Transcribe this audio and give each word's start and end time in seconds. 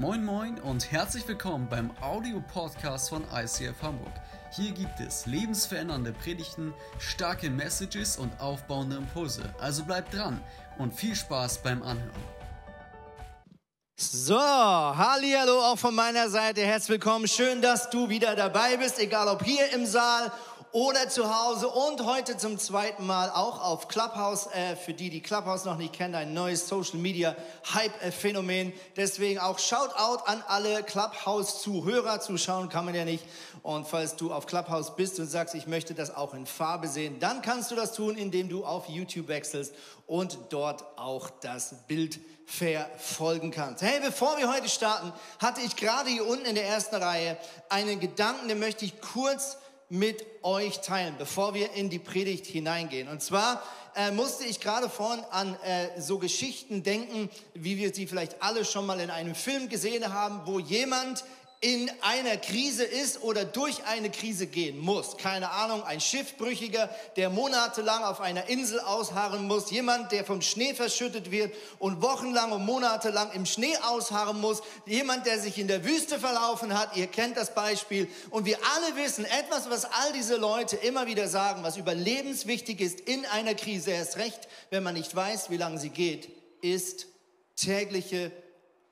Moin 0.00 0.24
Moin 0.24 0.58
und 0.60 0.90
herzlich 0.90 1.28
willkommen 1.28 1.68
beim 1.68 1.90
Audio-Podcast 2.00 3.10
von 3.10 3.22
ICF 3.34 3.82
Hamburg. 3.82 4.14
Hier 4.50 4.72
gibt 4.72 4.98
es 4.98 5.26
lebensverändernde 5.26 6.14
Predigten, 6.14 6.72
starke 6.98 7.50
Messages 7.50 8.16
und 8.16 8.32
aufbauende 8.40 8.96
Impulse. 8.96 9.42
Also 9.60 9.84
bleibt 9.84 10.14
dran 10.14 10.40
und 10.78 10.94
viel 10.94 11.14
Spaß 11.14 11.58
beim 11.62 11.82
Anhören. 11.82 12.24
So, 13.98 14.40
hallo 14.40 15.60
auch 15.60 15.78
von 15.78 15.94
meiner 15.94 16.30
Seite, 16.30 16.62
herzlich 16.62 16.92
willkommen. 16.92 17.28
Schön, 17.28 17.60
dass 17.60 17.90
du 17.90 18.08
wieder 18.08 18.34
dabei 18.34 18.78
bist, 18.78 18.98
egal 18.98 19.28
ob 19.28 19.44
hier 19.44 19.70
im 19.74 19.84
Saal 19.84 20.32
oder 20.72 21.08
zu 21.08 21.34
Hause 21.34 21.68
und 21.68 22.04
heute 22.06 22.36
zum 22.36 22.56
zweiten 22.58 23.04
Mal 23.04 23.30
auch 23.30 23.60
auf 23.60 23.88
Clubhouse. 23.88 24.46
Äh, 24.52 24.76
für 24.76 24.94
die, 24.94 25.10
die 25.10 25.20
Clubhouse 25.20 25.64
noch 25.64 25.76
nicht 25.76 25.92
kennen, 25.92 26.14
ein 26.14 26.32
neues 26.32 26.68
Social 26.68 26.98
Media 26.98 27.34
Hype-Phänomen. 27.74 28.72
Deswegen 28.96 29.40
auch 29.40 29.58
Shoutout 29.58 30.24
an 30.26 30.44
alle 30.46 30.82
Clubhouse-Zuhörer. 30.84 32.20
Zuschauen 32.20 32.68
kann 32.68 32.84
man 32.84 32.94
ja 32.94 33.04
nicht. 33.04 33.24
Und 33.62 33.88
falls 33.88 34.14
du 34.14 34.32
auf 34.32 34.46
Clubhouse 34.46 34.94
bist 34.94 35.18
und 35.18 35.26
sagst, 35.26 35.56
ich 35.56 35.66
möchte 35.66 35.94
das 35.94 36.14
auch 36.14 36.34
in 36.34 36.46
Farbe 36.46 36.86
sehen, 36.86 37.18
dann 37.18 37.42
kannst 37.42 37.72
du 37.72 37.74
das 37.74 37.92
tun, 37.92 38.16
indem 38.16 38.48
du 38.48 38.64
auf 38.64 38.88
YouTube 38.88 39.26
wechselst 39.26 39.74
und 40.06 40.38
dort 40.50 40.84
auch 40.96 41.30
das 41.30 41.86
Bild 41.88 42.20
verfolgen 42.46 43.50
kannst. 43.50 43.82
Hey, 43.82 44.00
bevor 44.00 44.38
wir 44.38 44.52
heute 44.52 44.68
starten, 44.68 45.12
hatte 45.40 45.60
ich 45.62 45.76
gerade 45.76 46.10
hier 46.10 46.26
unten 46.26 46.46
in 46.46 46.54
der 46.54 46.66
ersten 46.66 46.96
Reihe 46.96 47.36
einen 47.68 47.98
Gedanken, 48.00 48.48
den 48.48 48.58
möchte 48.58 48.84
ich 48.84 49.00
kurz 49.00 49.56
mit 49.90 50.24
euch 50.42 50.80
teilen, 50.80 51.16
bevor 51.18 51.52
wir 51.52 51.72
in 51.72 51.90
die 51.90 51.98
Predigt 51.98 52.46
hineingehen. 52.46 53.08
Und 53.08 53.22
zwar 53.22 53.62
äh, 53.96 54.12
musste 54.12 54.44
ich 54.44 54.60
gerade 54.60 54.88
vorhin 54.88 55.24
an 55.30 55.56
äh, 55.64 56.00
so 56.00 56.18
Geschichten 56.18 56.82
denken, 56.82 57.28
wie 57.54 57.76
wir 57.76 57.92
sie 57.92 58.06
vielleicht 58.06 58.40
alle 58.40 58.64
schon 58.64 58.86
mal 58.86 59.00
in 59.00 59.10
einem 59.10 59.34
Film 59.34 59.68
gesehen 59.68 60.12
haben, 60.12 60.42
wo 60.46 60.60
jemand 60.60 61.24
in 61.62 61.90
einer 62.00 62.38
Krise 62.38 62.84
ist 62.84 63.22
oder 63.22 63.44
durch 63.44 63.84
eine 63.84 64.10
Krise 64.10 64.46
gehen 64.46 64.78
muss. 64.78 65.18
Keine 65.18 65.50
Ahnung, 65.50 65.82
ein 65.82 66.00
Schiffbrüchiger, 66.00 66.88
der 67.16 67.28
monatelang 67.28 68.02
auf 68.02 68.22
einer 68.22 68.48
Insel 68.48 68.80
ausharren 68.80 69.46
muss, 69.46 69.70
jemand, 69.70 70.10
der 70.10 70.24
vom 70.24 70.40
Schnee 70.40 70.72
verschüttet 70.72 71.30
wird 71.30 71.54
und 71.78 72.00
wochenlang 72.00 72.52
und 72.52 72.64
monatelang 72.64 73.30
im 73.32 73.44
Schnee 73.44 73.76
ausharren 73.76 74.40
muss, 74.40 74.62
jemand, 74.86 75.26
der 75.26 75.38
sich 75.38 75.58
in 75.58 75.68
der 75.68 75.84
Wüste 75.84 76.18
verlaufen 76.18 76.78
hat, 76.78 76.96
ihr 76.96 77.08
kennt 77.08 77.36
das 77.36 77.54
Beispiel. 77.54 78.08
Und 78.30 78.46
wir 78.46 78.56
alle 78.74 78.96
wissen, 78.96 79.26
etwas, 79.26 79.68
was 79.68 79.84
all 79.84 80.14
diese 80.14 80.36
Leute 80.36 80.76
immer 80.76 81.06
wieder 81.06 81.28
sagen, 81.28 81.62
was 81.62 81.76
überlebenswichtig 81.76 82.80
ist 82.80 83.00
in 83.00 83.26
einer 83.26 83.54
Krise, 83.54 83.90
erst 83.90 84.16
recht, 84.16 84.48
wenn 84.70 84.82
man 84.82 84.94
nicht 84.94 85.14
weiß, 85.14 85.50
wie 85.50 85.58
lange 85.58 85.78
sie 85.78 85.90
geht, 85.90 86.30
ist 86.62 87.06
tägliche 87.54 88.32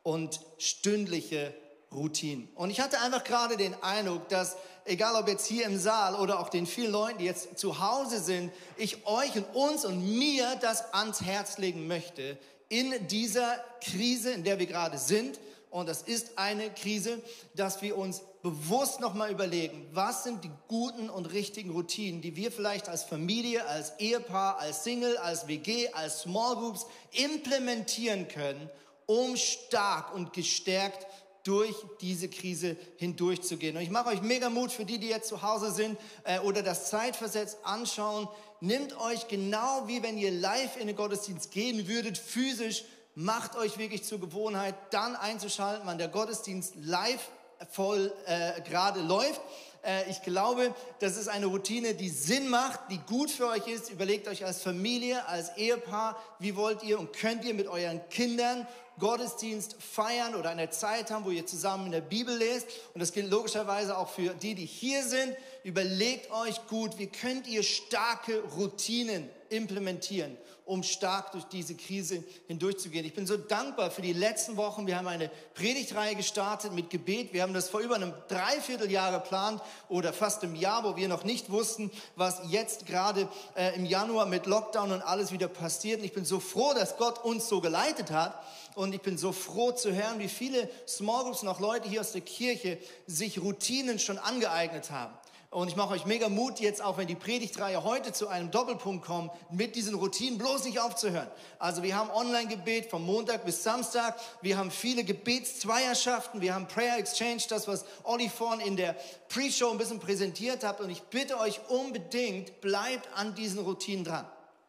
und 0.02 0.40
stündliche 0.58 1.54
Routinen. 1.92 2.48
Und 2.54 2.70
ich 2.70 2.80
hatte 2.80 3.00
einfach 3.00 3.24
gerade 3.24 3.56
den 3.56 3.74
Eindruck, 3.82 4.28
dass 4.28 4.56
egal 4.84 5.14
ob 5.16 5.28
jetzt 5.28 5.46
hier 5.46 5.66
im 5.66 5.78
Saal 5.78 6.14
oder 6.14 6.40
auch 6.40 6.48
den 6.48 6.66
vielen 6.66 6.92
Leuten, 6.92 7.18
die 7.18 7.24
jetzt 7.24 7.58
zu 7.58 7.80
Hause 7.80 8.20
sind, 8.20 8.52
ich 8.76 9.06
euch 9.06 9.36
und 9.36 9.44
uns 9.54 9.84
und 9.84 10.18
mir 10.18 10.56
das 10.60 10.92
ans 10.92 11.20
Herz 11.22 11.58
legen 11.58 11.86
möchte 11.86 12.38
in 12.68 13.06
dieser 13.08 13.56
Krise, 13.82 14.32
in 14.32 14.44
der 14.44 14.58
wir 14.58 14.66
gerade 14.66 14.98
sind. 14.98 15.38
Und 15.70 15.86
das 15.88 16.02
ist 16.02 16.38
eine 16.38 16.70
Krise, 16.70 17.22
dass 17.54 17.82
wir 17.82 17.96
uns 17.98 18.22
bewusst 18.42 19.00
nochmal 19.00 19.30
überlegen, 19.30 19.86
was 19.92 20.24
sind 20.24 20.44
die 20.44 20.50
guten 20.66 21.10
und 21.10 21.26
richtigen 21.26 21.70
Routinen, 21.70 22.22
die 22.22 22.36
wir 22.36 22.50
vielleicht 22.50 22.88
als 22.88 23.04
Familie, 23.04 23.66
als 23.66 23.92
Ehepaar, 23.98 24.58
als 24.58 24.84
Single, 24.84 25.18
als 25.18 25.46
WG, 25.46 25.88
als 25.92 26.22
Small 26.22 26.56
Groups 26.56 26.86
implementieren 27.12 28.28
können, 28.28 28.70
um 29.06 29.36
stark 29.36 30.14
und 30.14 30.32
gestärkt 30.32 31.06
durch 31.48 31.74
diese 32.02 32.28
Krise 32.28 32.76
hindurchzugehen. 32.98 33.74
Und 33.74 33.82
ich 33.82 33.88
mache 33.88 34.10
euch 34.10 34.20
mega 34.20 34.50
Mut 34.50 34.70
für 34.70 34.84
die, 34.84 34.98
die 34.98 35.08
jetzt 35.08 35.28
zu 35.28 35.40
Hause 35.40 35.72
sind 35.72 35.98
äh, 36.24 36.40
oder 36.40 36.62
das 36.62 36.90
zeitversetzt 36.90 37.56
anschauen. 37.62 38.28
Nehmt 38.60 38.94
euch 39.00 39.28
genau 39.28 39.84
wie 39.86 40.02
wenn 40.02 40.18
ihr 40.18 40.30
live 40.30 40.76
in 40.78 40.88
den 40.88 40.96
Gottesdienst 40.96 41.50
gehen 41.50 41.88
würdet, 41.88 42.18
physisch, 42.18 42.84
macht 43.14 43.56
euch 43.56 43.78
wirklich 43.78 44.04
zur 44.04 44.20
Gewohnheit, 44.20 44.74
dann 44.90 45.16
einzuschalten, 45.16 45.86
wann 45.86 45.96
der 45.96 46.08
Gottesdienst 46.08 46.74
live 46.76 47.30
voll 47.70 48.12
äh, 48.26 48.60
gerade 48.60 49.00
läuft. 49.00 49.40
Äh, 49.82 50.10
ich 50.10 50.20
glaube, 50.20 50.74
das 51.00 51.16
ist 51.16 51.28
eine 51.28 51.46
Routine, 51.46 51.94
die 51.94 52.10
Sinn 52.10 52.50
macht, 52.50 52.78
die 52.90 52.98
gut 52.98 53.30
für 53.30 53.46
euch 53.46 53.66
ist. 53.68 53.90
Überlegt 53.90 54.28
euch 54.28 54.44
als 54.44 54.60
Familie, 54.62 55.26
als 55.26 55.56
Ehepaar, 55.56 56.22
wie 56.40 56.56
wollt 56.56 56.82
ihr 56.82 57.00
und 57.00 57.14
könnt 57.14 57.46
ihr 57.46 57.54
mit 57.54 57.68
euren 57.68 58.06
Kindern 58.10 58.66
Gottesdienst 58.98 59.76
feiern 59.80 60.34
oder 60.34 60.50
eine 60.50 60.70
Zeit 60.70 61.10
haben, 61.10 61.24
wo 61.24 61.30
ihr 61.30 61.46
zusammen 61.46 61.86
in 61.86 61.92
der 61.92 62.00
Bibel 62.00 62.36
lest. 62.36 62.66
Und 62.94 63.00
das 63.00 63.12
gilt 63.12 63.30
logischerweise 63.30 63.96
auch 63.96 64.08
für 64.08 64.34
die, 64.34 64.54
die 64.54 64.66
hier 64.66 65.02
sind. 65.02 65.36
Überlegt 65.64 66.30
euch 66.30 66.66
gut, 66.66 66.98
wie 66.98 67.08
könnt 67.08 67.46
ihr 67.46 67.62
starke 67.62 68.42
Routinen 68.56 69.28
implementieren, 69.50 70.36
um 70.64 70.82
stark 70.82 71.32
durch 71.32 71.44
diese 71.44 71.74
Krise 71.74 72.22
hindurchzugehen. 72.46 73.04
Ich 73.04 73.14
bin 73.14 73.26
so 73.26 73.36
dankbar 73.36 73.90
für 73.90 74.02
die 74.02 74.12
letzten 74.12 74.56
Wochen. 74.56 74.86
Wir 74.86 74.98
haben 74.98 75.08
eine 75.08 75.30
Predigtreihe 75.54 76.14
gestartet 76.14 76.72
mit 76.72 76.90
Gebet. 76.90 77.32
Wir 77.32 77.42
haben 77.42 77.54
das 77.54 77.68
vor 77.68 77.80
über 77.80 77.96
einem 77.96 78.12
Dreivierteljahr 78.28 79.12
geplant 79.12 79.62
oder 79.88 80.12
fast 80.12 80.44
im 80.44 80.54
Jahr, 80.54 80.84
wo 80.84 80.96
wir 80.96 81.08
noch 81.08 81.24
nicht 81.24 81.50
wussten, 81.50 81.90
was 82.16 82.40
jetzt 82.48 82.86
gerade 82.86 83.28
äh, 83.56 83.74
im 83.74 83.84
Januar 83.84 84.26
mit 84.26 84.46
Lockdown 84.46 84.92
und 84.92 85.02
alles 85.02 85.32
wieder 85.32 85.48
passiert. 85.48 86.00
Und 86.00 86.04
ich 86.04 86.12
bin 86.12 86.24
so 86.24 86.40
froh, 86.40 86.72
dass 86.74 86.96
Gott 86.98 87.24
uns 87.24 87.48
so 87.48 87.60
geleitet 87.60 88.10
hat. 88.10 88.42
Und 88.74 88.94
ich 88.94 89.00
bin 89.00 89.18
so 89.18 89.32
froh 89.32 89.72
zu 89.72 89.92
hören, 89.92 90.18
wie 90.18 90.28
viele 90.28 90.68
Small 90.86 91.24
Groups 91.24 91.42
und 91.42 91.48
auch 91.48 91.60
Leute 91.60 91.88
hier 91.88 92.00
aus 92.00 92.12
der 92.12 92.20
Kirche 92.20 92.78
sich 93.06 93.40
Routinen 93.40 93.98
schon 93.98 94.18
angeeignet 94.18 94.90
haben. 94.90 95.14
Und 95.50 95.68
ich 95.68 95.76
mache 95.76 95.94
euch 95.94 96.04
mega 96.04 96.28
Mut, 96.28 96.60
jetzt 96.60 96.82
auch 96.82 96.98
wenn 96.98 97.06
die 97.06 97.14
Predigtreihe 97.14 97.82
heute 97.82 98.12
zu 98.12 98.28
einem 98.28 98.50
Doppelpunkt 98.50 99.06
kommt, 99.06 99.32
mit 99.50 99.76
diesen 99.76 99.94
Routinen 99.94 100.36
bloß 100.36 100.64
nicht 100.64 100.78
aufzuhören. 100.78 101.28
Also 101.58 101.82
wir 101.82 101.96
haben 101.96 102.10
Online-Gebet 102.10 102.90
vom 102.90 103.06
Montag 103.06 103.46
bis 103.46 103.62
Samstag. 103.62 104.20
Wir 104.42 104.58
haben 104.58 104.70
viele 104.70 105.04
Gebetszweierschaften. 105.04 106.42
Wir 106.42 106.54
haben 106.54 106.68
Prayer 106.68 106.98
Exchange, 106.98 107.44
das, 107.48 107.66
was 107.66 107.86
Olli 108.04 108.28
vorhin 108.28 108.60
in 108.60 108.76
der 108.76 108.94
Pre-Show 109.30 109.70
ein 109.70 109.78
bisschen 109.78 110.00
präsentiert 110.00 110.64
hat. 110.64 110.82
Und 110.82 110.90
ich 110.90 111.02
bitte 111.04 111.40
euch 111.40 111.60
unbedingt, 111.68 112.60
bleibt 112.60 113.08
an 113.16 113.34
diesen 113.34 113.60
Routinen 113.60 114.04
dran. 114.04 114.26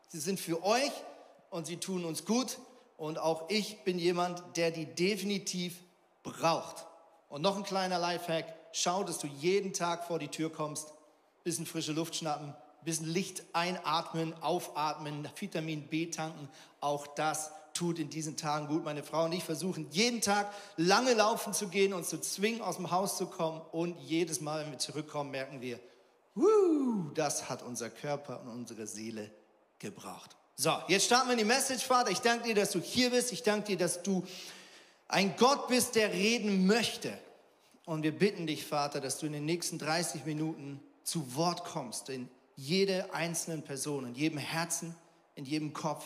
Sie 0.07 0.19
sind 0.19 0.39
für 0.39 0.63
euch 0.63 0.91
und 1.49 1.67
sie 1.67 1.77
tun 1.77 2.05
uns 2.05 2.23
gut. 2.23 2.57
Und 2.95 3.19
auch 3.19 3.49
ich 3.49 3.83
bin 3.83 3.99
jemand, 3.99 4.43
der 4.55 4.71
die 4.71 4.85
definitiv 4.85 5.75
braucht. 6.23 6.85
Und 7.27 7.41
noch 7.41 7.57
ein 7.57 7.63
kleiner 7.63 7.99
Lifehack 7.99 8.58
schau, 8.71 9.03
dass 9.03 9.19
du 9.19 9.27
jeden 9.27 9.73
Tag 9.73 10.05
vor 10.05 10.19
die 10.19 10.27
Tür 10.27 10.51
kommst, 10.51 10.93
bisschen 11.43 11.65
frische 11.65 11.91
Luft 11.91 12.15
schnappen, 12.15 12.53
bisschen 12.83 13.07
Licht 13.07 13.43
einatmen, 13.53 14.33
aufatmen, 14.41 15.27
Vitamin 15.37 15.87
B 15.87 16.07
tanken. 16.07 16.49
Auch 16.81 17.07
das 17.07 17.51
tut 17.73 17.99
in 17.99 18.09
diesen 18.09 18.35
Tagen 18.37 18.67
gut. 18.67 18.83
Meine 18.83 19.03
Frau 19.03 19.25
und 19.25 19.31
ich 19.31 19.43
versuchen 19.43 19.87
jeden 19.91 20.21
Tag 20.21 20.53
lange 20.77 21.13
laufen 21.13 21.53
zu 21.53 21.67
gehen, 21.69 21.93
uns 21.93 22.09
zu 22.09 22.19
zwingen, 22.19 22.61
aus 22.61 22.75
dem 22.75 22.91
Haus 22.91 23.17
zu 23.17 23.27
kommen. 23.27 23.61
Und 23.71 23.97
jedes 23.99 24.41
Mal, 24.41 24.63
wenn 24.63 24.71
wir 24.71 24.79
zurückkommen, 24.79 25.31
merken 25.31 25.61
wir, 25.61 25.79
das 27.15 27.49
hat 27.49 27.63
unser 27.63 27.89
Körper 27.89 28.41
und 28.41 28.49
unsere 28.49 28.87
Seele 28.87 29.31
gebraucht. 29.79 30.35
So, 30.55 30.73
jetzt 30.89 31.05
starten 31.05 31.27
wir 31.29 31.33
in 31.33 31.39
die 31.39 31.45
Message, 31.45 31.85
Vater. 31.85 32.11
Ich 32.11 32.19
danke 32.19 32.45
dir, 32.45 32.55
dass 32.55 32.71
du 32.71 32.81
hier 32.81 33.11
bist. 33.11 33.31
Ich 33.31 33.43
danke 33.43 33.67
dir, 33.67 33.77
dass 33.77 34.03
du 34.03 34.25
ein 35.07 35.35
Gott 35.37 35.69
bist, 35.69 35.95
der 35.95 36.11
reden 36.11 36.67
möchte. 36.67 37.17
Und 37.89 38.03
wir 38.03 38.11
bitten 38.11 38.45
dich, 38.45 38.67
Vater, 38.67 39.01
dass 39.01 39.17
du 39.17 39.25
in 39.25 39.33
den 39.33 39.45
nächsten 39.45 39.79
30 39.79 40.23
Minuten 40.23 40.79
zu 41.03 41.33
Wort 41.33 41.65
kommst 41.65 42.09
in 42.09 42.29
jede 42.55 43.11
einzelnen 43.15 43.63
Person, 43.63 44.05
in 44.05 44.13
jedem 44.13 44.37
Herzen, 44.37 44.95
in 45.33 45.43
jedem 45.43 45.73
Kopf, 45.73 46.05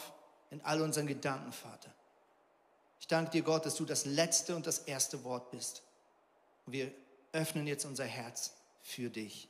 in 0.49 0.61
all 0.61 0.81
unseren 0.81 1.07
Gedanken, 1.07 1.51
Vater. 1.51 1.93
Ich 3.01 3.07
danke 3.07 3.31
dir, 3.31 3.41
Gott, 3.41 3.65
dass 3.65 3.75
du 3.75 3.83
das 3.83 4.05
letzte 4.05 4.55
und 4.55 4.65
das 4.65 4.79
erste 4.79 5.25
Wort 5.25 5.51
bist. 5.51 5.83
Und 6.65 6.71
wir 6.71 6.89
öffnen 7.33 7.67
jetzt 7.67 7.83
unser 7.83 8.05
Herz 8.05 8.53
für 8.81 9.09
dich. 9.09 9.49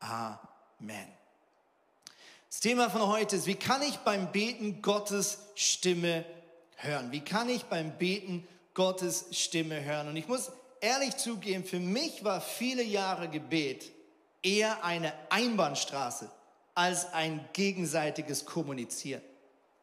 Amen. 0.00 1.12
Das 2.48 2.60
Thema 2.60 2.88
von 2.88 3.06
heute 3.08 3.36
ist, 3.36 3.44
wie 3.44 3.56
kann 3.56 3.82
ich 3.82 3.98
beim 3.98 4.32
Beten 4.32 4.80
Gottes 4.80 5.36
Stimme 5.54 6.24
hören? 6.76 7.12
Wie 7.12 7.20
kann 7.20 7.50
ich 7.50 7.64
beim 7.64 7.98
Beten 7.98 8.48
Gottes 8.72 9.26
Stimme 9.32 9.84
hören? 9.84 10.08
Und 10.08 10.16
ich 10.16 10.28
muss 10.28 10.50
ehrlich 10.84 11.16
zugeben, 11.16 11.64
für 11.64 11.80
mich 11.80 12.22
war 12.24 12.40
viele 12.40 12.82
Jahre 12.82 13.28
Gebet 13.28 13.90
eher 14.42 14.84
eine 14.84 15.12
Einbahnstraße 15.30 16.30
als 16.74 17.12
ein 17.14 17.48
gegenseitiges 17.54 18.44
Kommunizieren. 18.44 19.22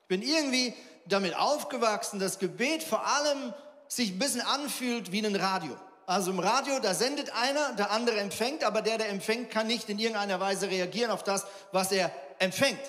Ich 0.04 0.08
bin 0.08 0.22
irgendwie 0.22 0.74
damit 1.08 1.36
aufgewachsen, 1.36 2.20
dass 2.20 2.38
Gebet 2.38 2.84
vor 2.84 3.06
allem 3.08 3.54
sich 3.88 4.12
ein 4.12 4.20
bisschen 4.20 4.42
anfühlt 4.42 5.12
wie 5.12 5.26
ein 5.26 5.36
Radio. 5.36 5.76
Also 6.06 6.32
im 6.32 6.40
Radio, 6.40 6.80
da 6.80 6.94
sendet 6.94 7.34
einer, 7.34 7.74
der 7.74 7.92
andere 7.92 8.20
empfängt, 8.20 8.64
aber 8.64 8.82
der, 8.82 8.98
der 8.98 9.10
empfängt, 9.10 9.50
kann 9.50 9.68
nicht 9.68 9.90
in 9.90 9.98
irgendeiner 9.98 10.40
Weise 10.40 10.70
reagieren 10.70 11.10
auf 11.10 11.24
das, 11.24 11.46
was 11.72 11.92
er 11.92 12.12
empfängt. 12.38 12.80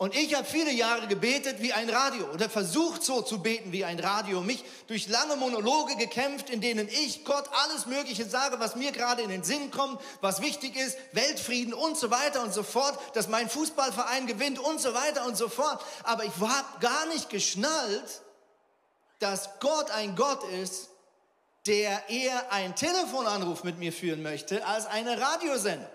Und 0.00 0.14
ich 0.14 0.36
habe 0.36 0.44
viele 0.44 0.70
Jahre 0.70 1.08
gebetet 1.08 1.60
wie 1.60 1.72
ein 1.72 1.90
Radio 1.90 2.30
oder 2.30 2.48
versucht 2.48 3.02
so 3.02 3.20
zu 3.20 3.42
beten 3.42 3.72
wie 3.72 3.84
ein 3.84 3.98
Radio, 3.98 4.40
mich 4.42 4.64
durch 4.86 5.08
lange 5.08 5.34
Monologe 5.34 5.96
gekämpft, 5.96 6.50
in 6.50 6.60
denen 6.60 6.86
ich 6.86 7.24
Gott 7.24 7.50
alles 7.64 7.86
Mögliche 7.86 8.24
sage, 8.24 8.60
was 8.60 8.76
mir 8.76 8.92
gerade 8.92 9.22
in 9.22 9.28
den 9.28 9.42
Sinn 9.42 9.72
kommt, 9.72 10.00
was 10.20 10.40
wichtig 10.40 10.76
ist, 10.76 10.96
Weltfrieden 11.10 11.74
und 11.74 11.96
so 11.96 12.12
weiter 12.12 12.44
und 12.44 12.54
so 12.54 12.62
fort, 12.62 12.96
dass 13.16 13.26
mein 13.26 13.50
Fußballverein 13.50 14.28
gewinnt 14.28 14.60
und 14.60 14.80
so 14.80 14.94
weiter 14.94 15.26
und 15.26 15.36
so 15.36 15.48
fort. 15.48 15.84
Aber 16.04 16.24
ich 16.24 16.36
habe 16.38 16.78
gar 16.78 17.06
nicht 17.06 17.28
geschnallt, 17.28 18.22
dass 19.18 19.58
Gott 19.58 19.90
ein 19.90 20.14
Gott 20.14 20.44
ist, 20.62 20.90
der 21.66 22.08
eher 22.08 22.52
einen 22.52 22.76
Telefonanruf 22.76 23.64
mit 23.64 23.80
mir 23.80 23.92
führen 23.92 24.22
möchte 24.22 24.64
als 24.64 24.86
eine 24.86 25.20
Radiosendung. 25.20 25.88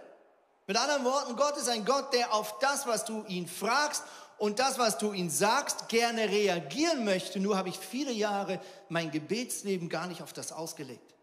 Mit 0.65 0.77
anderen 0.77 1.03
Worten, 1.03 1.35
Gott 1.35 1.57
ist 1.57 1.67
ein 1.67 1.83
Gott, 1.83 2.13
der 2.13 2.33
auf 2.33 2.59
das, 2.59 2.87
was 2.87 3.03
du 3.05 3.23
ihn 3.27 3.47
fragst 3.47 4.03
und 4.37 4.59
das, 4.59 4.77
was 4.77 4.97
du 4.97 5.11
ihn 5.11 5.29
sagst, 5.29 5.89
gerne 5.89 6.29
reagieren 6.29 7.03
möchte. 7.03 7.39
Nur 7.39 7.57
habe 7.57 7.69
ich 7.69 7.77
viele 7.77 8.11
Jahre 8.11 8.59
mein 8.89 9.11
Gebetsleben 9.11 9.89
gar 9.89 10.07
nicht 10.07 10.21
auf 10.21 10.33
das 10.33 10.51
ausgelegt. 10.51 11.13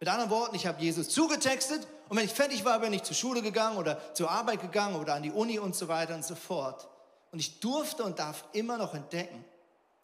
Mit 0.00 0.08
anderen 0.08 0.30
Worten, 0.30 0.54
ich 0.54 0.66
habe 0.66 0.80
Jesus 0.80 1.08
zugetextet 1.08 1.86
und 2.08 2.16
wenn 2.16 2.24
ich 2.24 2.32
fertig 2.32 2.64
war, 2.64 2.78
bin 2.80 2.92
ich 2.92 3.02
zur 3.02 3.16
Schule 3.16 3.42
gegangen 3.42 3.76
oder 3.78 4.14
zur 4.14 4.30
Arbeit 4.30 4.60
gegangen 4.60 4.96
oder 4.96 5.14
an 5.14 5.22
die 5.22 5.32
Uni 5.32 5.58
und 5.58 5.74
so 5.74 5.88
weiter 5.88 6.14
und 6.14 6.24
so 6.24 6.34
fort. 6.34 6.88
Und 7.30 7.38
ich 7.38 7.60
durfte 7.60 8.04
und 8.04 8.18
darf 8.18 8.44
immer 8.52 8.78
noch 8.78 8.94
entdecken, 8.94 9.44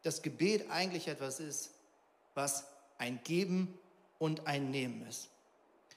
dass 0.03 0.23
Gebet 0.23 0.71
eigentlich 0.71 1.09
etwas 1.09 1.41
ist, 1.41 1.71
was 2.35 2.65
ein 2.99 3.21
Geben 3.25 3.79
und 4.19 4.47
ein 4.47 4.71
Nehmen 4.71 5.07
ist. 5.09 5.29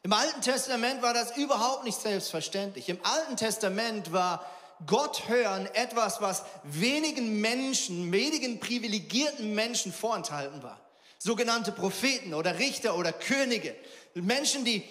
Im 0.08 0.14
Alten 0.14 0.40
Testament 0.40 1.02
war 1.02 1.14
das 1.14 1.36
überhaupt 1.36 1.84
nicht 1.84 2.00
selbstverständlich. 2.00 2.88
Im 2.88 2.98
Alten 3.04 3.36
Testament 3.36 4.14
war 4.14 4.50
Gott 4.86 5.28
hören 5.28 5.66
etwas, 5.74 6.22
was 6.22 6.44
wenigen 6.64 7.42
Menschen, 7.42 8.10
wenigen 8.14 8.62
privilegierten 8.62 9.54
Menschen 9.54 9.92
vorenthalten 9.92 10.64
war. 10.64 10.80
Sogenannte 11.18 11.74
Propheten 11.74 12.34
oder 12.34 12.58
Richter 12.58 12.98
oder 12.98 13.12
Könige. 13.12 13.76
Menschen, 14.14 14.64
die 14.64 14.82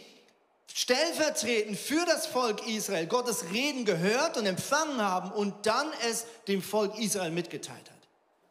stellvertretend 0.74 1.78
für 1.78 2.04
das 2.04 2.26
Volk 2.26 2.68
Israel 2.68 3.06
Gottes 3.06 3.44
Reden 3.50 3.86
gehört 3.86 4.36
und 4.36 4.44
empfangen 4.44 5.00
haben 5.00 5.32
und 5.32 5.64
dann 5.64 5.86
es 6.10 6.26
dem 6.46 6.60
Volk 6.60 6.98
Israel 6.98 7.30
mitgeteilt 7.30 7.90
hat. 7.90 8.08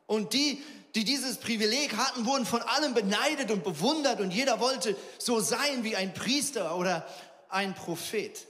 Und 0.08 0.34
die 0.34 0.64
die 0.96 1.04
dieses 1.04 1.38
Privileg 1.38 1.96
hatten, 1.98 2.26
wurden 2.26 2.46
von 2.46 2.62
allem 2.62 2.94
beneidet 2.94 3.52
und 3.52 3.64
bewundert 3.64 4.22
und 4.22 4.32
jeder 4.32 4.60
wollte 4.60 4.96
so 5.20 5.40
sein 5.42 5.84
wie 5.84 5.96
ein 5.96 6.14
Priester 6.14 6.78
oder 6.78 7.06
ein 7.50 7.76
Prophet. 7.76 8.48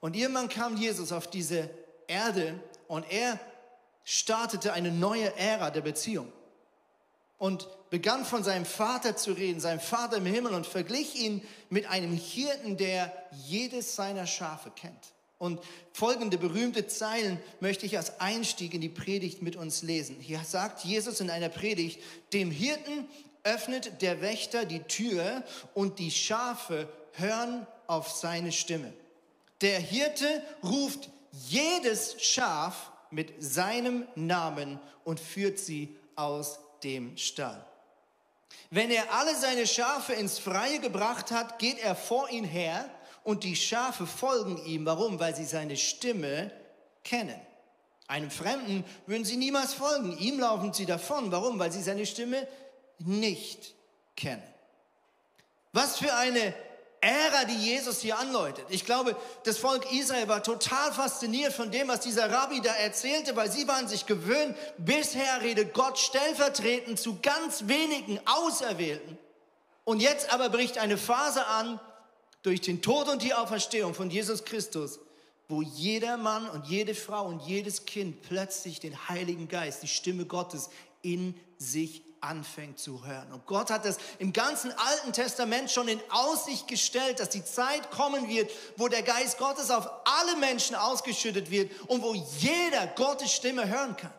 Und 0.00 0.16
irgendwann 0.16 0.48
kam 0.48 0.76
Jesus 0.76 1.12
auf 1.12 1.28
diese 1.28 1.70
Erde 2.06 2.58
und 2.88 3.10
er 3.10 3.38
startete 4.04 4.72
eine 4.72 4.90
neue 4.90 5.36
Ära 5.36 5.70
der 5.70 5.82
Beziehung 5.82 6.32
und 7.38 7.68
begann 7.90 8.24
von 8.24 8.42
seinem 8.42 8.64
Vater 8.64 9.16
zu 9.16 9.32
reden, 9.32 9.60
seinem 9.60 9.80
Vater 9.80 10.16
im 10.16 10.26
Himmel 10.26 10.54
und 10.54 10.66
verglich 10.66 11.16
ihn 11.16 11.46
mit 11.68 11.86
einem 11.86 12.12
Hirten, 12.12 12.76
der 12.76 13.12
jedes 13.32 13.96
seiner 13.96 14.26
Schafe 14.26 14.70
kennt. 14.70 15.12
Und 15.38 15.60
folgende 15.92 16.38
berühmte 16.38 16.86
Zeilen 16.86 17.38
möchte 17.60 17.84
ich 17.84 17.98
als 17.98 18.20
Einstieg 18.20 18.72
in 18.72 18.80
die 18.80 18.88
Predigt 18.88 19.42
mit 19.42 19.56
uns 19.56 19.82
lesen. 19.82 20.18
Hier 20.18 20.40
sagt 20.44 20.84
Jesus 20.84 21.20
in 21.20 21.28
einer 21.28 21.50
Predigt, 21.50 22.00
dem 22.32 22.50
Hirten 22.50 23.06
öffnet 23.44 24.00
der 24.00 24.22
Wächter 24.22 24.64
die 24.64 24.82
Tür 24.84 25.44
und 25.74 25.98
die 25.98 26.10
Schafe 26.10 26.88
hören 27.12 27.66
auf 27.86 28.10
seine 28.10 28.50
Stimme. 28.50 28.92
Der 29.60 29.78
Hirte 29.78 30.42
ruft 30.62 31.10
jedes 31.32 32.16
Schaf 32.22 32.90
mit 33.10 33.42
seinem 33.42 34.06
Namen 34.14 34.80
und 35.04 35.20
führt 35.20 35.58
sie 35.58 35.94
aus 36.16 36.58
dem 36.82 37.16
Stall. 37.16 37.64
Wenn 38.70 38.90
er 38.90 39.12
alle 39.12 39.34
seine 39.34 39.66
Schafe 39.66 40.14
ins 40.14 40.38
Freie 40.38 40.80
gebracht 40.80 41.30
hat, 41.30 41.58
geht 41.58 41.78
er 41.78 41.94
vor 41.94 42.28
ihn 42.30 42.44
her 42.44 42.90
und 43.26 43.42
die 43.42 43.56
Schafe 43.56 44.06
folgen 44.06 44.56
ihm. 44.66 44.86
Warum? 44.86 45.18
Weil 45.18 45.34
sie 45.34 45.44
seine 45.44 45.76
Stimme 45.76 46.52
kennen. 47.02 47.34
Einem 48.06 48.30
Fremden 48.30 48.84
würden 49.06 49.24
sie 49.24 49.36
niemals 49.36 49.74
folgen. 49.74 50.16
Ihm 50.18 50.38
laufen 50.38 50.72
sie 50.72 50.86
davon. 50.86 51.32
Warum? 51.32 51.58
Weil 51.58 51.72
sie 51.72 51.82
seine 51.82 52.06
Stimme 52.06 52.46
nicht 52.98 53.74
kennen. 54.14 54.44
Was 55.72 55.98
für 55.98 56.14
eine 56.14 56.54
Ära, 57.00 57.44
die 57.46 57.56
Jesus 57.56 58.00
hier 58.00 58.16
anläutet. 58.16 58.64
Ich 58.68 58.84
glaube, 58.84 59.16
das 59.42 59.58
Volk 59.58 59.92
Israel 59.92 60.28
war 60.28 60.44
total 60.44 60.92
fasziniert 60.92 61.52
von 61.52 61.72
dem, 61.72 61.88
was 61.88 62.00
dieser 62.00 62.30
Rabbi 62.30 62.60
da 62.60 62.74
erzählte, 62.74 63.34
weil 63.34 63.50
sie 63.50 63.66
waren 63.66 63.88
sich 63.88 64.06
gewöhnt, 64.06 64.56
bisher 64.78 65.42
redet 65.42 65.74
Gott 65.74 65.98
stellvertretend 65.98 67.00
zu 67.00 67.18
ganz 67.20 67.66
wenigen 67.66 68.20
Auserwählten. 68.24 69.18
Und 69.84 70.00
jetzt 70.00 70.32
aber 70.32 70.48
bricht 70.48 70.78
eine 70.78 70.96
Phase 70.96 71.44
an, 71.46 71.80
durch 72.46 72.60
den 72.60 72.80
Tod 72.80 73.08
und 73.08 73.22
die 73.22 73.34
Auferstehung 73.34 73.92
von 73.92 74.08
Jesus 74.08 74.44
Christus, 74.44 75.00
wo 75.48 75.62
jeder 75.62 76.16
Mann 76.16 76.48
und 76.48 76.66
jede 76.66 76.94
Frau 76.94 77.26
und 77.26 77.42
jedes 77.42 77.86
Kind 77.86 78.22
plötzlich 78.22 78.78
den 78.78 79.08
Heiligen 79.08 79.48
Geist, 79.48 79.82
die 79.82 79.88
Stimme 79.88 80.26
Gottes 80.26 80.70
in 81.02 81.34
sich 81.58 82.02
anfängt 82.20 82.78
zu 82.78 83.04
hören. 83.04 83.32
Und 83.32 83.46
Gott 83.46 83.70
hat 83.70 83.84
das 83.84 83.98
im 84.20 84.32
ganzen 84.32 84.70
Alten 84.70 85.12
Testament 85.12 85.72
schon 85.72 85.88
in 85.88 86.00
Aussicht 86.08 86.68
gestellt, 86.68 87.18
dass 87.18 87.30
die 87.30 87.44
Zeit 87.44 87.90
kommen 87.90 88.28
wird, 88.28 88.48
wo 88.76 88.86
der 88.86 89.02
Geist 89.02 89.38
Gottes 89.38 89.72
auf 89.72 89.90
alle 90.04 90.36
Menschen 90.36 90.76
ausgeschüttet 90.76 91.50
wird 91.50 91.72
und 91.88 92.00
wo 92.00 92.14
jeder 92.14 92.86
Gottes 92.94 93.32
Stimme 93.32 93.68
hören 93.68 93.96
kann. 93.96 94.14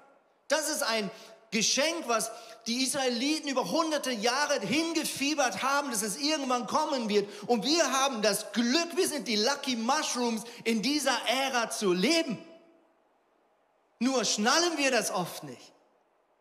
Das 0.50 0.70
ist 0.70 0.84
ein 0.84 1.10
Geschenk, 1.52 2.08
was 2.08 2.32
die 2.66 2.84
Israeliten 2.84 3.48
über 3.48 3.72
hunderte 3.72 4.12
Jahre 4.12 4.60
hingefiebert 4.60 5.64
haben, 5.64 5.92
dass 5.92 6.02
es 6.02 6.18
irgendwann 6.18 6.68
kommen 6.68 7.08
wird. 7.10 7.30
Und 7.48 7.64
wir 7.64 7.92
haben 7.92 8.22
das 8.22 8.52
Glück, 8.52 8.96
wir 8.96 9.08
sind 9.08 9.28
die 9.28 9.38
Lucky 9.38 9.76
Mushrooms, 9.76 10.44
in 10.66 10.82
dieser 10.82 11.18
Ära 11.28 11.70
zu 11.70 11.94
leben. 11.94 12.38
Nur 14.00 14.26
schnallen 14.26 14.78
wir 14.78 14.92
das 14.92 15.12
oft 15.12 15.44
nicht 15.44 15.72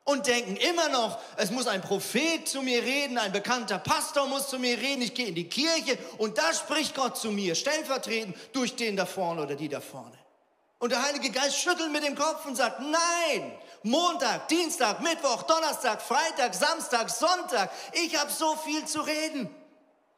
und 0.07 0.29
denken 0.29 0.57
immer 0.57 0.89
noch, 0.89 1.19
es 1.37 1.51
muss 1.51 1.67
ein 1.67 1.83
Prophet 1.83 2.49
zu 2.49 2.63
mir 2.63 2.83
reden, 2.83 3.19
ein 3.19 3.33
bekannter 3.33 3.79
Pastor 3.79 4.27
muss 4.27 4.49
zu 4.49 4.59
mir 4.59 4.79
reden, 4.79 5.03
ich 5.03 5.15
gehe 5.15 5.27
in 5.27 5.35
die 5.35 5.49
Kirche 5.49 5.99
und 6.19 6.39
da 6.39 6.55
spricht 6.55 6.95
Gott 6.95 7.19
zu 7.19 7.33
mir, 7.33 7.55
stellvertretend 7.55 8.37
durch 8.53 8.77
den 8.77 8.97
da 8.97 9.05
vorne 9.05 9.43
oder 9.43 9.57
die 9.57 9.69
da 9.69 9.81
vorne. 9.81 10.17
Und 10.79 10.93
der 10.93 11.03
Heilige 11.03 11.31
Geist 11.31 11.57
schüttelt 11.57 11.91
mit 11.91 12.05
dem 12.05 12.15
Kopf 12.15 12.45
und 12.45 12.57
sagt, 12.57 12.81
nein, 12.81 13.59
Montag, 13.83 14.49
Dienstag, 14.49 15.01
Mittwoch, 15.01 15.45
Donnerstag, 15.45 16.03
Freitag, 16.03 16.55
Samstag, 16.55 17.09
Sonntag, 17.09 17.71
ich 17.93 18.19
habe 18.19 18.31
so 18.31 18.57
viel 18.57 18.85
zu 18.85 19.01
reden. 19.01 19.49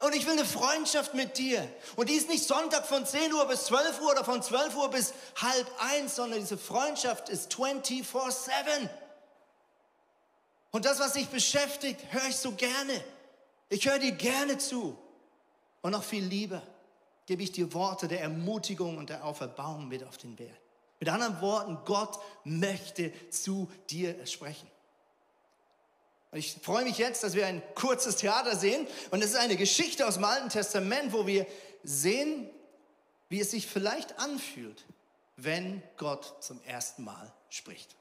Und 0.01 0.15
ich 0.15 0.27
will 0.27 0.35
eine 0.35 0.45
Freundschaft 0.45 1.15
mit 1.15 1.39
dir. 1.39 1.69
Und 1.97 2.09
die 2.09 2.15
ist 2.15 2.29
nicht 2.29 2.45
Sonntag 2.45 2.87
von 2.87 3.05
10 3.05 3.33
Uhr 3.33 3.47
bis 3.47 3.67
12 3.67 4.01
Uhr 4.01 4.13
oder 4.13 4.25
von 4.25 4.43
12 4.43 4.77
Uhr 4.77 4.91
bis 4.91 5.13
halb 5.37 5.67
eins, 5.79 6.17
sondern 6.17 6.41
diese 6.41 6.59
Freundschaft 6.59 7.29
ist 7.29 7.53
24-7. 7.53 8.89
Und 10.71 10.85
das, 10.85 11.01
was 11.01 11.15
dich 11.15 11.29
beschäftigt, 11.29 12.01
höre 12.11 12.29
ich 12.29 12.37
so 12.37 12.53
gerne. 12.53 13.05
Ich 13.69 13.89
höre 13.89 13.99
dir 13.99 14.13
gerne 14.13 14.59
zu. 14.59 14.97
Und 15.83 15.93
noch 15.93 16.05
viel 16.05 16.25
lieber 16.25 16.63
gebe 17.29 17.43
ich 17.43 17.53
dir 17.53 17.75
Worte 17.75 18.09
der 18.09 18.23
Ermutigung 18.23 18.97
und 18.97 19.11
der 19.11 19.23
Auferbauung 19.23 19.87
mit 19.87 20.03
auf 20.03 20.17
den 20.17 20.39
Weg. 20.39 20.55
Mit 20.99 21.11
anderen 21.11 21.39
Worten, 21.43 21.77
Gott 21.85 22.19
möchte 22.43 23.13
zu 23.29 23.71
dir 23.91 24.27
sprechen. 24.27 24.67
Und 26.31 26.39
ich 26.39 26.57
freue 26.63 26.85
mich 26.85 26.97
jetzt, 26.97 27.23
dass 27.23 27.35
wir 27.35 27.47
ein 27.47 27.63
kurzes 27.75 28.17
Theater 28.17 28.57
sehen. 28.57 28.87
Und 29.11 29.23
es 29.23 29.33
ist 29.33 29.37
eine 29.37 29.57
Geschichte 29.57 30.09
aus 30.09 30.15
dem 30.15 30.25
Alten 30.25 30.49
Testament, 30.49 31.13
wo 31.13 31.27
wir 31.27 31.47
sehen, 31.83 32.49
wie 33.29 33.41
es 33.41 33.51
sich 33.51 33.67
vielleicht 33.67 34.19
anfühlt, 34.19 34.87
wenn 35.37 35.83
Gott 35.99 36.43
zum 36.43 36.63
ersten 36.63 37.05
Mal 37.05 37.31
spricht. 37.51 37.95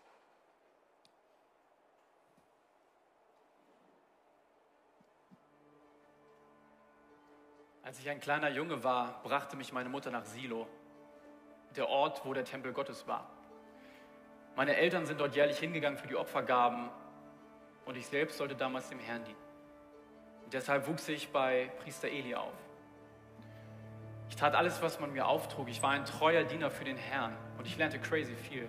Als 7.88 8.00
ich 8.00 8.10
ein 8.10 8.20
kleiner 8.20 8.50
Junge 8.50 8.84
war, 8.84 9.22
brachte 9.24 9.56
mich 9.56 9.72
meine 9.72 9.88
Mutter 9.88 10.12
nach 10.12 10.26
Silo, 10.26 10.68
der 11.78 11.88
Ort, 11.88 12.26
wo 12.26 12.34
der 12.34 12.44
Tempel 12.44 12.74
Gottes 12.74 13.08
war. 13.08 13.30
Meine 14.58 14.76
Eltern 14.76 15.06
sind 15.06 15.22
dort 15.22 15.38
jährlich 15.38 15.58
hingegangen 15.58 15.98
für 15.98 16.10
die 16.10 16.18
Opfergaben 16.18 16.90
und 17.86 17.96
ich 17.96 18.06
selbst 18.06 18.40
sollte 18.40 18.56
damals 18.56 18.90
dem 18.90 19.00
Herrn 19.00 19.24
dienen. 19.24 19.40
Und 20.44 20.54
deshalb 20.54 20.86
wuchs 20.86 21.08
ich 21.08 21.32
bei 21.32 21.72
Priester 21.80 22.10
Eli 22.10 22.36
auf. 22.36 22.52
Ich 24.28 24.36
tat 24.36 24.54
alles, 24.54 24.82
was 24.82 25.00
man 25.00 25.14
mir 25.14 25.26
auftrug. 25.26 25.70
Ich 25.70 25.82
war 25.82 25.92
ein 25.92 26.04
treuer 26.04 26.44
Diener 26.44 26.70
für 26.70 26.84
den 26.84 26.98
Herrn 26.98 27.38
und 27.58 27.68
ich 27.68 27.78
lernte 27.78 28.00
crazy 28.00 28.36
viel. 28.36 28.68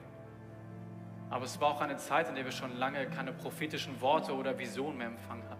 Aber 1.28 1.44
es 1.44 1.60
war 1.60 1.70
auch 1.70 1.80
eine 1.80 1.96
Zeit, 1.96 2.28
in 2.28 2.36
der 2.36 2.44
wir 2.44 2.52
schon 2.52 2.78
lange 2.78 3.10
keine 3.10 3.32
prophetischen 3.32 4.00
Worte 4.00 4.32
oder 4.32 4.56
Visionen 4.56 4.96
mehr 4.96 5.08
empfangen 5.08 5.42
hatten. 5.50 5.57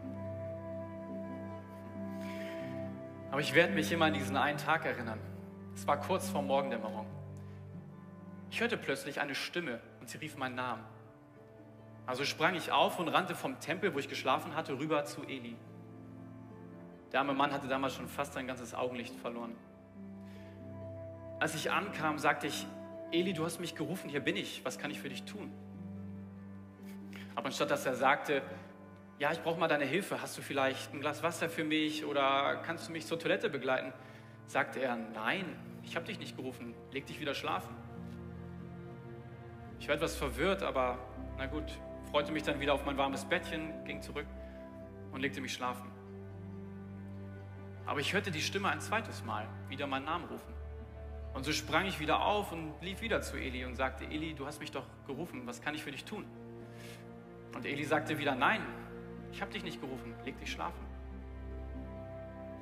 Aber 3.30 3.40
ich 3.40 3.54
werde 3.54 3.75
mich 3.75 3.92
immer 3.92 4.06
an 4.06 4.14
diesen 4.14 4.37
einen 4.37 4.58
Tag 4.58 4.85
erinnern. 4.85 5.18
Es 5.75 5.87
war 5.87 5.99
kurz 6.00 6.28
vor 6.28 6.42
Morgendämmerung. 6.42 7.06
Ich 8.50 8.61
hörte 8.61 8.76
plötzlich 8.76 9.20
eine 9.20 9.35
Stimme 9.35 9.80
und 10.00 10.08
sie 10.08 10.18
rief 10.18 10.37
meinen 10.37 10.54
Namen. 10.54 10.82
Also 12.06 12.25
sprang 12.25 12.54
ich 12.54 12.73
auf 12.73 12.99
und 12.99 13.08
rannte 13.08 13.35
vom 13.35 13.61
Tempel, 13.61 13.94
wo 13.94 13.99
ich 13.99 14.08
geschlafen 14.08 14.56
hatte, 14.56 14.78
rüber 14.78 15.04
zu 15.04 15.23
Eli. 15.25 15.56
Der 17.12 17.20
arme 17.20 17.35
Mann 17.35 17.52
hatte 17.52 17.68
damals 17.68 17.94
schon 17.94 18.08
fast 18.08 18.32
sein 18.32 18.47
ganzes 18.47 18.75
Augenlicht 18.75 19.14
verloren. 19.16 19.54
Als 21.38 21.54
ich 21.54 21.70
ankam, 21.70 22.18
sagte 22.18 22.47
ich, 22.47 22.66
Eli, 23.12 23.32
du 23.32 23.44
hast 23.44 23.61
mich 23.61 23.75
gerufen, 23.75 24.08
hier 24.08 24.20
bin 24.20 24.37
ich, 24.37 24.64
was 24.64 24.78
kann 24.78 24.90
ich 24.90 25.00
für 25.00 25.08
dich 25.08 25.25
tun? 25.25 25.52
Aber 27.35 27.47
anstatt 27.47 27.70
dass 27.70 27.87
er 27.87 27.94
sagte, 27.94 28.42
ja, 29.19 29.33
ich 29.33 29.43
brauche 29.43 29.59
mal 29.59 29.69
deine 29.69 29.85
Hilfe, 29.85 30.23
hast 30.23 30.39
du 30.39 30.43
vielleicht 30.43 30.95
ein 30.95 31.01
Glas 31.01 31.23
Wasser 31.23 31.49
für 31.49 31.65
mich 31.65 32.05
oder 32.05 32.63
kannst 32.65 32.89
du 32.89 32.93
mich 32.93 33.07
zur 33.07 33.19
Toilette 33.19 33.51
begleiten? 33.51 33.93
sagte 34.47 34.81
er, 34.81 34.97
nein, 34.97 35.45
ich 35.83 35.95
habe 35.97 36.07
dich 36.07 36.19
nicht 36.19 36.37
gerufen, 36.37 36.75
leg 36.91 37.05
dich 37.07 37.21
wieder 37.21 37.35
schlafen. 37.35 37.77
Ich 39.79 39.89
war 39.89 39.97
etwas 39.97 40.17
verwirrt, 40.17 40.63
aber 40.63 40.99
na 41.37 41.47
gut, 41.47 41.65
freute 42.11 42.33
mich 42.33 42.45
dann 42.45 42.59
wieder 42.61 42.73
auf 42.73 42.87
mein 42.87 42.97
warmes 42.97 43.25
Bettchen, 43.25 43.85
ging 43.85 44.01
zurück 44.01 44.27
und 45.13 45.21
legte 45.21 45.41
mich 45.41 45.53
schlafen. 45.53 45.91
Aber 47.85 48.01
ich 48.01 48.13
hörte 48.13 48.31
die 48.31 48.41
Stimme 48.41 48.69
ein 48.69 48.81
zweites 48.81 49.25
Mal 49.25 49.47
wieder 49.69 49.87
meinen 49.87 50.05
Namen 50.05 50.25
rufen. 50.27 50.55
Und 51.35 51.45
so 51.45 51.53
sprang 51.53 51.87
ich 51.87 52.01
wieder 52.01 52.25
auf 52.25 52.53
und 52.53 52.75
lief 52.81 53.03
wieder 53.03 53.21
zu 53.21 53.37
Eli 53.37 53.65
und 53.65 53.77
sagte, 53.77 54.05
Eli, 54.05 54.35
du 54.35 54.47
hast 54.47 54.61
mich 54.61 54.71
doch 54.71 54.87
gerufen, 55.07 55.43
was 55.47 55.61
kann 55.61 55.75
ich 55.75 55.83
für 55.83 55.91
dich 55.91 56.05
tun? 56.05 56.25
Und 57.55 57.67
Eli 57.67 57.85
sagte 57.85 58.19
wieder, 58.19 58.35
nein, 58.35 58.63
ich 59.32 59.40
habe 59.40 59.52
dich 59.52 59.62
nicht 59.62 59.80
gerufen, 59.80 60.14
leg 60.25 60.38
dich 60.38 60.52
schlafen. 60.52 60.85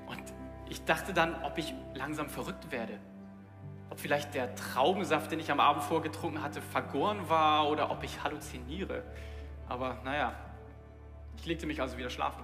Und 0.06 0.22
ich 0.68 0.84
dachte 0.84 1.12
dann, 1.12 1.42
ob 1.44 1.58
ich 1.58 1.74
langsam 1.94 2.28
verrückt 2.28 2.70
werde. 2.70 2.98
Ob 3.90 4.00
vielleicht 4.00 4.34
der 4.34 4.54
Traubensaft, 4.54 5.30
den 5.30 5.38
ich 5.38 5.50
am 5.50 5.60
Abend 5.60 5.82
vorgetrunken 5.84 6.42
hatte, 6.42 6.60
vergoren 6.60 7.28
war 7.28 7.68
oder 7.68 7.90
ob 7.90 8.02
ich 8.02 8.22
halluziniere. 8.22 9.04
Aber 9.68 10.00
naja, 10.04 10.34
ich 11.36 11.46
legte 11.46 11.66
mich 11.66 11.80
also 11.80 11.96
wieder 11.96 12.10
schlafen. 12.10 12.42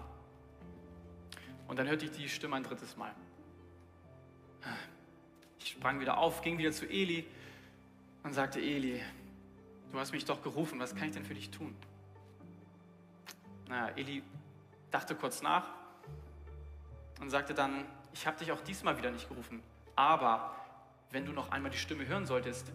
Und 1.66 1.78
dann 1.78 1.88
hörte 1.88 2.04
ich 2.04 2.10
die 2.12 2.28
Stimme 2.28 2.56
ein 2.56 2.62
drittes 2.62 2.96
Mal. 2.96 3.12
Ich 5.58 5.70
sprang 5.70 6.00
wieder 6.00 6.18
auf, 6.18 6.42
ging 6.42 6.58
wieder 6.58 6.72
zu 6.72 6.86
Eli 6.86 7.26
und 8.22 8.32
sagte, 8.32 8.60
Eli, 8.60 9.00
du 9.90 9.98
hast 9.98 10.12
mich 10.12 10.24
doch 10.24 10.42
gerufen, 10.42 10.78
was 10.78 10.94
kann 10.94 11.08
ich 11.08 11.14
denn 11.14 11.24
für 11.24 11.34
dich 11.34 11.50
tun? 11.50 11.74
Naja, 13.72 13.90
Eli 13.96 14.22
dachte 14.90 15.14
kurz 15.14 15.40
nach 15.40 15.64
und 17.20 17.30
sagte 17.30 17.54
dann, 17.54 17.86
ich 18.12 18.26
habe 18.26 18.36
dich 18.36 18.52
auch 18.52 18.60
diesmal 18.60 18.98
wieder 18.98 19.10
nicht 19.10 19.30
gerufen, 19.30 19.62
aber 19.96 20.54
wenn 21.10 21.24
du 21.24 21.32
noch 21.32 21.50
einmal 21.50 21.70
die 21.70 21.78
Stimme 21.78 22.06
hören 22.06 22.26
solltest, 22.26 22.70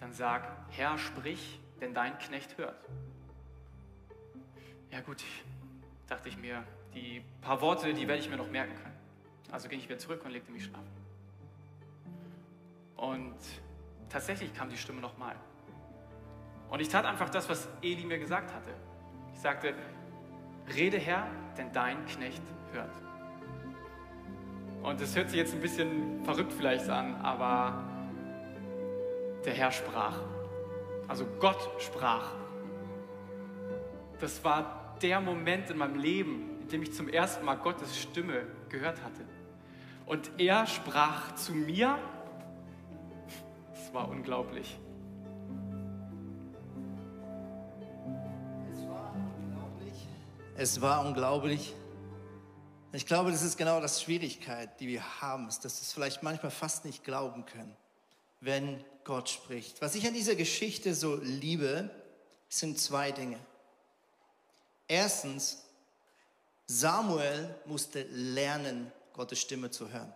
dann 0.00 0.14
sag, 0.14 0.50
Herr, 0.70 0.96
sprich, 0.96 1.60
denn 1.82 1.92
dein 1.92 2.18
Knecht 2.18 2.56
hört. 2.56 2.74
Ja 4.90 5.02
gut, 5.02 5.22
dachte 6.06 6.30
ich 6.30 6.38
mir, 6.38 6.64
die 6.94 7.22
paar 7.42 7.60
Worte, 7.60 7.92
die 7.92 8.08
werde 8.08 8.22
ich 8.22 8.30
mir 8.30 8.38
noch 8.38 8.50
merken 8.50 8.74
können. 8.76 8.96
Also 9.52 9.68
ging 9.68 9.78
ich 9.78 9.90
wieder 9.90 9.98
zurück 9.98 10.24
und 10.24 10.30
legte 10.30 10.50
mich 10.50 10.64
schlafen. 10.64 10.88
Und 12.96 13.36
tatsächlich 14.08 14.54
kam 14.54 14.70
die 14.70 14.78
Stimme 14.78 15.02
nochmal. 15.02 15.36
Und 16.70 16.80
ich 16.80 16.88
tat 16.88 17.04
einfach 17.04 17.28
das, 17.28 17.46
was 17.50 17.68
Eli 17.82 18.06
mir 18.06 18.18
gesagt 18.18 18.54
hatte. 18.54 18.70
Ich 19.34 19.40
sagte, 19.40 19.74
rede 20.74 20.98
Herr, 20.98 21.26
denn 21.58 21.72
dein 21.72 22.04
Knecht 22.06 22.42
hört. 22.72 22.94
Und 24.82 25.00
es 25.00 25.16
hört 25.16 25.30
sich 25.30 25.38
jetzt 25.38 25.54
ein 25.54 25.60
bisschen 25.60 26.22
verrückt 26.24 26.52
vielleicht 26.52 26.88
an, 26.90 27.14
aber 27.22 27.82
der 29.44 29.54
Herr 29.54 29.72
sprach. 29.72 30.18
Also 31.08 31.24
Gott 31.40 31.70
sprach. 31.78 32.32
Das 34.20 34.44
war 34.44 34.96
der 35.02 35.20
Moment 35.20 35.70
in 35.70 35.78
meinem 35.78 35.98
Leben, 35.98 36.58
in 36.62 36.68
dem 36.68 36.82
ich 36.82 36.92
zum 36.92 37.08
ersten 37.08 37.44
Mal 37.44 37.56
Gottes 37.56 37.98
Stimme 37.98 38.42
gehört 38.68 39.02
hatte. 39.02 39.22
Und 40.06 40.30
er 40.38 40.66
sprach 40.66 41.34
zu 41.34 41.54
mir. 41.54 41.98
Es 43.74 43.92
war 43.94 44.08
unglaublich. 44.08 44.78
Es 50.64 50.80
war 50.80 51.04
unglaublich. 51.04 51.74
Ich 52.94 53.04
glaube, 53.04 53.30
das 53.30 53.42
ist 53.42 53.58
genau 53.58 53.82
das 53.82 54.00
Schwierigkeit, 54.00 54.80
die 54.80 54.88
wir 54.88 55.20
haben, 55.20 55.46
ist, 55.46 55.62
dass 55.62 55.76
wir 55.76 55.82
es 55.82 55.92
vielleicht 55.92 56.22
manchmal 56.22 56.50
fast 56.50 56.86
nicht 56.86 57.04
glauben 57.04 57.44
können, 57.44 57.76
wenn 58.40 58.82
Gott 59.04 59.28
spricht. 59.28 59.82
Was 59.82 59.94
ich 59.94 60.06
an 60.06 60.14
dieser 60.14 60.36
Geschichte 60.36 60.94
so 60.94 61.16
liebe, 61.16 61.90
sind 62.48 62.78
zwei 62.78 63.12
Dinge. 63.12 63.38
Erstens, 64.88 65.66
Samuel 66.66 67.54
musste 67.66 68.04
lernen, 68.04 68.90
Gottes 69.12 69.40
Stimme 69.40 69.70
zu 69.70 69.90
hören. 69.90 70.14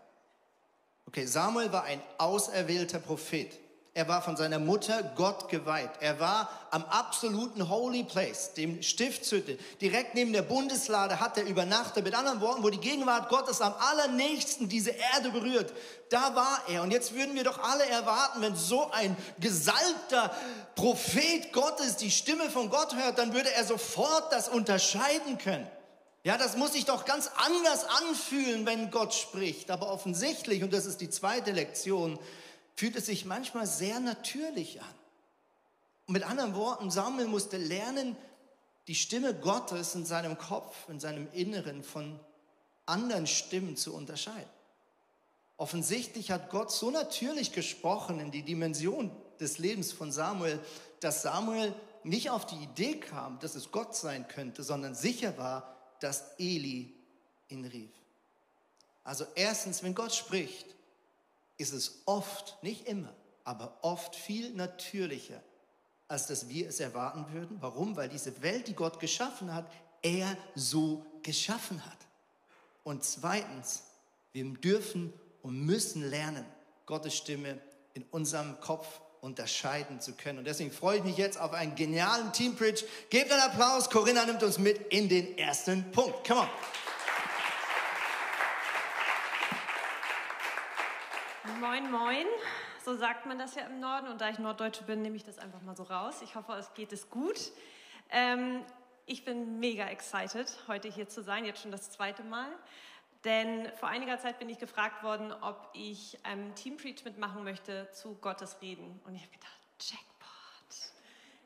Okay, 1.05 1.27
Samuel 1.27 1.71
war 1.73 1.85
ein 1.85 2.01
auserwählter 2.17 3.01
Prophet. 3.01 3.53
Er 3.99 4.07
war 4.07 4.23
von 4.23 4.37
seiner 4.37 4.61
Mutter 4.61 5.03
Gott 5.17 5.49
geweiht. 5.49 5.91
Er 5.99 6.21
war 6.21 6.49
am 6.71 6.85
absoluten 6.85 7.69
Holy 7.69 8.05
Place, 8.05 8.55
dem 8.55 8.81
Stiftshütte, 8.81 9.59
direkt 9.81 10.15
neben 10.15 10.33
der 10.33 10.43
Bundeslade 10.43 11.19
hat 11.19 11.37
er 11.37 11.45
übernachtet. 11.47 12.05
Mit 12.05 12.15
anderen 12.15 12.41
Worten, 12.41 12.63
wo 12.63 12.71
die 12.71 12.79
Gegenwart 12.79 13.29
Gottes 13.29 13.61
am 13.61 13.75
allernächsten 13.77 14.69
diese 14.69 14.91
Erde 14.91 15.31
berührt, 15.31 15.73
da 16.11 16.37
war 16.37 16.63
er. 16.69 16.85
Und 16.85 16.93
jetzt 16.93 17.13
würden 17.13 17.35
wir 17.35 17.43
doch 17.43 17.59
alle 17.59 17.89
erwarten, 17.89 18.41
wenn 18.41 18.55
so 18.55 18.89
ein 18.93 19.17
gesalbter 19.41 20.33
Prophet 20.77 21.53
Gottes 21.53 21.97
die 21.97 22.13
Stimme 22.13 22.51
von 22.51 22.71
Gott 22.71 22.95
hört, 22.95 23.19
dann 23.19 23.35
würde 23.35 23.53
er 23.53 23.65
sofort 23.65 24.33
das 24.33 24.49
unterscheiden 24.49 25.39
können. 25.39 25.69
Ja, 26.23 26.39
das 26.39 26.57
muss 26.57 26.75
sich 26.75 26.85
doch 26.85 27.05
ganz 27.05 27.33
anders 27.45 27.85
anfühlen, 27.85 28.65
wenn 28.65 28.93
Gott 28.93 29.13
spricht. 29.13 29.73
Aber 29.73 29.91
offensichtlich, 29.91 30.63
und 30.63 30.73
das 30.73 30.87
ist 30.87 31.01
die 31.01 31.11
zweite 31.11 31.51
Lektion, 31.51 32.17
fühlt 32.79 32.95
es 32.95 33.07
sich 33.07 33.25
manchmal 33.25 33.67
sehr 33.67 33.99
natürlich 33.99 34.81
an. 34.81 34.95
Und 36.07 36.13
mit 36.13 36.23
anderen 36.23 36.55
Worten, 36.55 36.93
Samuel 36.93 37.27
musste 37.27 37.57
lernen, 37.57 38.17
die 38.87 38.95
Stimme 38.95 39.35
Gottes 39.35 39.97
in 39.97 40.07
seinem 40.07 40.39
Kopf, 40.39 40.89
in 40.89 41.01
seinem 41.01 41.27
Inneren 41.33 41.83
von 41.83 42.21
anderen 42.87 43.27
Stimmen 43.27 43.77
zu 43.77 43.93
unterscheiden. 43.93 44.49
Offensichtlich 45.57 46.31
hat 46.31 46.51
Gott 46.51 46.71
so 46.71 46.93
natürlich 46.93 47.51
gesprochen 47.51 48.21
in 48.21 48.31
die 48.31 48.45
Dimension 48.45 49.11
des 49.41 49.59
Lebens 49.59 49.91
von 49.91 50.13
Samuel, 50.13 50.61
dass 51.01 51.23
Samuel 51.23 51.75
nicht 52.05 52.31
auf 52.31 52.47
die 52.47 52.63
Idee 52.63 53.01
kam, 53.01 53.41
dass 53.41 53.57
es 53.57 53.73
Gott 53.73 53.97
sein 53.97 54.29
könnte, 54.29 54.63
sondern 54.63 54.95
sicher 54.95 55.37
war, 55.37 55.75
dass 55.99 56.37
Eli 56.39 56.95
ihn 57.49 57.65
rief. 57.65 57.91
Also 59.03 59.27
erstens, 59.35 59.83
wenn 59.83 59.97
Gott 59.97 60.15
spricht, 60.15 60.78
ist 61.59 61.73
es 61.73 62.03
oft, 62.07 62.57
nicht 62.63 62.87
immer, 62.87 63.13
aber 63.45 63.79
oft 63.83 64.15
viel 64.15 64.55
natürlicher, 64.55 65.43
als 66.07 66.27
dass 66.27 66.49
wir 66.49 66.69
es 66.69 66.81
erwarten 66.81 67.27
würden. 67.33 67.59
Warum? 67.61 67.97
Weil 67.97 68.09
diese 68.09 68.41
Welt, 68.43 68.69
die 68.69 68.75
Gott 68.75 68.99
geschaffen 69.01 69.53
hat, 69.55 69.71
er 70.03 70.37
so 70.55 71.05
geschaffen 71.23 71.85
hat. 71.85 71.99
Und 72.85 73.05
zweitens, 73.05 73.83
wir 74.33 74.45
dürfen 74.45 75.13
und 75.43 75.61
müssen 75.67 76.09
lernen, 76.09 76.47
Gottes 76.87 77.17
Stimme 77.17 77.59
in 77.95 78.05
unserem 78.11 78.59
Kopf 78.61 79.01
unterscheiden 79.21 80.01
zu 80.01 80.13
können. 80.13 80.39
Und 80.39 80.45
deswegen 80.47 80.71
freue 80.71 80.99
ich 80.99 81.05
mich 81.05 81.17
jetzt 81.17 81.39
auf 81.39 81.53
einen 81.53 81.75
genialen 81.75 82.33
Teambridge. 82.33 82.85
Gebt 83.11 83.31
einen 83.33 83.43
Applaus. 83.43 83.91
Corinna 83.91 84.25
nimmt 84.25 84.43
uns 84.43 84.59
mit 84.59 84.79
in 84.93 85.09
den 85.09 85.37
ersten 85.37 85.91
Punkt. 85.91 86.27
Come 86.27 86.41
on. 86.41 86.49
Moin, 91.61 91.91
moin. 91.91 92.27
So 92.85 92.95
sagt 92.97 93.27
man 93.27 93.37
das 93.37 93.57
ja 93.57 93.63
im 93.63 93.81
Norden. 93.81 94.07
Und 94.07 94.21
da 94.21 94.29
ich 94.29 94.39
Norddeutsche 94.39 94.85
bin, 94.85 95.03
nehme 95.03 95.17
ich 95.17 95.25
das 95.25 95.39
einfach 95.39 95.61
mal 95.63 95.77
so 95.77 95.83
raus. 95.83 96.23
Ich 96.23 96.37
hoffe, 96.37 96.53
es 96.53 96.73
geht 96.75 96.93
es 96.93 97.11
gut. 97.11 97.51
Ähm, 98.11 98.65
ich 99.07 99.25
bin 99.25 99.59
mega 99.59 99.87
excited, 99.87 100.47
heute 100.69 100.89
hier 100.89 101.09
zu 101.09 101.21
sein, 101.21 101.45
jetzt 101.45 101.63
schon 101.63 101.73
das 101.73 101.91
zweite 101.91 102.23
Mal. 102.23 102.49
Denn 103.25 103.73
vor 103.77 103.89
einiger 103.89 104.19
Zeit 104.19 104.39
bin 104.39 104.49
ich 104.49 104.59
gefragt 104.59 105.03
worden, 105.03 105.33
ob 105.33 105.71
ich 105.73 106.25
einem 106.25 106.55
Team 106.55 106.77
Preach 106.77 107.05
mitmachen 107.05 107.43
möchte 107.43 107.91
zu 107.91 108.15
Gottes 108.15 108.63
Reden. 108.63 109.01
Und 109.05 109.17
ich 109.17 109.23
habe 109.23 109.33
gedacht, 109.33 109.59
Jackpot. 109.81 110.93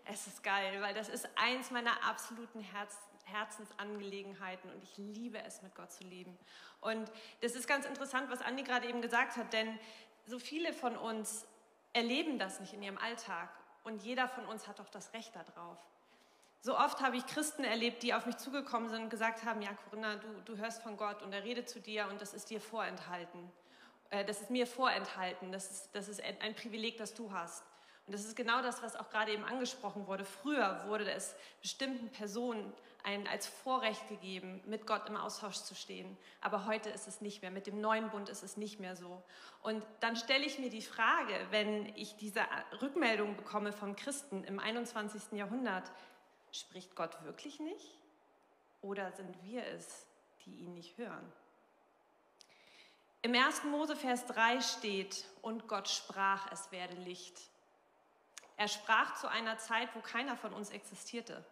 Es 0.04 0.26
ist 0.26 0.42
geil, 0.42 0.83
weil 0.83 0.92
das 0.92 1.09
ist 1.09 1.26
eins 1.37 1.71
meiner 1.71 2.04
absoluten 2.07 2.61
Herz, 2.61 2.99
Herzensangelegenheiten 3.33 4.71
und 4.71 4.83
ich 4.83 4.97
liebe 4.99 5.43
es, 5.43 5.62
mit 5.62 5.75
Gott 5.75 5.93
zu 5.93 6.05
leben. 6.05 6.37
Und 6.81 7.11
das 7.41 7.55
ist 7.55 7.67
ganz 7.67 7.87
interessant, 7.87 8.31
was 8.31 8.43
Andi 8.43 8.62
gerade 8.62 8.89
eben 8.89 9.03
gesagt 9.03 9.37
hat, 9.37 9.53
denn 9.53 9.79
so 10.27 10.39
viele 10.39 10.73
von 10.73 10.97
uns 10.97 11.47
erleben 11.93 12.39
das 12.39 12.61
nicht 12.61 12.73
in 12.73 12.83
ihrem 12.83 12.99
Alltag 12.99 13.49
und 13.85 14.03
jeder 14.03 14.29
von 14.29 14.47
uns 14.47 14.69
hat 14.69 14.79
doch 14.79 14.89
das 14.89 15.12
Recht 15.12 15.35
darauf. 15.35 15.79
So 16.61 16.79
oft 16.79 17.01
habe 17.01 17.17
ich 17.17 17.27
Christen 17.27 17.65
erlebt, 17.65 18.05
die 18.05 18.15
auf 18.15 18.25
mich 18.25 18.37
zugekommen 18.37 18.89
sind 18.89 19.03
und 19.03 19.11
gesagt 19.11 19.45
haben, 19.45 19.62
ja 19.62 19.71
Corinna, 19.85 20.17
du, 20.17 20.29
du 20.45 20.57
hörst 20.57 20.83
von 20.83 20.97
Gott 20.97 21.23
und 21.23 21.33
er 21.33 21.43
redet 21.43 21.69
zu 21.69 21.81
dir 21.81 22.07
und 22.09 22.21
das 22.21 22.35
ist 22.35 22.51
dir 22.51 22.61
vorenthalten. 22.61 23.51
Äh, 24.11 24.25
das 24.25 24.43
ist 24.43 24.51
mir 24.51 24.67
vorenthalten, 24.67 25.51
das 25.51 25.71
ist, 25.71 25.91
das 25.93 26.07
ist 26.07 26.23
ein 26.23 26.55
Privileg, 26.55 26.99
das 26.99 27.15
du 27.15 27.33
hast. 27.33 27.65
Und 28.07 28.15
das 28.15 28.25
ist 28.25 28.37
genau 28.37 28.62
das, 28.62 28.83
was 28.83 28.97
auch 28.97 29.11
gerade 29.11 29.33
eben 29.33 29.45
angesprochen 29.45 30.07
wurde. 30.07 30.25
Früher 30.25 30.85
wurde 30.87 31.11
es 31.11 31.35
bestimmten 31.61 32.09
Personen 32.11 32.73
ein, 33.05 33.27
als 33.27 33.47
Vorrecht 33.47 34.09
gegeben, 34.09 34.63
mit 34.67 34.87
Gott 34.87 35.09
im 35.09 35.17
Austausch 35.17 35.57
zu 35.57 35.75
stehen. 35.75 36.17
Aber 36.41 36.67
heute 36.67 36.91
ist 36.91 37.09
es 37.09 37.21
nicht 37.21 37.43
mehr. 37.43 37.51
Mit 37.51 37.67
dem 37.67 37.81
neuen 37.81 38.11
Bund 38.11 38.29
ist 38.29 38.43
es 38.43 38.57
nicht 38.57 38.81
mehr 38.81 38.97
so. 38.97 39.23
Und 39.63 39.85
dann 40.01 40.17
stelle 40.17 40.45
ich 40.45 40.59
mir 40.59 40.71
die 40.71 40.83
Frage, 40.83 41.35
wenn 41.51 41.87
ich 41.97 42.17
diese 42.17 42.43
Rückmeldung 42.81 43.37
bekomme 43.37 43.73
von 43.73 43.97
Christen 43.97 44.45
im 44.45 44.59
21. 44.59 45.33
Jahrhundert, 45.33 45.91
spricht 46.53 46.95
Gott 46.97 47.23
wirklich 47.25 47.61
nicht? 47.61 47.99
Oder 48.81 49.13
sind 49.13 49.43
wir 49.43 49.67
es, 49.67 50.07
die 50.45 50.61
ihn 50.61 50.75
nicht 50.75 50.99
hören? 50.99 51.33
Im 53.23 53.35
1. 53.35 53.65
Mose 53.65 53.95
Vers 53.95 54.27
3 54.27 54.61
steht, 54.61 55.25
und 55.43 55.69
Gott 55.69 55.89
sprach, 55.89 56.51
es 56.51 56.73
werde 56.73 56.97
Licht. 56.97 57.41
Er 58.57 58.67
sprach 58.69 59.15
zu 59.15 59.29
einer 59.29 59.59
Zeit, 59.59 59.89
wo 59.95 60.01
keiner 60.01 60.37
von 60.37 60.53
uns 60.53 60.71
existierte. 60.71 61.45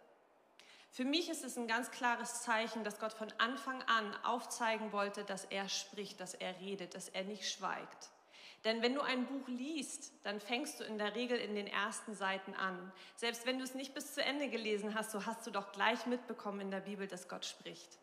Für 0.93 1.05
mich 1.05 1.29
ist 1.29 1.45
es 1.45 1.57
ein 1.57 1.67
ganz 1.67 1.89
klares 1.89 2.41
Zeichen, 2.41 2.83
dass 2.83 2.99
Gott 2.99 3.13
von 3.13 3.31
Anfang 3.37 3.81
an 3.83 4.13
aufzeigen 4.23 4.91
wollte, 4.91 5.23
dass 5.23 5.45
er 5.45 5.69
spricht, 5.69 6.19
dass 6.19 6.33
er 6.33 6.59
redet, 6.59 6.95
dass 6.95 7.07
er 7.07 7.23
nicht 7.23 7.49
schweigt. 7.49 8.09
Denn 8.65 8.81
wenn 8.81 8.93
du 8.93 9.01
ein 9.01 9.25
Buch 9.25 9.47
liest, 9.47 10.11
dann 10.23 10.41
fängst 10.41 10.79
du 10.79 10.83
in 10.83 10.97
der 10.97 11.15
Regel 11.15 11.37
in 11.37 11.55
den 11.55 11.65
ersten 11.65 12.13
Seiten 12.13 12.53
an. 12.55 12.91
Selbst 13.15 13.45
wenn 13.45 13.57
du 13.57 13.63
es 13.63 13.73
nicht 13.73 13.93
bis 13.93 14.13
zu 14.13 14.21
Ende 14.21 14.49
gelesen 14.49 14.93
hast, 14.93 15.11
so 15.11 15.25
hast 15.25 15.47
du 15.47 15.51
doch 15.51 15.71
gleich 15.71 16.05
mitbekommen 16.07 16.59
in 16.59 16.71
der 16.71 16.81
Bibel, 16.81 17.07
dass 17.07 17.29
Gott 17.29 17.45
spricht. 17.45 17.97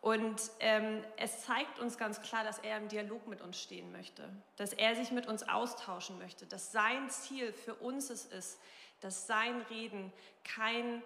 Und 0.00 0.40
ähm, 0.60 1.02
es 1.16 1.44
zeigt 1.44 1.80
uns 1.80 1.98
ganz 1.98 2.22
klar, 2.22 2.44
dass 2.44 2.60
er 2.60 2.76
im 2.76 2.86
Dialog 2.86 3.26
mit 3.26 3.40
uns 3.40 3.60
stehen 3.60 3.90
möchte, 3.90 4.30
dass 4.54 4.72
er 4.72 4.94
sich 4.94 5.10
mit 5.10 5.26
uns 5.26 5.48
austauschen 5.48 6.18
möchte, 6.18 6.46
dass 6.46 6.70
sein 6.70 7.10
Ziel 7.10 7.52
für 7.52 7.74
uns 7.74 8.10
es 8.10 8.26
ist, 8.26 8.60
dass 9.00 9.26
sein 9.26 9.60
Reden 9.62 10.12
kein 10.44 11.02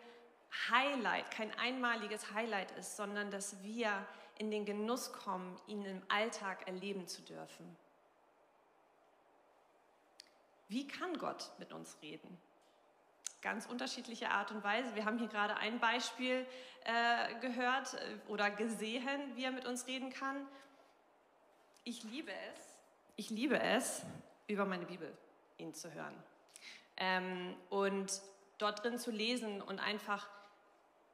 Highlight, 0.70 1.30
kein 1.30 1.56
einmaliges 1.58 2.32
Highlight 2.32 2.72
ist, 2.72 2.96
sondern 2.96 3.30
dass 3.30 3.62
wir 3.62 4.06
in 4.38 4.50
den 4.50 4.64
Genuss 4.64 5.12
kommen, 5.12 5.60
ihn 5.66 5.84
im 5.84 6.02
Alltag 6.08 6.66
erleben 6.66 7.06
zu 7.06 7.22
dürfen. 7.22 7.76
Wie 10.68 10.86
kann 10.86 11.18
Gott 11.18 11.50
mit 11.58 11.72
uns 11.72 11.96
reden? 12.00 12.38
Ganz 13.42 13.66
unterschiedliche 13.66 14.30
Art 14.30 14.50
und 14.50 14.62
Weise. 14.62 14.94
Wir 14.94 15.04
haben 15.04 15.18
hier 15.18 15.28
gerade 15.28 15.56
ein 15.56 15.80
Beispiel 15.80 16.46
äh, 16.84 17.34
gehört 17.40 17.94
äh, 17.94 18.16
oder 18.28 18.50
gesehen, 18.50 19.34
wie 19.34 19.44
er 19.44 19.50
mit 19.50 19.66
uns 19.66 19.86
reden 19.86 20.10
kann. 20.10 20.46
Ich 21.84 22.02
liebe 22.04 22.32
es, 22.32 22.78
ich 23.16 23.30
liebe 23.30 23.58
es, 23.60 24.02
über 24.46 24.64
meine 24.64 24.86
Bibel 24.86 25.12
ihn 25.58 25.74
zu 25.74 25.92
hören. 25.92 26.14
Ähm, 26.96 27.56
und 27.68 28.20
dort 28.58 28.84
drin 28.84 28.98
zu 28.98 29.10
lesen 29.10 29.62
und 29.62 29.78
einfach 29.78 30.28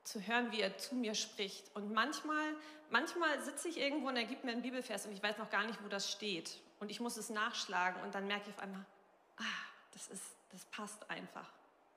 zu 0.07 0.21
hören, 0.21 0.53
wie 0.53 0.61
er 0.61 0.79
zu 0.79 0.95
mir 0.95 1.15
spricht. 1.15 1.75
Und 1.75 1.93
manchmal, 1.93 2.55
manchmal 2.91 3.41
sitze 3.43 3.69
ich 3.69 3.79
irgendwo 3.79 4.09
und 4.09 4.17
er 4.17 4.25
gibt 4.25 4.45
mir 4.45 4.53
einen 4.53 4.63
Bibelvers 4.63 5.07
und 5.07 5.13
ich 5.13 5.23
weiß 5.23 5.39
noch 5.39 5.51
gar 5.51 5.65
nicht, 5.65 5.83
wo 5.83 5.89
das 5.89 6.11
steht. 6.11 6.59
Und 6.79 6.91
ich 6.91 7.01
muss 7.01 7.17
es 7.17 7.31
nachschlagen 7.31 8.03
und 8.03 8.15
dann 8.15 8.27
merke 8.27 8.49
ich 8.49 8.55
auf 8.55 8.63
einmal, 8.63 8.85
ah, 9.39 9.43
das, 9.93 10.09
ist, 10.09 10.25
das 10.53 10.65
passt 10.67 11.11
einfach. 11.11 11.51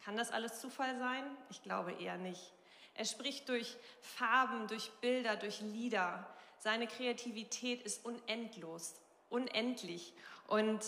Kann 0.04 0.18
das 0.18 0.32
alles 0.32 0.60
Zufall 0.60 0.98
sein? 0.98 1.24
Ich 1.50 1.62
glaube 1.62 1.92
eher 1.92 2.18
nicht. 2.18 2.54
Er 2.96 3.06
spricht 3.06 3.48
durch 3.48 3.78
Farben, 4.02 4.68
durch 4.68 4.92
Bilder, 5.02 5.36
durch 5.36 5.62
Lieder. 5.62 6.28
Seine 6.58 6.88
Kreativität 6.88 7.84
ist 7.84 8.04
unendlos, 8.06 8.96
unendlich. 9.30 10.14
Und 10.48 10.84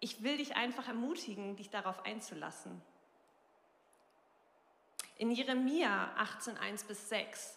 ich 0.00 0.22
will 0.22 0.38
dich 0.38 0.56
einfach 0.56 0.88
ermutigen, 0.88 1.56
dich 1.56 1.70
darauf 1.70 2.04
einzulassen. 2.04 2.80
In 5.22 5.30
Jeremia 5.30 6.10
18, 6.16 6.58
1 6.58 6.82
bis 6.82 7.08
6 7.08 7.56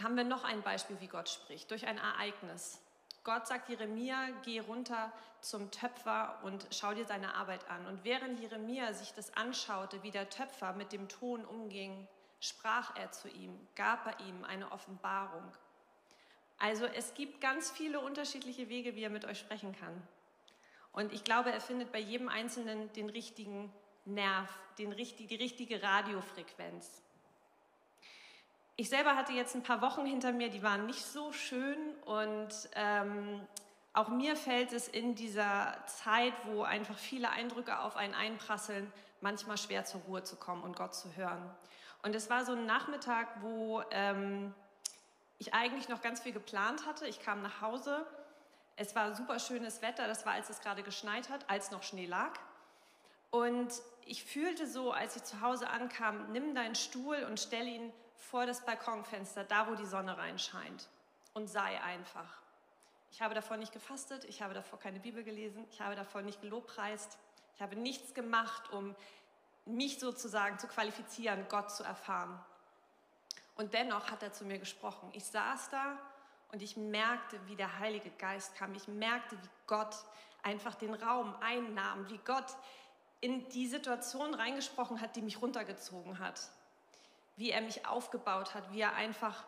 haben 0.00 0.16
wir 0.16 0.22
noch 0.22 0.44
ein 0.44 0.62
Beispiel, 0.62 0.96
wie 1.00 1.08
Gott 1.08 1.28
spricht, 1.28 1.68
durch 1.72 1.88
ein 1.88 1.98
Ereignis. 1.98 2.80
Gott 3.24 3.48
sagt 3.48 3.68
Jeremia, 3.68 4.28
geh 4.44 4.60
runter 4.60 5.12
zum 5.40 5.72
Töpfer 5.72 6.38
und 6.44 6.68
schau 6.70 6.94
dir 6.94 7.04
seine 7.04 7.34
Arbeit 7.34 7.68
an. 7.68 7.84
Und 7.86 8.04
während 8.04 8.38
Jeremia 8.38 8.92
sich 8.92 9.12
das 9.12 9.36
anschaute, 9.36 10.04
wie 10.04 10.12
der 10.12 10.30
Töpfer 10.30 10.72
mit 10.74 10.92
dem 10.92 11.08
Ton 11.08 11.44
umging, 11.44 12.06
sprach 12.38 12.94
er 12.94 13.10
zu 13.10 13.26
ihm, 13.26 13.58
gab 13.74 14.06
er 14.06 14.24
ihm 14.24 14.44
eine 14.44 14.70
Offenbarung. 14.70 15.50
Also 16.58 16.86
es 16.86 17.14
gibt 17.14 17.40
ganz 17.40 17.72
viele 17.72 17.98
unterschiedliche 17.98 18.68
Wege, 18.68 18.94
wie 18.94 19.02
er 19.02 19.10
mit 19.10 19.24
euch 19.24 19.40
sprechen 19.40 19.74
kann. 19.74 20.00
Und 20.92 21.12
ich 21.12 21.24
glaube, 21.24 21.50
er 21.50 21.60
findet 21.60 21.90
bei 21.90 21.98
jedem 21.98 22.28
Einzelnen 22.28 22.92
den 22.92 23.10
richtigen 23.10 23.72
Nerv, 24.04 24.48
den, 24.78 24.90
die 24.90 25.34
richtige 25.36 25.82
Radiofrequenz. 25.82 27.02
Ich 28.76 28.88
selber 28.88 29.16
hatte 29.16 29.32
jetzt 29.32 29.54
ein 29.54 29.62
paar 29.62 29.80
Wochen 29.82 30.06
hinter 30.06 30.32
mir, 30.32 30.48
die 30.48 30.62
waren 30.62 30.86
nicht 30.86 31.04
so 31.04 31.32
schön 31.32 31.94
und 32.04 32.48
ähm, 32.74 33.46
auch 33.92 34.08
mir 34.08 34.36
fällt 34.36 34.72
es 34.72 34.88
in 34.88 35.14
dieser 35.14 35.76
Zeit, 35.86 36.32
wo 36.44 36.62
einfach 36.62 36.96
viele 36.96 37.28
Eindrücke 37.28 37.78
auf 37.80 37.96
einen 37.96 38.14
einprasseln, 38.14 38.90
manchmal 39.20 39.58
schwer 39.58 39.84
zur 39.84 40.00
Ruhe 40.02 40.22
zu 40.22 40.36
kommen 40.36 40.62
und 40.62 40.76
Gott 40.76 40.94
zu 40.94 41.14
hören. 41.14 41.50
Und 42.02 42.14
es 42.14 42.30
war 42.30 42.44
so 42.44 42.52
ein 42.52 42.64
Nachmittag, 42.64 43.28
wo 43.42 43.82
ähm, 43.90 44.54
ich 45.38 45.54
eigentlich 45.54 45.88
noch 45.88 46.00
ganz 46.00 46.20
viel 46.20 46.32
geplant 46.32 46.86
hatte. 46.86 47.06
Ich 47.06 47.20
kam 47.20 47.42
nach 47.42 47.60
Hause. 47.60 48.06
Es 48.76 48.96
war 48.96 49.14
super 49.14 49.38
schönes 49.38 49.82
Wetter. 49.82 50.08
Das 50.08 50.24
war, 50.24 50.32
als 50.32 50.48
es 50.48 50.60
gerade 50.60 50.82
geschneit 50.82 51.28
hat, 51.28 51.48
als 51.48 51.70
noch 51.70 51.82
Schnee 51.82 52.06
lag. 52.06 52.32
Und 53.32 53.72
ich 54.04 54.24
fühlte 54.24 54.66
so, 54.66 54.92
als 54.92 55.16
ich 55.16 55.24
zu 55.24 55.40
Hause 55.40 55.70
ankam, 55.70 56.30
nimm 56.32 56.54
deinen 56.54 56.74
Stuhl 56.74 57.24
und 57.24 57.40
stell 57.40 57.66
ihn 57.66 57.92
vor 58.14 58.44
das 58.44 58.64
Balkonfenster, 58.64 59.42
da 59.42 59.68
wo 59.68 59.74
die 59.74 59.86
Sonne 59.86 60.18
reinscheint 60.18 60.86
und 61.32 61.48
sei 61.48 61.80
einfach. 61.82 62.42
Ich 63.10 63.22
habe 63.22 63.34
davor 63.34 63.56
nicht 63.56 63.72
gefastet, 63.72 64.24
ich 64.24 64.42
habe 64.42 64.52
davor 64.52 64.78
keine 64.78 65.00
Bibel 65.00 65.24
gelesen, 65.24 65.66
ich 65.70 65.80
habe 65.80 65.96
davor 65.96 66.20
nicht 66.20 66.42
gelobpreist, 66.42 67.18
ich 67.54 67.62
habe 67.62 67.74
nichts 67.74 68.12
gemacht, 68.12 68.70
um 68.70 68.94
mich 69.64 69.98
sozusagen 69.98 70.58
zu 70.58 70.66
qualifizieren, 70.66 71.46
Gott 71.48 71.70
zu 71.70 71.84
erfahren. 71.84 72.38
Und 73.54 73.72
dennoch 73.72 74.10
hat 74.10 74.22
er 74.22 74.32
zu 74.32 74.44
mir 74.44 74.58
gesprochen. 74.58 75.08
Ich 75.14 75.24
saß 75.24 75.70
da 75.70 75.98
und 76.52 76.60
ich 76.60 76.76
merkte, 76.76 77.40
wie 77.46 77.56
der 77.56 77.78
Heilige 77.78 78.10
Geist 78.10 78.56
kam. 78.56 78.74
Ich 78.74 78.88
merkte, 78.88 79.36
wie 79.42 79.48
Gott 79.66 79.94
einfach 80.42 80.74
den 80.74 80.92
Raum 80.92 81.34
einnahm, 81.40 82.08
wie 82.10 82.18
Gott 82.18 82.56
in 83.22 83.48
die 83.50 83.68
Situation 83.68 84.34
reingesprochen 84.34 85.00
hat, 85.00 85.16
die 85.16 85.22
mich 85.22 85.40
runtergezogen 85.40 86.18
hat. 86.18 86.50
Wie 87.36 87.50
er 87.50 87.62
mich 87.62 87.86
aufgebaut 87.86 88.52
hat, 88.52 88.72
wie 88.72 88.80
er 88.80 88.94
einfach 88.94 89.44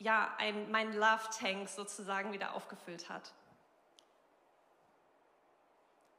ja, 0.00 0.34
ein, 0.36 0.70
mein 0.70 0.92
Love 0.92 1.28
Tank 1.38 1.68
sozusagen 1.68 2.32
wieder 2.32 2.54
aufgefüllt 2.54 3.08
hat. 3.08 3.32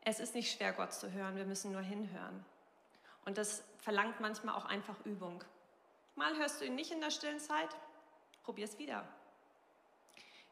Es 0.01 0.19
ist 0.19 0.35
nicht 0.35 0.55
schwer, 0.55 0.71
Gott 0.71 0.93
zu 0.93 1.11
hören, 1.11 1.35
wir 1.35 1.45
müssen 1.45 1.73
nur 1.73 1.81
hinhören. 1.81 2.45
Und 3.25 3.37
das 3.37 3.63
verlangt 3.77 4.21
manchmal 4.21 4.55
auch 4.55 4.65
einfach 4.65 4.95
Übung. 5.05 5.43
Mal 6.15 6.37
hörst 6.37 6.61
du 6.61 6.65
ihn 6.65 6.75
nicht 6.75 6.91
in 6.91 7.01
der 7.01 7.11
stillen 7.11 7.39
Zeit, 7.41 7.75
probier 8.43 8.65
es 8.65 8.79
wieder. 8.79 9.05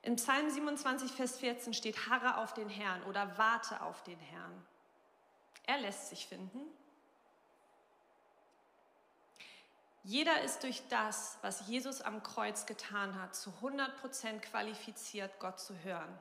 In 0.01 0.17
Psalm 0.17 0.49
27, 0.49 1.09
Vers 1.09 1.37
14 1.37 1.73
steht, 1.73 2.09
harre 2.09 2.37
auf 2.37 2.53
den 2.53 2.67
Herrn 2.67 3.01
oder 3.03 3.37
warte 3.37 3.81
auf 3.81 4.03
den 4.03 4.19
Herrn. 4.19 4.65
Er 5.65 5.77
lässt 5.77 6.09
sich 6.09 6.27
finden. 6.27 6.61
Jeder 10.03 10.41
ist 10.41 10.63
durch 10.63 10.81
das, 10.89 11.37
was 11.41 11.67
Jesus 11.67 12.01
am 12.01 12.23
Kreuz 12.23 12.65
getan 12.65 13.21
hat, 13.21 13.35
zu 13.35 13.51
100% 13.61 14.39
qualifiziert, 14.41 15.39
Gott 15.39 15.59
zu 15.59 15.77
hören. 15.79 16.19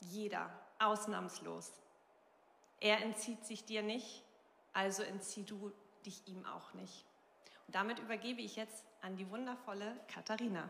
Jeder, 0.00 0.50
ausnahmslos. 0.78 1.72
Er 2.80 3.02
entzieht 3.02 3.46
sich 3.46 3.64
dir 3.64 3.82
nicht, 3.82 4.22
also 4.74 5.02
entzieh 5.02 5.44
du 5.44 5.72
dich 6.04 6.26
ihm 6.26 6.44
auch 6.44 6.74
nicht. 6.74 7.04
Und 7.66 7.74
damit 7.74 7.98
übergebe 7.98 8.42
ich 8.42 8.56
jetzt 8.56 8.84
an 9.00 9.16
die 9.16 9.30
wundervolle 9.30 9.98
Katharina. 10.12 10.68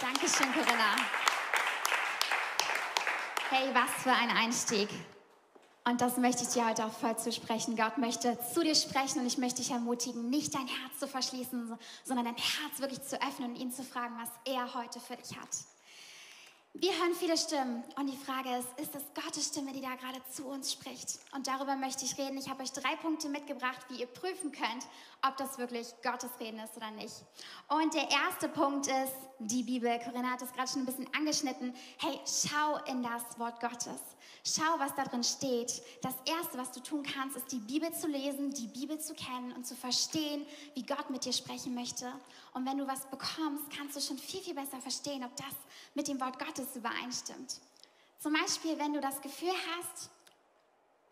Dankeschön, 0.00 0.52
Corinna. 0.52 0.96
Hey, 3.50 3.68
was 3.74 3.90
für 4.02 4.10
ein 4.10 4.30
Einstieg. 4.30 4.88
Und 5.84 6.00
das 6.00 6.16
möchte 6.16 6.44
ich 6.44 6.48
dir 6.48 6.66
heute 6.66 6.86
auch 6.86 6.92
voll 6.92 7.16
zusprechen. 7.18 7.76
Gott 7.76 7.98
möchte 7.98 8.38
zu 8.54 8.62
dir 8.62 8.74
sprechen 8.74 9.20
und 9.20 9.26
ich 9.26 9.36
möchte 9.36 9.60
dich 9.60 9.70
ermutigen, 9.70 10.30
nicht 10.30 10.54
dein 10.54 10.66
Herz 10.66 10.98
zu 10.98 11.06
verschließen, 11.06 11.78
sondern 12.04 12.24
dein 12.24 12.36
Herz 12.36 12.78
wirklich 12.78 13.02
zu 13.02 13.20
öffnen 13.20 13.50
und 13.50 13.56
ihn 13.56 13.70
zu 13.70 13.82
fragen, 13.82 14.14
was 14.18 14.30
er 14.50 14.74
heute 14.74 14.98
für 14.98 15.16
dich 15.16 15.38
hat. 15.38 15.50
Wir 16.76 16.90
hören 16.90 17.14
viele 17.14 17.38
Stimmen 17.38 17.84
und 17.94 18.08
die 18.10 18.16
Frage 18.16 18.48
ist, 18.56 18.66
ist 18.80 18.96
es 18.96 19.04
Gottes 19.14 19.46
Stimme, 19.46 19.72
die 19.72 19.80
da 19.80 19.94
gerade 19.94 20.20
zu 20.28 20.44
uns 20.46 20.72
spricht? 20.72 21.20
Und 21.32 21.46
darüber 21.46 21.76
möchte 21.76 22.04
ich 22.04 22.18
reden. 22.18 22.36
Ich 22.36 22.50
habe 22.50 22.64
euch 22.64 22.72
drei 22.72 22.96
Punkte 22.96 23.28
mitgebracht, 23.28 23.78
wie 23.90 24.00
ihr 24.00 24.08
prüfen 24.08 24.50
könnt, 24.50 24.84
ob 25.24 25.36
das 25.36 25.56
wirklich 25.56 25.86
Gottes 26.02 26.30
Reden 26.40 26.58
ist 26.58 26.76
oder 26.76 26.90
nicht. 26.90 27.14
Und 27.68 27.94
der 27.94 28.10
erste 28.10 28.48
Punkt 28.48 28.88
ist 28.88 29.14
die 29.38 29.62
Bibel. 29.62 30.00
Corinna 30.00 30.32
hat 30.32 30.42
es 30.42 30.52
gerade 30.52 30.68
schon 30.68 30.82
ein 30.82 30.86
bisschen 30.86 31.08
angeschnitten. 31.14 31.76
Hey, 31.98 32.18
schau 32.26 32.76
in 32.90 33.04
das 33.04 33.38
Wort 33.38 33.60
Gottes. 33.60 34.13
Schau, 34.44 34.78
was 34.78 34.94
da 34.94 35.04
drin 35.04 35.24
steht. 35.24 35.82
Das 36.02 36.14
erste, 36.26 36.58
was 36.58 36.72
du 36.72 36.80
tun 36.80 37.02
kannst, 37.02 37.36
ist 37.36 37.50
die 37.52 37.58
Bibel 37.58 37.92
zu 37.92 38.06
lesen, 38.06 38.52
die 38.52 38.66
Bibel 38.66 38.98
zu 38.98 39.14
kennen 39.14 39.52
und 39.52 39.66
zu 39.66 39.74
verstehen, 39.74 40.46
wie 40.74 40.84
Gott 40.84 41.10
mit 41.10 41.24
dir 41.24 41.32
sprechen 41.32 41.74
möchte. 41.74 42.12
Und 42.52 42.66
wenn 42.66 42.78
du 42.78 42.86
was 42.86 43.06
bekommst, 43.06 43.70
kannst 43.76 43.96
du 43.96 44.00
schon 44.00 44.18
viel, 44.18 44.40
viel 44.40 44.54
besser 44.54 44.80
verstehen, 44.80 45.24
ob 45.24 45.34
das 45.36 45.54
mit 45.94 46.08
dem 46.08 46.20
Wort 46.20 46.38
Gottes 46.38 46.76
übereinstimmt. 46.76 47.60
Zum 48.18 48.32
Beispiel, 48.32 48.78
wenn 48.78 48.92
du 48.92 49.00
das 49.00 49.20
Gefühl 49.20 49.52
hast, 49.76 50.10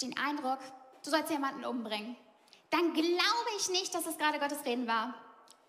den 0.00 0.16
Eindruck, 0.16 0.58
du 1.02 1.10
sollst 1.10 1.30
jemanden 1.30 1.64
umbringen 1.64 2.16
dann 2.72 2.94
glaube 2.94 3.50
ich 3.58 3.68
nicht, 3.68 3.94
dass 3.94 4.06
es 4.06 4.16
gerade 4.16 4.38
Gottes 4.38 4.64
Reden 4.64 4.86
war. 4.86 5.14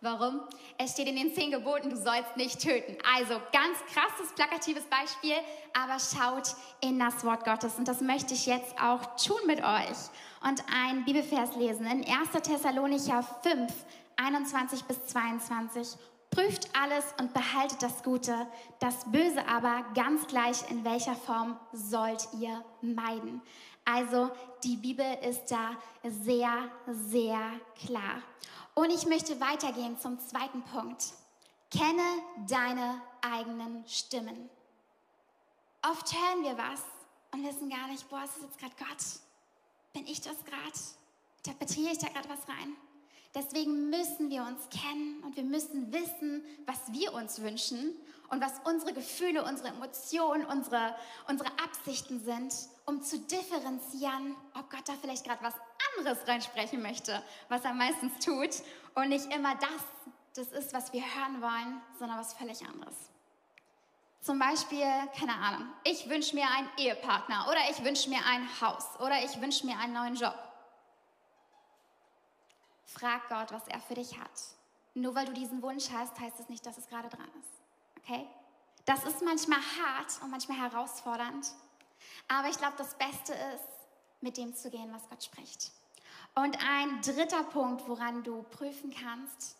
Warum? 0.04 0.42
Es 0.78 0.92
steht 0.92 1.08
in 1.08 1.16
den 1.16 1.34
zehn 1.34 1.50
Geboten, 1.50 1.90
du 1.90 1.96
sollst 1.96 2.36
nicht 2.36 2.60
töten. 2.60 2.98
Also 3.16 3.36
ganz 3.54 3.78
krasses, 3.94 4.34
plakatives 4.36 4.84
Beispiel, 4.84 5.36
aber 5.74 5.98
schaut 5.98 6.58
in 6.82 7.00
das 7.00 7.24
Wort 7.24 7.46
Gottes. 7.46 7.76
Und 7.78 7.88
das 7.88 8.02
möchte 8.02 8.34
ich 8.34 8.46
jetzt 8.46 8.78
auch 8.82 9.16
tun 9.16 9.40
mit 9.48 9.60
euch. 9.64 9.98
Und 10.46 10.62
ein 10.76 11.06
Bibelvers 11.06 11.56
lesen 11.56 11.86
in 11.86 12.04
1. 12.04 12.32
Thessalonicher 12.44 13.24
5, 13.44 13.72
21 14.18 14.84
bis 14.84 15.06
22. 15.06 15.98
Prüft 16.32 16.68
alles 16.78 17.06
und 17.22 17.34
behaltet 17.34 17.82
das 17.82 18.04
Gute. 18.04 18.36
Das 18.80 19.10
Böse 19.10 19.48
aber, 19.48 19.86
ganz 19.96 20.28
gleich 20.28 20.70
in 20.70 20.84
welcher 20.84 21.16
Form, 21.16 21.58
sollt 21.72 22.28
ihr 22.38 22.62
meiden. 22.82 23.42
Also 23.86 24.32
die 24.66 24.76
Bibel 24.76 25.06
ist 25.30 25.50
da 25.50 25.78
sehr, 26.04 26.70
sehr 26.88 27.40
klar. 27.86 28.22
Und 28.76 28.90
ich 28.90 29.06
möchte 29.06 29.40
weitergehen 29.40 30.00
zum 30.00 30.20
zweiten 30.20 30.64
Punkt. 30.64 31.14
Kenne 31.70 32.04
deine 32.48 33.02
eigenen 33.22 33.88
Stimmen. 33.88 34.50
Oft 35.84 36.14
hören 36.14 36.44
wir 36.44 36.58
was 36.58 36.82
und 37.32 37.44
wissen 37.44 37.70
gar 37.70 37.88
nicht, 37.88 38.10
boah, 38.10 38.24
ist 38.24 38.36
das 38.36 38.44
jetzt 38.44 38.60
gerade 38.60 38.76
Gott? 38.78 39.04
Bin 39.94 40.08
ich 40.08 40.22
das 40.22 40.44
gerade? 40.46 40.80
Interpretiere 41.38 41.92
ich 41.92 42.00
da 42.00 42.08
gerade 42.08 42.30
was 42.30 42.48
rein? 42.48 42.76
Deswegen 43.36 43.90
müssen 43.90 44.30
wir 44.30 44.44
uns 44.44 44.70
kennen 44.70 45.24
und 45.24 45.36
wir 45.36 45.44
müssen 45.44 45.92
wissen, 45.92 46.44
was 46.66 46.80
wir 46.92 47.14
uns 47.14 47.42
wünschen 47.42 47.96
und 48.30 48.42
was 48.42 48.54
unsere 48.64 48.94
Gefühle, 48.94 49.44
unsere 49.44 49.70
Emotionen, 49.70 50.46
unsere, 50.46 50.96
unsere 51.28 51.50
Absichten 51.64 52.24
sind, 52.24 52.54
um 52.86 53.02
zu 53.02 53.20
differenzieren, 53.20 54.36
ob 54.54 54.70
Gott 54.70 54.88
da 54.88 54.94
vielleicht 55.02 55.26
gerade 55.26 55.44
was 55.44 55.56
anderes 55.98 56.28
reinsprechen 56.28 56.82
möchte, 56.82 57.22
was 57.50 57.64
er 57.64 57.74
meistens 57.74 58.24
tut 58.24 58.64
und 58.96 59.10
nicht 59.10 59.34
immer 59.34 59.56
das, 59.56 59.84
das 60.36 60.48
ist, 60.48 60.74
was 60.74 60.94
wir 60.94 61.02
hören 61.02 61.42
wollen, 61.42 61.82
sondern 62.00 62.20
was 62.20 62.34
völlig 62.34 62.66
anderes. 62.66 62.96
Zum 64.22 64.40
Beispiel, 64.40 64.88
keine 65.20 65.36
Ahnung, 65.36 65.68
ich 65.84 66.10
wünsche 66.10 66.36
mir 66.36 66.48
einen 66.50 66.70
Ehepartner 66.78 67.46
oder 67.50 67.60
ich 67.70 67.84
wünsche 67.84 68.10
mir 68.10 68.26
ein 68.26 68.48
Haus 68.62 68.86
oder 69.00 69.22
ich 69.24 69.42
wünsche 69.42 69.66
mir 69.66 69.78
einen 69.78 69.94
neuen 69.94 70.16
Job. 70.16 70.36
Frag 72.86 73.28
Gott, 73.28 73.52
was 73.52 73.68
er 73.68 73.82
für 73.82 73.96
dich 73.96 74.18
hat. 74.18 74.32
Nur 74.94 75.14
weil 75.16 75.26
du 75.26 75.34
diesen 75.34 75.62
Wunsch 75.62 75.90
hast, 75.92 76.18
heißt 76.20 76.40
es 76.40 76.48
nicht, 76.48 76.66
dass 76.66 76.78
es 76.78 76.88
gerade 76.88 77.10
dran 77.10 77.28
ist. 77.40 78.04
Okay? 78.04 78.26
Das 78.86 79.04
ist 79.04 79.22
manchmal 79.22 79.60
hart 79.60 80.22
und 80.22 80.32
manchmal 80.32 80.58
herausfordernd. 80.58 81.48
Aber 82.28 82.50
ich 82.50 82.58
glaube, 82.58 82.76
das 82.78 82.96
Beste 82.96 83.34
ist, 83.34 83.68
mit 84.22 84.38
dem 84.38 84.56
zu 84.56 84.70
gehen, 84.70 84.94
was 84.94 85.10
Gott 85.10 85.24
spricht. 85.24 85.72
Und 86.36 86.58
ein 86.68 87.02
dritter 87.02 87.44
Punkt, 87.44 87.88
woran 87.88 88.24
du 88.24 88.44
prüfen 88.44 88.94
kannst, 88.94 89.56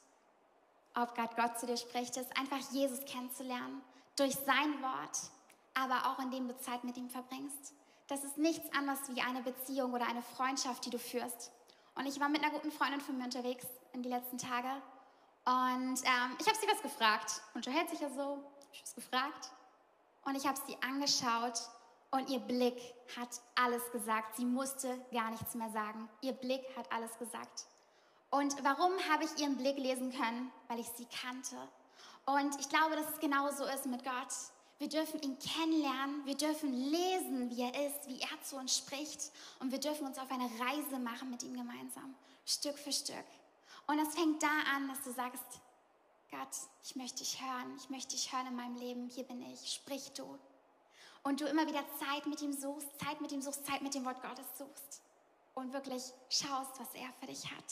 ob 0.96 1.16
Gott 1.16 1.36
Gott 1.36 1.60
zu 1.60 1.66
dir 1.66 1.78
spricht, 1.78 2.18
ist 2.18 2.38
einfach 2.38 2.60
Jesus 2.72 3.04
kennenzulernen. 3.06 3.82
Durch 4.16 4.36
sein 4.36 4.82
Wort, 4.82 5.32
aber 5.74 6.12
auch 6.12 6.20
indem 6.20 6.48
du 6.48 6.58
Zeit 6.58 6.84
mit 6.84 6.98
ihm 6.98 7.10
verbringst. 7.10 7.74
Das 8.08 8.24
ist 8.24 8.38
nichts 8.38 8.72
anderes 8.76 9.00
wie 9.10 9.22
eine 9.22 9.42
Beziehung 9.42 9.94
oder 9.94 10.08
eine 10.08 10.22
Freundschaft, 10.22 10.86
die 10.86 10.90
du 10.90 11.00
führst. 11.00 11.52
Und 11.96 12.06
ich 12.06 12.20
war 12.20 12.30
mit 12.30 12.44
einer 12.44 12.52
guten 12.52 12.72
Freundin 12.72 13.02
von 13.02 13.18
mir 13.18 13.26
unterwegs 13.26 13.66
in 13.94 14.04
die 14.04 14.10
letzten 14.10 14.38
Tage. 14.38 14.70
Und 15.46 16.02
ähm, 16.04 16.38
ich 16.40 16.48
habe 16.48 16.58
sie 16.60 16.68
was 16.68 16.82
gefragt. 16.82 17.42
Unterhält 17.54 17.90
sich 17.90 18.00
ja 18.00 18.10
so. 18.10 18.44
Ich 18.72 18.80
habe 18.80 18.88
es 18.88 18.96
gefragt. 18.96 19.52
Und 20.26 20.36
ich 20.36 20.48
habe 20.48 20.60
sie 20.66 20.78
angeschaut 20.82 21.60
und 22.14 22.30
ihr 22.30 22.40
Blick 22.40 22.80
hat 23.18 23.42
alles 23.56 23.82
gesagt. 23.92 24.38
Sie 24.38 24.46
musste 24.46 25.04
gar 25.12 25.32
nichts 25.32 25.56
mehr 25.56 25.72
sagen. 25.72 26.08
Ihr 26.22 26.34
Blick 26.34 26.64
hat 26.78 26.92
alles 26.92 27.18
gesagt. 27.18 27.66
Und 28.30 28.56
warum 28.64 28.94
habe 29.10 29.24
ich 29.24 29.42
ihren 29.42 29.58
Blick 29.58 29.78
lesen 29.78 30.12
können? 30.12 30.52
Weil 30.68 30.80
ich 30.80 30.88
sie 30.96 31.06
kannte. 31.06 31.58
Und 32.26 32.60
ich 32.60 32.70
glaube, 32.70 32.96
dass 32.96 33.10
es 33.10 33.20
genauso 33.20 33.66
ist 33.66 33.88
mit 33.88 34.04
Gott. 34.04 34.32
Wir 34.78 34.90
dürfen 34.90 35.22
ihn 35.22 35.40
kennenlernen, 35.40 36.26
wir 36.26 36.36
dürfen 36.36 36.72
lesen, 36.72 37.50
wie 37.50 37.62
er 37.62 37.88
ist, 37.88 38.08
wie 38.08 38.20
er 38.20 38.42
zu 38.44 38.58
uns 38.58 38.78
spricht 38.78 39.32
und 39.60 39.72
wir 39.72 39.80
dürfen 39.80 40.06
uns 40.06 40.18
auf 40.18 40.30
eine 40.30 40.50
Reise 40.60 41.00
machen 41.00 41.30
mit 41.30 41.42
ihm 41.44 41.54
gemeinsam, 41.54 42.16
Stück 42.46 42.78
für 42.78 42.92
Stück. 42.92 43.26
Und 43.88 44.00
es 44.00 44.14
fängt 44.14 44.44
da 44.44 44.60
an, 44.76 44.90
dass 44.90 45.02
du 45.04 45.12
sagst, 45.14 45.44
Gott, 46.32 46.50
ich 46.84 46.96
möchte 46.96 47.20
dich 47.20 47.40
hören, 47.42 47.78
ich 47.78 47.90
möchte 47.90 48.16
dich 48.16 48.34
hören 48.34 48.48
in 48.48 48.56
meinem 48.56 48.76
Leben, 48.76 49.10
hier 49.10 49.24
bin 49.24 49.42
ich, 49.54 49.72
sprich 49.74 50.12
du 50.14 50.38
und 51.24 51.42
du 51.42 51.46
immer 51.46 51.68
wieder 51.68 51.84
Zeit 52.00 52.26
mit 52.26 52.42
ihm 52.42 52.54
suchst, 52.54 52.88
Zeit 53.00 53.22
mit 53.22 53.32
ihm 53.32 53.42
suchst, 53.42 53.66
Zeit 53.66 53.82
mit 53.82 53.94
dem 53.94 54.06
Wort 54.06 54.22
Gottes 54.22 54.46
suchst 54.58 55.02
und 55.56 55.74
wirklich 55.74 56.04
schaust, 56.30 56.80
was 56.80 56.94
er 56.94 57.12
für 57.20 57.28
dich 57.28 57.50
hat. 57.52 57.64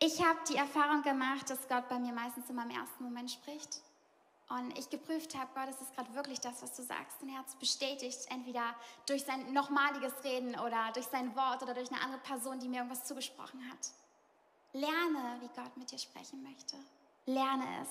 Ich 0.00 0.22
habe 0.24 0.38
die 0.48 0.56
Erfahrung 0.56 1.02
gemacht, 1.02 1.48
dass 1.48 1.68
Gott 1.68 1.88
bei 1.88 1.98
mir 1.98 2.12
meistens 2.12 2.50
immer 2.50 2.64
im 2.64 2.70
ersten 2.70 3.04
Moment 3.04 3.30
spricht. 3.30 3.80
Und 4.50 4.78
ich 4.78 4.90
geprüft 4.90 5.34
habe, 5.36 5.48
Gott, 5.54 5.70
ist 5.70 5.80
das 5.80 5.92
gerade 5.92 6.14
wirklich 6.14 6.38
das, 6.40 6.62
was 6.62 6.74
du 6.74 6.82
sagst? 6.82 7.16
Hat 7.22 7.46
es 7.48 7.54
bestätigt, 7.54 8.18
entweder 8.28 8.74
durch 9.06 9.24
sein 9.24 9.52
nochmaliges 9.52 10.12
Reden 10.22 10.58
oder 10.58 10.92
durch 10.92 11.06
sein 11.06 11.34
Wort 11.34 11.62
oder 11.62 11.72
durch 11.72 11.90
eine 11.90 12.00
andere 12.02 12.20
Person, 12.20 12.60
die 12.60 12.68
mir 12.68 12.78
irgendwas 12.78 13.04
zugesprochen 13.04 13.60
hat. 13.70 13.90
Lerne, 14.72 15.40
wie 15.40 15.48
Gott 15.48 15.76
mit 15.76 15.90
dir 15.90 15.98
sprechen 15.98 16.42
möchte. 16.42 16.76
Lerne 17.24 17.64
es. 17.82 17.88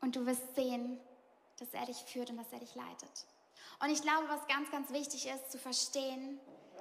Und 0.00 0.16
du 0.16 0.26
wirst 0.26 0.54
sehen, 0.56 0.98
dass 1.58 1.72
er 1.72 1.86
dich 1.86 1.98
führt 1.98 2.30
und 2.30 2.38
dass 2.38 2.52
er 2.52 2.58
dich 2.58 2.74
leitet. 2.74 3.26
Und 3.80 3.90
ich 3.90 4.02
glaube, 4.02 4.28
was 4.28 4.46
ganz, 4.46 4.70
ganz 4.70 4.90
wichtig 4.90 5.26
ist 5.26 5.50
zu 5.50 5.58
verstehen, 5.58 6.40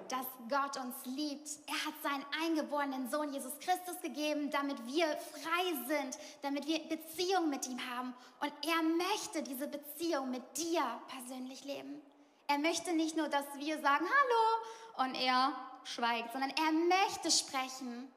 dass 0.10 0.26
Gott 0.50 0.78
uns 0.78 0.96
liebt. 1.06 1.50
Er 1.68 1.86
hat 1.86 1.94
seinen 2.04 2.26
eingeborenen 2.44 3.10
Sohn 3.10 3.34
Jesus 3.34 3.58
Christus 3.60 4.00
gegeben, 4.02 4.50
damit 4.52 4.86
wir 4.86 5.06
frei 5.06 5.74
sind, 5.88 6.18
damit 6.42 6.68
wir 6.68 6.80
Beziehung 6.88 7.50
mit 7.50 7.68
ihm 7.68 7.80
haben. 7.90 8.14
Und 8.40 8.52
er 8.68 8.82
möchte 8.84 9.44
diese 9.44 9.68
Beziehung 9.68 10.32
mit 10.32 10.44
dir 10.58 10.84
persönlich 11.08 11.64
leben. 11.64 12.02
Er 12.48 12.58
möchte 12.58 12.94
nicht 12.94 13.16
nur, 13.16 13.30
dass 13.30 13.46
wir 13.56 13.80
sagen 13.82 14.06
Hallo 14.06 15.06
und 15.06 15.16
er 15.16 15.54
schweigt, 15.84 16.32
sondern 16.34 16.52
er 16.52 16.72
möchte 16.72 17.32
sprechen. 17.32 18.12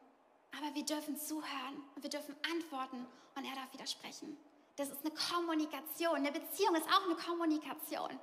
Aber 0.59 0.75
wir 0.75 0.85
dürfen 0.85 1.19
zuhören 1.19 1.83
und 1.95 2.03
wir 2.03 2.11
dürfen 2.11 2.35
antworten 2.53 3.07
und 3.37 3.45
er 3.45 3.55
darf 3.55 3.73
widersprechen. 3.73 4.37
Das 4.77 4.89
ist 4.89 5.05
eine 5.05 5.15
Kommunikation. 5.15 6.17
Eine 6.17 6.33
Beziehung 6.33 6.75
ist 6.75 6.89
auch 6.89 7.05
eine 7.05 7.15
Kommunikation 7.15 8.19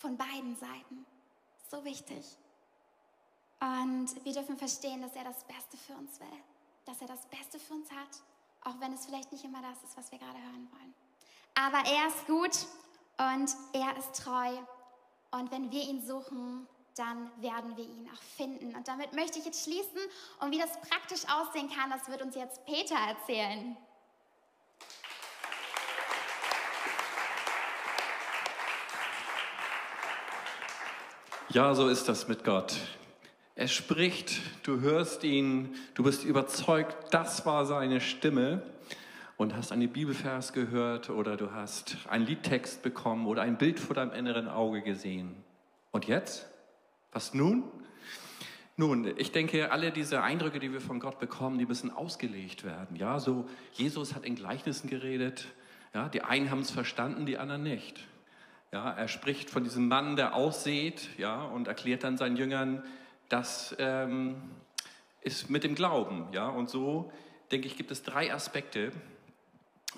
von 0.00 0.16
beiden 0.16 0.56
Seiten. 0.56 1.06
So 1.70 1.84
wichtig. 1.84 2.24
Und 3.60 4.24
wir 4.24 4.32
dürfen 4.32 4.56
verstehen, 4.56 5.02
dass 5.02 5.14
er 5.14 5.24
das 5.24 5.44
Beste 5.44 5.76
für 5.76 5.92
uns 5.92 6.18
will. 6.18 6.26
Dass 6.86 7.00
er 7.00 7.06
das 7.06 7.26
Beste 7.26 7.58
für 7.58 7.74
uns 7.74 7.90
hat, 7.92 8.08
auch 8.64 8.80
wenn 8.80 8.92
es 8.94 9.06
vielleicht 9.06 9.30
nicht 9.30 9.44
immer 9.44 9.60
das 9.62 9.82
ist, 9.84 9.96
was 9.96 10.10
wir 10.10 10.18
gerade 10.18 10.38
hören 10.38 10.68
wollen. 10.72 10.94
Aber 11.54 11.78
er 11.88 12.08
ist 12.08 12.26
gut 12.26 12.66
und 13.18 13.54
er 13.74 13.96
ist 13.98 14.24
treu. 14.24 14.56
Und 15.32 15.50
wenn 15.52 15.70
wir 15.70 15.82
ihn 15.82 16.04
suchen, 16.04 16.66
dann 16.96 17.30
werden 17.40 17.76
wir 17.76 17.84
ihn 17.84 18.10
auch 18.12 18.22
finden. 18.22 18.74
Und 18.74 18.88
damit 18.88 19.12
möchte 19.12 19.38
ich 19.38 19.44
jetzt 19.44 19.64
schließen. 19.64 20.00
Und 20.40 20.50
wie 20.50 20.58
das 20.58 20.80
praktisch 20.80 21.24
aussehen 21.28 21.70
kann, 21.70 21.90
das 21.90 22.08
wird 22.08 22.22
uns 22.22 22.34
jetzt 22.34 22.64
Peter 22.64 22.96
erzählen. 22.96 23.76
Ja, 31.52 31.74
so 31.74 31.88
ist 31.88 32.08
das 32.08 32.28
mit 32.28 32.44
Gott. 32.44 32.76
Er 33.56 33.66
spricht, 33.66 34.40
du 34.62 34.82
hörst 34.82 35.24
ihn, 35.24 35.74
du 35.94 36.04
bist 36.04 36.22
überzeugt, 36.22 37.12
das 37.12 37.44
war 37.44 37.66
seine 37.66 38.00
Stimme 38.00 38.62
und 39.36 39.56
hast 39.56 39.72
eine 39.72 39.88
Bibelvers 39.88 40.52
gehört 40.52 41.10
oder 41.10 41.36
du 41.36 41.50
hast 41.50 41.96
einen 42.08 42.24
Liedtext 42.24 42.84
bekommen 42.84 43.26
oder 43.26 43.42
ein 43.42 43.58
Bild 43.58 43.80
vor 43.80 43.96
deinem 43.96 44.12
inneren 44.12 44.46
Auge 44.46 44.80
gesehen. 44.82 45.34
Und 45.90 46.06
jetzt? 46.06 46.48
Was 47.10 47.34
nun? 47.34 47.64
Nun, 48.76 49.12
ich 49.16 49.32
denke, 49.32 49.72
alle 49.72 49.90
diese 49.90 50.22
Eindrücke, 50.22 50.60
die 50.60 50.72
wir 50.72 50.80
von 50.80 51.00
Gott 51.00 51.18
bekommen, 51.18 51.58
die 51.58 51.66
müssen 51.66 51.90
ausgelegt 51.90 52.62
werden. 52.62 52.94
Ja, 52.94 53.18
so 53.18 53.48
Jesus 53.72 54.14
hat 54.14 54.24
in 54.24 54.36
Gleichnissen 54.36 54.88
geredet. 54.88 55.48
Ja, 55.94 56.08
die 56.08 56.22
einen 56.22 56.52
haben 56.52 56.60
es 56.60 56.70
verstanden, 56.70 57.26
die 57.26 57.38
anderen 57.38 57.64
nicht. 57.64 58.06
Ja, 58.72 58.90
er 58.90 59.08
spricht 59.08 59.50
von 59.50 59.64
diesem 59.64 59.88
Mann, 59.88 60.16
der 60.16 60.34
aussät, 60.34 61.08
ja, 61.18 61.42
und 61.42 61.66
erklärt 61.66 62.04
dann 62.04 62.16
seinen 62.16 62.36
Jüngern, 62.36 62.84
dass 63.28 63.74
ähm, 63.78 64.36
ist 65.22 65.50
mit 65.50 65.64
dem 65.64 65.74
Glauben. 65.74 66.26
Ja? 66.32 66.48
Und 66.48 66.70
so, 66.70 67.12
denke 67.50 67.66
ich, 67.66 67.76
gibt 67.76 67.90
es 67.90 68.02
drei 68.02 68.32
Aspekte, 68.32 68.92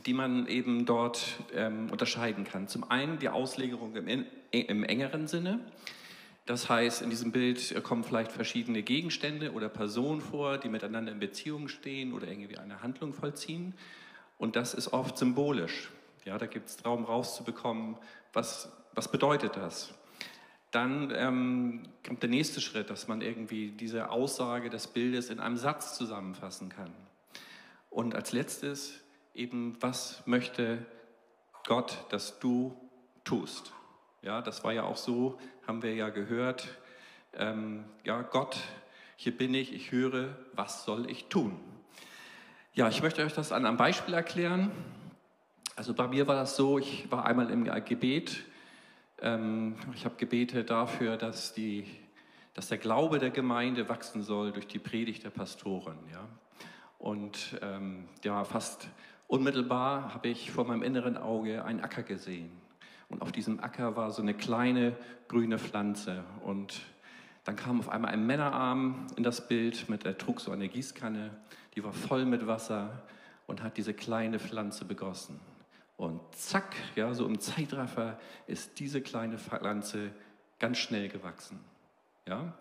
die 0.07 0.15
man 0.15 0.47
eben 0.47 0.87
dort 0.87 1.39
ähm, 1.55 1.91
unterscheiden 1.91 2.45
kann. 2.45 2.69
Zum 2.69 2.91
einen 2.91 3.19
die 3.19 3.29
Auslegerung 3.29 3.95
im, 3.95 4.27
im 4.51 4.85
engeren 4.85 5.29
Sinne. 5.29 5.61
Das 6.47 6.69
heißt, 6.69 7.03
in 7.03 7.11
diesem 7.11 7.31
Bild 7.31 7.83
kommen 7.85 8.03
vielleicht 8.03 8.33
verschiedene 8.33 8.83
Gegenstände 8.83 9.53
oder 9.53 9.69
Personen 9.69 10.21
vor, 10.21 10.59
die 10.59 10.69
miteinander 10.69 11.13
in 11.13 11.21
Beziehung 11.21 11.69
stehen 11.69 12.13
oder 12.13 12.27
irgendwie 12.27 12.59
eine 12.59 12.83
Handlung 12.83 13.13
vollziehen. 13.13 13.75
Und 14.39 14.57
das 14.57 14.75
ist 14.75 14.93
oft 14.93 15.17
symbolisch. 15.17 15.91
Ja, 16.25 16.39
da 16.39 16.47
gibt 16.47 16.69
es 16.69 16.85
Raum 16.85 17.05
rauszubekommen, 17.05 17.97
was, 18.33 18.71
was 18.95 19.11
bedeutet 19.11 19.57
das? 19.57 19.95
Dann 20.71 21.13
ähm, 21.15 21.83
kommt 22.07 22.23
der 22.23 22.31
nächste 22.31 22.61
Schritt, 22.61 22.89
dass 22.89 23.07
man 23.07 23.21
irgendwie 23.21 23.73
diese 23.73 24.11
Aussage 24.11 24.71
des 24.71 24.87
Bildes 24.87 25.29
in 25.29 25.39
einem 25.39 25.59
Satz 25.59 25.97
zusammenfassen 25.97 26.71
kann. 26.71 26.93
Und 27.91 28.15
als 28.15 28.33
letztes 28.33 29.01
eben, 29.35 29.77
was 29.81 30.23
möchte 30.27 30.87
Gott, 31.67 32.07
dass 32.09 32.39
du 32.39 32.75
tust? 33.25 33.73
Ja, 34.23 34.41
das 34.41 34.65
war 34.65 34.73
ja 34.73 34.85
auch 34.85 34.97
so, 34.97 35.39
haben 35.67 35.83
wir 35.83 35.95
ja 35.95 36.09
gehört. 36.09 36.69
Ähm, 37.35 37.85
ja, 38.05 38.23
Gott, 38.23 38.59
hier 39.17 39.37
bin 39.37 39.53
ich, 39.53 39.75
ich 39.75 39.93
höre, 39.93 40.37
was 40.55 40.85
soll 40.85 41.11
ich 41.11 41.27
tun? 41.27 41.59
Ja, 42.73 42.89
ich 42.89 43.03
möchte 43.03 43.23
euch 43.23 43.35
das 43.35 43.53
an 43.53 43.67
einem 43.67 43.77
Beispiel 43.77 44.15
erklären. 44.15 44.71
Also 45.75 45.95
bei 45.95 46.07
mir 46.07 46.27
war 46.27 46.35
das 46.35 46.57
so, 46.57 46.79
ich 46.79 47.11
war 47.11 47.25
einmal 47.25 47.51
im 47.51 47.65
Gebet. 47.85 48.45
Ähm, 49.21 49.77
ich 49.95 50.05
habe 50.05 50.17
gebetet 50.17 50.69
dafür, 50.69 51.17
dass, 51.17 51.55
die, 51.55 51.87
dass 52.53 52.69
der 52.69 52.77
Glaube 52.77 53.19
der 53.19 53.31
Gemeinde 53.31 53.89
wachsen 53.89 54.23
soll 54.23 54.53
durch 54.53 54.67
die 54.67 54.79
Predigt 54.79 55.25
der 55.25 55.31
Pastoren. 55.31 55.97
Ja? 56.13 56.29
Und 56.99 57.59
ähm, 57.63 58.09
ja, 58.23 58.45
fast 58.45 58.89
unmittelbar 59.29 60.13
habe 60.13 60.29
ich 60.29 60.51
vor 60.51 60.67
meinem 60.67 60.83
inneren 60.83 61.17
Auge 61.17 61.65
einen 61.65 61.81
Acker 61.81 62.03
gesehen. 62.03 62.51
Und 63.09 63.23
auf 63.23 63.33
diesem 63.33 63.61
Acker 63.61 63.97
war 63.97 64.11
so 64.11 64.21
eine 64.21 64.35
kleine 64.35 64.95
grüne 65.29 65.59
Pflanze. 65.59 66.23
Und 66.45 66.83
dann 67.45 67.57
kam 67.57 67.81
auf 67.81 67.89
einmal 67.89 68.13
ein 68.13 68.27
Männerarm 68.27 69.07
in 69.17 69.23
das 69.23 69.49
Bild, 69.49 69.89
mit, 69.89 70.05
er 70.05 70.19
trug 70.19 70.41
so 70.41 70.53
eine 70.53 70.69
Gießkanne, 70.69 71.31
die 71.75 71.83
war 71.83 71.93
voll 71.95 72.27
mit 72.27 72.47
Wasser 72.47 73.03
und 73.47 73.63
hat 73.63 73.79
diese 73.79 73.95
kleine 73.95 74.39
Pflanze 74.39 74.85
begossen. 74.85 75.41
Und 76.03 76.21
zack, 76.35 76.75
ja, 76.97 77.15
so 77.15 77.25
im 77.27 77.39
Zeitraffer 77.39 78.19
ist 78.49 78.81
diese 78.81 79.01
kleine 79.01 79.39
Pflanze 79.39 80.11
ganz 80.59 80.79
schnell 80.79 81.09
gewachsen. 81.09 81.61
Ja, 82.27 82.55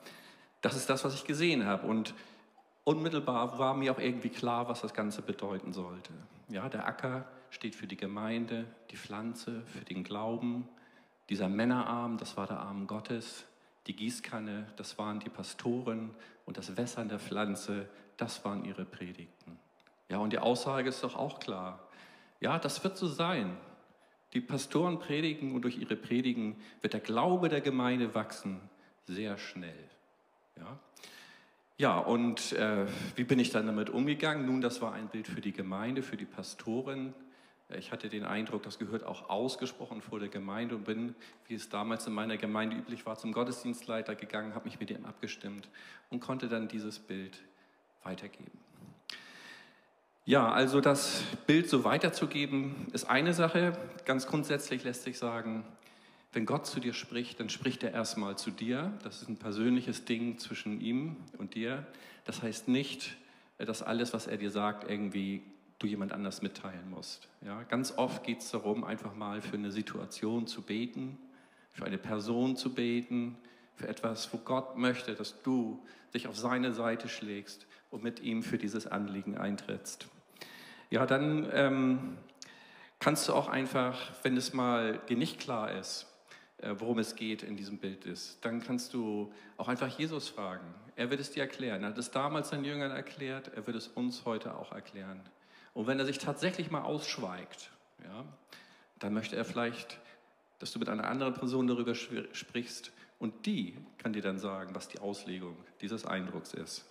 das 0.61 0.75
ist 0.75 0.91
das, 0.91 1.03
was 1.03 1.15
ich 1.15 1.23
gesehen 1.23 1.65
habe. 1.65 1.87
Und 1.87 2.13
unmittelbar 2.83 3.57
war 3.57 3.73
mir 3.73 3.93
auch 3.93 3.97
irgendwie 3.97 4.29
klar, 4.29 4.69
was 4.69 4.81
das 4.81 4.93
Ganze 4.93 5.23
bedeuten 5.23 5.73
sollte. 5.73 6.13
Ja, 6.49 6.69
der 6.69 6.85
Acker 6.85 7.25
steht 7.49 7.73
für 7.73 7.87
die 7.87 7.97
Gemeinde, 7.97 8.67
die 8.91 8.97
Pflanze 8.97 9.63
für 9.65 9.83
den 9.85 10.03
Glauben. 10.03 10.69
Dieser 11.29 11.49
Männerarm, 11.49 12.19
das 12.19 12.37
war 12.37 12.45
der 12.45 12.59
Arm 12.59 12.85
Gottes. 12.85 13.45
Die 13.87 13.95
Gießkanne, 13.95 14.67
das 14.75 14.99
waren 14.99 15.19
die 15.19 15.29
Pastoren. 15.29 16.11
Und 16.45 16.59
das 16.59 16.77
Wässern 16.77 17.09
der 17.09 17.17
Pflanze, 17.17 17.89
das 18.17 18.45
waren 18.45 18.65
ihre 18.65 18.85
Predigten. 18.85 19.57
Ja, 20.09 20.19
und 20.19 20.31
die 20.31 20.37
Aussage 20.37 20.89
ist 20.89 21.03
doch 21.03 21.15
auch 21.15 21.39
klar. 21.39 21.87
Ja, 22.41 22.59
das 22.59 22.83
wird 22.83 22.97
so 22.97 23.07
sein. 23.07 23.55
Die 24.33 24.41
Pastoren 24.41 24.99
predigen 24.99 25.53
und 25.53 25.61
durch 25.61 25.77
ihre 25.77 25.95
Predigen 25.95 26.57
wird 26.81 26.93
der 26.93 26.99
Glaube 26.99 27.49
der 27.49 27.61
Gemeinde 27.61 28.15
wachsen, 28.15 28.59
sehr 29.05 29.37
schnell. 29.37 29.89
Ja, 30.57 30.79
ja 31.77 31.99
und 31.99 32.53
äh, 32.53 32.87
wie 33.15 33.23
bin 33.23 33.39
ich 33.39 33.51
dann 33.51 33.67
damit 33.67 33.89
umgegangen? 33.89 34.45
Nun, 34.45 34.59
das 34.59 34.81
war 34.81 34.93
ein 34.93 35.07
Bild 35.07 35.27
für 35.27 35.41
die 35.41 35.51
Gemeinde, 35.51 36.01
für 36.01 36.17
die 36.17 36.25
Pastoren. 36.25 37.13
Ich 37.77 37.91
hatte 37.91 38.09
den 38.09 38.25
Eindruck, 38.25 38.63
das 38.63 38.79
gehört 38.79 39.03
auch 39.03 39.29
ausgesprochen 39.29 40.01
vor 40.01 40.19
der 40.19 40.29
Gemeinde 40.29 40.75
und 40.75 40.83
bin, 40.83 41.15
wie 41.47 41.53
es 41.53 41.69
damals 41.69 42.07
in 42.07 42.13
meiner 42.13 42.37
Gemeinde 42.37 42.75
üblich 42.75 43.05
war, 43.05 43.17
zum 43.17 43.31
Gottesdienstleiter 43.31 44.15
gegangen, 44.15 44.55
habe 44.55 44.65
mich 44.65 44.79
mit 44.79 44.89
ihm 44.89 45.05
abgestimmt 45.05 45.69
und 46.09 46.19
konnte 46.19 46.49
dann 46.49 46.67
dieses 46.67 46.99
Bild 46.99 47.37
weitergeben. 48.03 48.60
Ja, 50.31 50.49
also 50.49 50.79
das 50.79 51.23
Bild 51.45 51.67
so 51.67 51.83
weiterzugeben, 51.83 52.87
ist 52.93 53.03
eine 53.03 53.33
Sache. 53.33 53.77
Ganz 54.05 54.27
grundsätzlich 54.27 54.85
lässt 54.85 55.03
sich 55.03 55.17
sagen, 55.17 55.65
wenn 56.31 56.45
Gott 56.45 56.65
zu 56.65 56.79
dir 56.79 56.93
spricht, 56.93 57.41
dann 57.41 57.49
spricht 57.49 57.83
er 57.83 57.91
erstmal 57.91 58.37
zu 58.37 58.49
dir. 58.49 58.93
Das 59.03 59.21
ist 59.21 59.27
ein 59.27 59.35
persönliches 59.35 60.05
Ding 60.05 60.37
zwischen 60.37 60.79
ihm 60.79 61.17
und 61.37 61.53
dir. 61.55 61.85
Das 62.23 62.41
heißt 62.41 62.69
nicht, 62.69 63.17
dass 63.57 63.83
alles, 63.83 64.13
was 64.13 64.25
er 64.27 64.37
dir 64.37 64.51
sagt, 64.51 64.89
irgendwie 64.89 65.43
du 65.79 65.87
jemand 65.87 66.13
anders 66.13 66.41
mitteilen 66.41 66.89
musst. 66.89 67.27
Ja, 67.45 67.63
ganz 67.63 67.97
oft 67.97 68.23
geht 68.23 68.39
es 68.39 68.51
darum, 68.51 68.85
einfach 68.85 69.13
mal 69.13 69.41
für 69.41 69.57
eine 69.57 69.69
Situation 69.69 70.47
zu 70.47 70.61
beten, 70.61 71.17
für 71.73 71.83
eine 71.83 71.97
Person 71.97 72.55
zu 72.55 72.73
beten, 72.73 73.37
für 73.75 73.89
etwas, 73.89 74.31
wo 74.31 74.37
Gott 74.37 74.77
möchte, 74.77 75.13
dass 75.13 75.41
du 75.41 75.85
dich 76.13 76.29
auf 76.29 76.37
seine 76.37 76.71
Seite 76.71 77.09
schlägst 77.09 77.67
und 77.89 78.01
mit 78.01 78.21
ihm 78.21 78.43
für 78.43 78.57
dieses 78.57 78.87
Anliegen 78.87 79.37
eintrittst. 79.37 80.07
Ja, 80.91 81.05
dann 81.05 81.49
ähm, 81.53 82.17
kannst 82.99 83.29
du 83.29 83.33
auch 83.33 83.47
einfach, 83.47 83.97
wenn 84.23 84.35
es 84.35 84.51
mal 84.53 84.99
dir 85.07 85.15
nicht 85.15 85.39
klar 85.39 85.71
ist, 85.71 86.05
äh, 86.57 86.75
worum 86.79 86.99
es 86.99 87.15
geht 87.15 87.43
in 87.43 87.55
diesem 87.55 87.77
Bild 87.77 88.03
ist, 88.03 88.43
dann 88.43 88.61
kannst 88.61 88.93
du 88.93 89.31
auch 89.55 89.69
einfach 89.69 89.87
Jesus 89.87 90.27
fragen. 90.27 90.65
Er 90.97 91.09
wird 91.09 91.21
es 91.21 91.31
dir 91.31 91.43
erklären. 91.43 91.83
Er 91.83 91.89
hat 91.91 91.97
es 91.97 92.11
damals 92.11 92.49
seinen 92.49 92.65
Jüngern 92.65 92.91
erklärt, 92.91 93.51
er 93.55 93.65
wird 93.65 93.77
es 93.77 93.87
uns 93.87 94.25
heute 94.25 94.53
auch 94.57 94.73
erklären. 94.73 95.21
Und 95.73 95.87
wenn 95.87 95.97
er 95.97 96.05
sich 96.05 96.17
tatsächlich 96.17 96.71
mal 96.71 96.81
ausschweigt, 96.81 97.71
ja, 98.03 98.25
dann 98.99 99.13
möchte 99.13 99.37
er 99.37 99.45
vielleicht, 99.45 99.97
dass 100.59 100.73
du 100.73 100.79
mit 100.79 100.89
einer 100.89 101.07
anderen 101.07 101.35
Person 101.35 101.67
darüber 101.67 101.95
sprichst 101.95 102.91
und 103.17 103.45
die 103.45 103.77
kann 103.97 104.11
dir 104.11 104.21
dann 104.21 104.39
sagen, 104.39 104.75
was 104.75 104.89
die 104.89 104.99
Auslegung 104.99 105.55
dieses 105.79 106.05
Eindrucks 106.05 106.53
ist. 106.53 106.90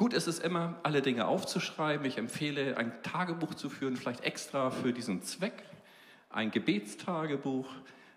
Gut 0.00 0.14
ist 0.14 0.28
es 0.28 0.38
immer, 0.38 0.76
alle 0.82 1.02
Dinge 1.02 1.26
aufzuschreiben. 1.26 2.06
Ich 2.06 2.16
empfehle, 2.16 2.78
ein 2.78 3.02
Tagebuch 3.02 3.52
zu 3.52 3.68
führen, 3.68 3.98
vielleicht 3.98 4.24
extra 4.24 4.70
für 4.70 4.94
diesen 4.94 5.22
Zweck. 5.24 5.62
Ein 6.30 6.50
Gebetstagebuch, 6.50 7.66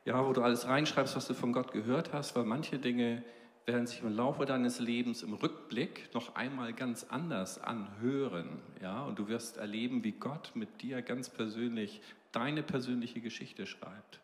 ja, 0.06 0.26
wo 0.26 0.32
du 0.32 0.42
alles 0.42 0.66
reinschreibst, 0.66 1.14
was 1.18 1.28
du 1.28 1.34
von 1.34 1.52
Gott 1.52 1.74
gehört 1.74 2.14
hast, 2.14 2.38
weil 2.38 2.46
manche 2.46 2.80
Dinge 2.80 3.22
werden 3.66 3.86
sich 3.86 4.02
im 4.02 4.16
Laufe 4.16 4.46
deines 4.46 4.80
Lebens 4.80 5.24
im 5.24 5.34
Rückblick 5.34 6.10
noch 6.14 6.36
einmal 6.36 6.72
ganz 6.72 7.08
anders 7.10 7.62
anhören. 7.62 8.62
Ja, 8.82 9.04
und 9.04 9.20
du 9.20 9.28
wirst 9.28 9.58
erleben, 9.58 10.06
wie 10.06 10.14
Gott 10.14 10.52
mit 10.54 10.82
dir 10.82 11.02
ganz 11.02 11.28
persönlich 11.28 12.02
deine 12.32 12.64
persönliche 12.64 13.20
Geschichte 13.20 13.66
schreibt. 13.66 14.22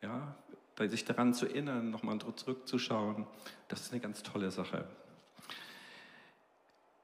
Ja, 0.00 0.34
sich 0.78 1.04
daran 1.04 1.34
zu 1.34 1.44
erinnern, 1.44 1.90
nochmal 1.90 2.18
zurückzuschauen, 2.36 3.26
das 3.68 3.82
ist 3.82 3.92
eine 3.92 4.00
ganz 4.00 4.22
tolle 4.22 4.50
Sache. 4.50 4.86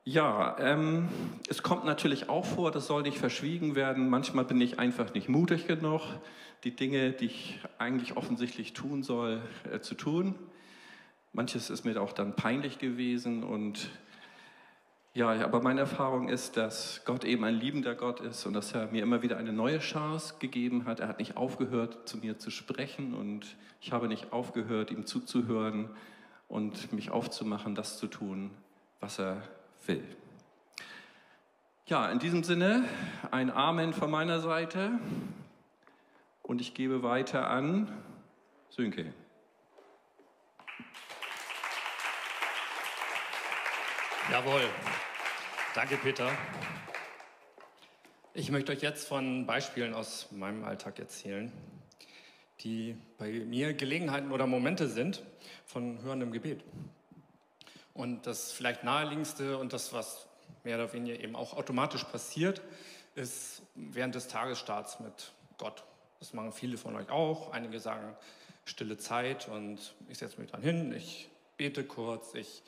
Ja, 0.08 0.56
ähm, 0.60 1.08
es 1.48 1.64
kommt 1.64 1.84
natürlich 1.84 2.28
auch 2.28 2.44
vor, 2.44 2.70
das 2.70 2.86
soll 2.86 3.02
nicht 3.02 3.18
verschwiegen 3.18 3.74
werden. 3.74 4.08
Manchmal 4.08 4.44
bin 4.44 4.60
ich 4.60 4.78
einfach 4.78 5.12
nicht 5.14 5.28
mutig 5.28 5.66
genug, 5.66 6.00
die 6.62 6.76
Dinge, 6.76 7.10
die 7.10 7.24
ich 7.26 7.58
eigentlich 7.78 8.16
offensichtlich 8.16 8.72
tun 8.72 9.02
soll, 9.02 9.42
äh, 9.68 9.80
zu 9.80 9.96
tun. 9.96 10.36
Manches 11.32 11.70
ist 11.70 11.84
mir 11.84 12.00
auch 12.00 12.12
dann 12.12 12.36
peinlich 12.36 12.78
gewesen 12.78 13.42
und 13.42 13.90
ja, 15.12 15.30
aber 15.44 15.60
meine 15.60 15.80
Erfahrung 15.80 16.28
ist, 16.28 16.56
dass 16.56 17.02
Gott 17.04 17.24
eben 17.24 17.42
ein 17.42 17.56
liebender 17.56 17.96
Gott 17.96 18.20
ist 18.20 18.46
und 18.46 18.52
dass 18.52 18.74
er 18.74 18.86
mir 18.92 19.02
immer 19.02 19.22
wieder 19.22 19.38
eine 19.38 19.52
neue 19.52 19.80
Chance 19.80 20.34
gegeben 20.38 20.84
hat. 20.84 21.00
Er 21.00 21.08
hat 21.08 21.18
nicht 21.18 21.36
aufgehört, 21.36 22.08
zu 22.08 22.18
mir 22.18 22.38
zu 22.38 22.52
sprechen 22.52 23.12
und 23.12 23.56
ich 23.80 23.90
habe 23.90 24.06
nicht 24.06 24.32
aufgehört, 24.32 24.92
ihm 24.92 25.04
zuzuhören 25.04 25.90
und 26.46 26.92
mich 26.92 27.10
aufzumachen, 27.10 27.74
das 27.74 27.98
zu 27.98 28.06
tun, 28.06 28.52
was 29.00 29.18
er 29.18 29.42
will. 29.88 30.02
Ja, 31.86 32.10
in 32.10 32.18
diesem 32.18 32.42
Sinne 32.42 32.88
ein 33.30 33.50
Amen 33.50 33.92
von 33.92 34.10
meiner 34.10 34.40
Seite 34.40 34.98
und 36.42 36.60
ich 36.60 36.74
gebe 36.74 37.02
weiter 37.02 37.48
an 37.48 37.88
Sönke. 38.70 39.12
Jawohl. 44.30 44.62
Danke, 45.74 45.96
Peter. 45.98 46.30
Ich 48.34 48.50
möchte 48.50 48.72
euch 48.72 48.82
jetzt 48.82 49.06
von 49.06 49.46
Beispielen 49.46 49.94
aus 49.94 50.32
meinem 50.32 50.64
Alltag 50.64 50.98
erzählen, 50.98 51.52
die 52.60 52.96
bei 53.18 53.30
mir 53.30 53.72
Gelegenheiten 53.74 54.32
oder 54.32 54.46
Momente 54.46 54.88
sind 54.88 55.22
von 55.64 56.02
hörendem 56.02 56.32
Gebet. 56.32 56.64
Und 57.96 58.26
das 58.26 58.52
vielleicht 58.52 58.84
naheliegendste 58.84 59.56
und 59.56 59.72
das, 59.72 59.92
was 59.92 60.26
mehr 60.64 60.76
oder 60.76 60.92
weniger 60.92 61.18
eben 61.18 61.34
auch 61.34 61.56
automatisch 61.56 62.04
passiert, 62.04 62.60
ist 63.14 63.62
während 63.74 64.14
des 64.14 64.28
Tagesstarts 64.28 65.00
mit 65.00 65.32
Gott. 65.56 65.82
Das 66.18 66.34
machen 66.34 66.52
viele 66.52 66.76
von 66.76 66.94
euch 66.94 67.08
auch. 67.08 67.52
Einige 67.52 67.80
sagen 67.80 68.14
stille 68.66 68.98
Zeit 68.98 69.48
und 69.48 69.94
ich 70.08 70.18
setze 70.18 70.40
mich 70.40 70.50
dann 70.50 70.60
hin, 70.60 70.92
ich 70.92 71.30
bete 71.56 71.84
kurz, 71.84 72.34
ich 72.34 72.62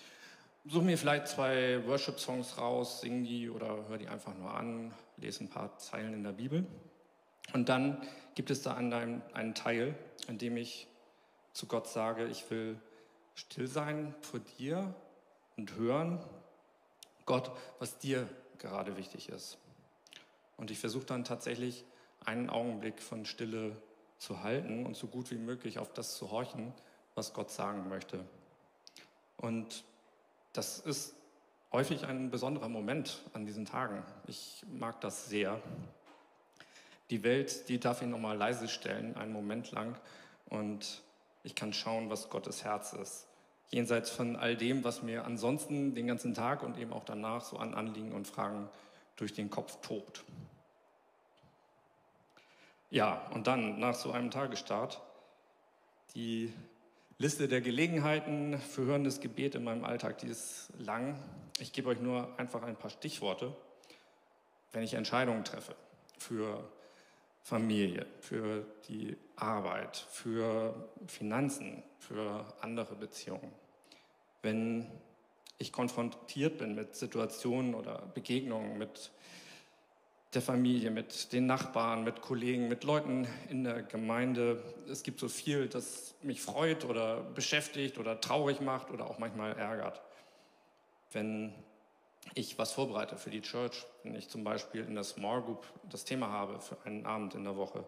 suche 0.64 0.85
mir 0.85 0.97
vielleicht 0.97 1.29
zwei 1.29 1.87
Worship-Songs 1.87 2.57
raus, 2.57 3.01
singe 3.01 3.25
die 3.25 3.51
oder 3.51 3.88
höre 3.88 3.99
die 3.99 4.09
einfach 4.09 4.35
nur 4.35 4.55
an, 4.55 4.95
lese 5.17 5.45
ein 5.45 5.51
paar 5.51 5.77
Zeilen 5.77 6.14
in 6.14 6.23
der 6.23 6.33
Bibel. 6.33 6.64
Und 7.53 7.69
dann 7.69 8.01
gibt 8.35 8.51
es 8.51 8.62
da 8.62 8.75
einen, 8.75 9.23
einen 9.35 9.55
Teil, 9.55 9.95
in 10.29 10.38
dem 10.38 10.57
ich 10.57 10.87
zu 11.53 11.67
Gott 11.67 11.88
sage, 11.88 12.27
ich 12.29 12.49
will 12.51 12.79
still 13.35 13.67
sein 13.67 14.14
vor 14.21 14.41
dir 14.59 14.95
und 15.59 15.75
hören, 15.75 16.18
Gott, 17.27 17.51
was 17.79 17.99
dir 17.99 18.27
gerade 18.59 18.97
wichtig 18.97 19.29
ist. 19.29 19.59
Und 20.57 20.71
ich 20.71 20.79
versuche 20.79 21.05
dann 21.05 21.25
tatsächlich 21.25 21.85
einen 22.25 22.49
Augenblick 22.49 23.03
von 23.03 23.27
Stille 23.27 23.77
zu 24.18 24.42
halten 24.42 24.87
und 24.87 24.97
so 24.97 25.07
gut 25.07 25.31
wie 25.31 25.37
möglich 25.37 25.79
auf 25.79 25.92
das 25.92 26.16
zu 26.16 26.31
horchen, 26.31 26.73
was 27.14 27.35
Gott 27.35 27.51
sagen 27.51 27.88
möchte. 27.88 28.25
Und 29.37 29.85
das 30.53 30.79
ist 30.81 31.14
häufig 31.73 32.07
ein 32.07 32.31
besonderer 32.31 32.68
Moment 32.68 33.23
an 33.35 33.47
diesen 33.47 33.66
Tagen. 33.66 34.03
Ich 34.27 34.64
mag 34.73 35.01
das 35.01 35.29
sehr. 35.29 35.61
Die 37.11 37.23
Welt, 37.23 37.68
die 37.68 37.79
darf 37.79 38.03
ich 38.03 38.09
nochmal 38.09 38.37
leise 38.37 38.68
stellen, 38.68 39.16
einen 39.16 39.33
Moment 39.33 39.71
lang. 39.71 39.97
Und 40.47 41.03
ich 41.44 41.55
kann 41.55 41.73
schauen, 41.73 42.11
was 42.11 42.31
Gottes 42.31 42.64
Herz 42.64 42.92
ist. 42.92 43.28
Jenseits 43.70 44.11
von 44.11 44.37
all 44.37 44.57
dem, 44.57 44.85
was 44.85 45.02
mir 45.02 45.24
ansonsten 45.24 45.94
den 45.94 46.07
ganzen 46.07 46.35
Tag 46.35 46.62
und 46.62 46.78
eben 46.78 46.92
auch 46.92 47.04
danach 47.04 47.44
so 47.44 47.59
an 47.59 47.74
Anliegen 47.74 48.12
und 48.12 48.26
Fragen 48.26 48.68
durch 49.16 49.33
den 49.33 49.50
Kopf 49.50 49.78
tobt. 49.83 50.24
Ja, 52.90 53.26
und 53.35 53.46
dann 53.46 53.78
nach 53.78 53.94
so 53.94 54.12
einem 54.12 54.31
Tagesstart 54.31 55.02
die 56.14 56.52
Liste 57.18 57.48
der 57.48 57.61
Gelegenheiten 57.61 58.59
für 58.59 58.87
hörendes 58.87 59.20
Gebet 59.20 59.54
in 59.54 59.64
meinem 59.64 59.85
Alltag, 59.85 60.18
die 60.18 60.28
ist 60.28 60.70
lang. 60.78 61.18
Ich 61.59 61.72
gebe 61.72 61.88
euch 61.88 62.00
nur 62.00 62.38
einfach 62.38 62.62
ein 62.62 62.76
paar 62.76 62.90
Stichworte, 62.90 63.54
wenn 64.72 64.83
ich 64.83 64.94
Entscheidungen 64.94 65.44
treffe 65.44 65.74
für 66.16 66.64
Familie, 67.48 68.04
für 68.20 68.66
die 68.88 69.16
Arbeit, 69.37 69.96
für 69.96 70.90
Finanzen, 71.06 71.82
für 71.98 72.44
andere 72.61 72.94
Beziehungen. 72.94 73.50
Wenn 74.42 74.87
ich 75.56 75.72
konfrontiert 75.72 76.58
bin 76.58 76.74
mit 76.74 76.94
Situationen 76.94 77.74
oder 77.74 78.02
Begegnungen 78.12 78.76
mit 78.76 79.11
der 80.34 80.42
Familie, 80.42 80.90
mit 80.90 81.32
den 81.32 81.46
Nachbarn, 81.46 82.04
mit 82.04 82.20
Kollegen, 82.20 82.68
mit 82.68 82.84
Leuten 82.84 83.26
in 83.48 83.64
der 83.64 83.82
Gemeinde. 83.82 84.62
Es 84.87 85.02
gibt 85.02 85.18
so 85.18 85.28
viel, 85.28 85.68
das 85.68 86.14
mich 86.20 86.42
freut 86.42 86.84
oder 86.84 87.22
beschäftigt 87.22 87.96
oder 87.96 88.20
traurig 88.20 88.61
macht 88.61 88.90
oder 88.90 89.08
auch 89.08 89.18
manchmal 89.18 89.56
ärgert. 89.56 90.02
Wenn 91.12 91.54
ich 92.35 92.59
was 92.59 92.73
vorbereite 92.73 93.17
für 93.17 93.31
die 93.31 93.43
Church, 93.43 93.87
wenn 94.03 94.14
ich 94.14 94.29
zum 94.29 94.45
Beispiel 94.45 94.85
in 94.85 94.95
der 94.95 95.05
Small 95.05 95.43
Group 95.43 95.67
das 95.91 96.05
Thema 96.05 96.29
habe 96.29 96.61
für 96.61 96.77
einen 96.85 97.07
Abend 97.07 97.35
in 97.35 97.45
der 97.45 97.57
Woche, 97.57 97.85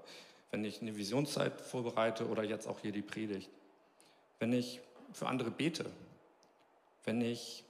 wenn 0.51 0.65
ich 0.65 0.81
eine 0.81 0.97
Visionszeit 0.97 1.61
vorbereite 1.61 2.29
oder 2.29 2.43
jetzt 2.43 2.67
auch 2.67 2.81
hier 2.81 2.93
die 2.93 3.03
Predigt, 3.03 3.51
wenn 4.39 4.53
ich 4.53 4.81
für 5.13 5.29
andere 5.29 5.51
bete, 5.51 5.87
wenn 7.05 7.21
ich 7.21 7.65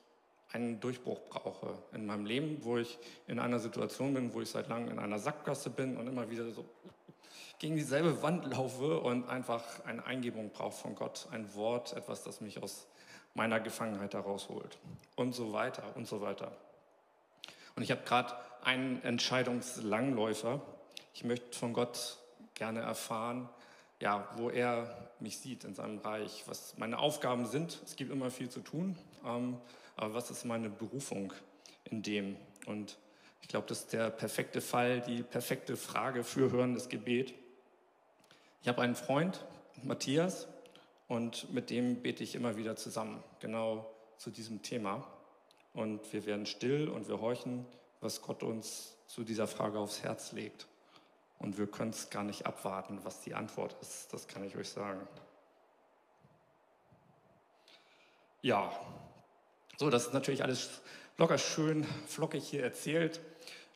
einen 0.53 0.81
Durchbruch 0.81 1.21
brauche 1.29 1.79
in 1.93 2.07
meinem 2.07 2.27
Leben, 2.27 2.59
wo 2.63 2.77
ich 2.79 2.99
in 3.27 3.39
einer 3.39 3.61
Situation 3.61 4.15
bin, 4.15 4.35
wo 4.35 4.41
ich 4.41 4.51
seit 4.51 4.69
langem 4.69 4.91
in 4.91 4.99
einer 4.99 5.19
Sackgasse 5.19 5.71
bin 5.71 5.97
und 5.97 6.07
immer 6.07 6.31
wieder 6.31 6.51
so 6.51 6.65
gegen 7.59 7.77
dieselbe 7.77 8.23
Wand 8.23 8.47
laufe 8.47 9.01
und 9.01 9.29
einfach 9.29 9.85
eine 9.85 10.05
Eingebung 10.07 10.51
brauche 10.51 10.73
von 10.73 10.95
Gott, 10.95 11.29
ein 11.31 11.55
Wort, 11.55 11.93
etwas, 11.93 12.25
das 12.25 12.41
mich 12.41 12.63
aus 12.63 12.87
meiner 13.35 13.61
Gefangenheit 13.61 14.14
herausholt 14.14 14.79
und 15.16 15.35
so 15.35 15.53
weiter 15.53 15.85
und 15.97 16.07
so 16.07 16.21
weiter. 16.21 16.53
Und 17.77 17.83
ich 17.83 17.90
habe 17.90 18.03
gerade 18.05 18.35
einen 18.62 19.03
Entscheidungslangläufer. 19.03 20.61
Ich 21.14 21.25
möchte 21.25 21.57
von 21.57 21.73
Gott 21.73 22.19
gerne 22.55 22.81
erfahren, 22.81 23.49
ja, 24.01 24.29
wo 24.37 24.51
er 24.51 25.11
mich 25.21 25.38
sieht 25.38 25.64
in 25.64 25.75
seinem 25.75 25.99
Reich, 25.99 26.45
was 26.47 26.77
meine 26.79 26.99
Aufgaben 26.99 27.47
sind. 27.47 27.81
Es 27.85 27.97
gibt 27.97 28.11
immer 28.11 28.31
viel 28.31 28.49
zu 28.49 28.61
tun. 28.61 28.97
Ähm, 29.25 29.59
aber 29.97 30.14
was 30.14 30.31
ist 30.31 30.45
meine 30.45 30.71
Berufung 30.71 31.33
in 31.85 32.03
dem? 32.03 32.37
Und 32.66 32.97
ich 33.43 33.49
glaube, 33.49 33.66
das 33.69 33.81
ist 33.81 33.93
der 33.93 34.11
perfekte 34.11 34.61
Fall, 34.61 35.01
die 35.01 35.23
perfekte 35.23 35.77
Frage 35.77 36.25
für 36.25 36.51
hörendes 36.51 36.88
Gebet. 36.88 37.35
Ich 38.62 38.69
habe 38.69 38.83
einen 38.83 38.95
Freund, 38.95 39.45
Matthias, 39.83 40.49
und 41.11 41.53
mit 41.53 41.70
dem 41.70 42.03
bete 42.03 42.23
ich 42.23 42.37
immer 42.37 42.57
wieder 42.57 42.77
zusammen, 42.77 43.20
genau 43.40 43.92
zu 44.16 44.31
diesem 44.31 44.62
Thema. 44.62 45.05
Und 45.75 46.12
wir 46.12 46.25
werden 46.25 46.46
still 46.46 46.88
und 46.88 47.09
wir 47.09 47.20
horchen, 47.20 47.66
was 48.01 48.23
Gott 48.23 48.44
uns 48.44 48.94
zu 49.09 49.25
dieser 49.25 49.49
Frage 49.49 49.81
aufs 49.81 50.05
Herz 50.05 50.31
legt. 50.31 50.68
Und 51.40 51.59
wir 51.59 51.66
können 51.66 51.90
es 51.90 52.11
gar 52.11 52.23
nicht 52.23 52.46
abwarten, 52.46 53.01
was 53.03 53.23
die 53.23 53.35
Antwort 53.35 53.75
ist. 53.83 54.12
Das 54.12 54.29
kann 54.29 54.44
ich 54.44 54.57
euch 54.57 54.68
sagen. 54.68 55.01
Ja, 58.42 58.73
so, 59.79 59.90
das 59.90 60.07
ist 60.07 60.14
natürlich 60.14 60.44
alles 60.44 60.81
locker 61.18 61.38
schön, 61.38 61.83
flockig 62.07 62.44
hier 62.44 62.62
erzählt. 62.62 63.20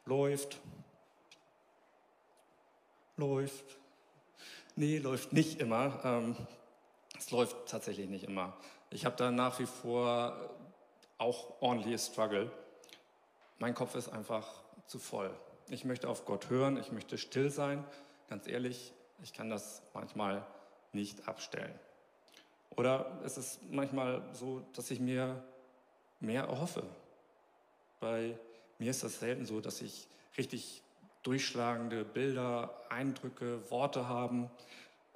Läuft. 0.05 0.61
Läuft. 3.17 3.65
Nee, 4.77 4.99
läuft 4.99 5.33
nicht 5.33 5.59
immer. 5.59 6.01
Ähm, 6.05 6.37
läuft 7.35 7.69
tatsächlich 7.69 8.09
nicht 8.09 8.25
immer. 8.25 8.57
Ich 8.91 9.05
habe 9.05 9.17
da 9.17 9.33
nach 9.33 9.59
wie 9.59 9.67
vor 9.67 10.51
auch 11.19 11.61
ordentliches 11.61 12.07
Struggle. 12.07 12.51
Mein 13.59 13.75
Kopf 13.75 13.97
ist 13.97 14.09
einfach 14.09 14.63
zu 14.87 15.01
voll. 15.01 15.31
Ich 15.69 15.85
möchte 15.85 16.09
auf 16.09 16.27
Gott 16.27 16.49
hören, 16.49 16.77
ich 16.77 16.93
möchte 16.93 17.19
still 17.19 17.51
sein. 17.51 17.85
Ganz 18.29 18.47
ehrlich, 18.47 18.93
ich 19.21 19.33
kann 19.33 19.51
das 19.51 19.83
manchmal 19.95 20.47
nicht 20.93 21.27
abstellen. 21.27 21.75
Oder 22.77 23.21
es 23.25 23.37
ist 23.37 23.61
manchmal 23.69 24.23
so, 24.33 24.63
dass 24.75 24.93
ich 24.93 25.01
mir 25.01 25.43
mehr 26.21 26.45
erhoffe. 26.45 26.85
Bei 27.99 28.39
mir 28.79 28.91
ist 28.91 29.03
das 29.03 29.19
selten 29.19 29.45
so, 29.45 29.61
dass 29.61 29.83
ich 29.83 30.07
richtig 30.39 30.83
durchschlagende 31.25 32.05
Bilder, 32.05 32.81
Eindrücke, 32.91 33.69
Worte 33.71 34.09
haben. 34.09 34.51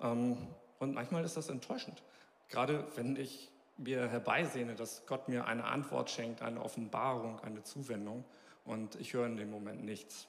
Ähm, 0.01 0.37
und 0.81 0.95
manchmal 0.95 1.25
ist 1.25 1.37
das 1.37 1.49
enttäuschend. 1.49 2.03
Gerade 2.49 2.87
wenn 2.97 3.17
ich 3.17 3.51
mir 3.77 4.09
herbeisehne, 4.09 4.75
dass 4.75 5.07
Gott 5.07 5.29
mir 5.29 5.47
eine 5.47 5.65
Antwort 5.65 6.11
schenkt, 6.11 6.43
eine 6.43 6.63
Offenbarung, 6.63 7.39
eine 7.41 7.63
Zuwendung 7.63 8.25
und 8.65 8.97
ich 8.97 9.13
höre 9.13 9.27
in 9.27 9.37
dem 9.37 9.51
Moment 9.51 9.85
nichts. 9.85 10.27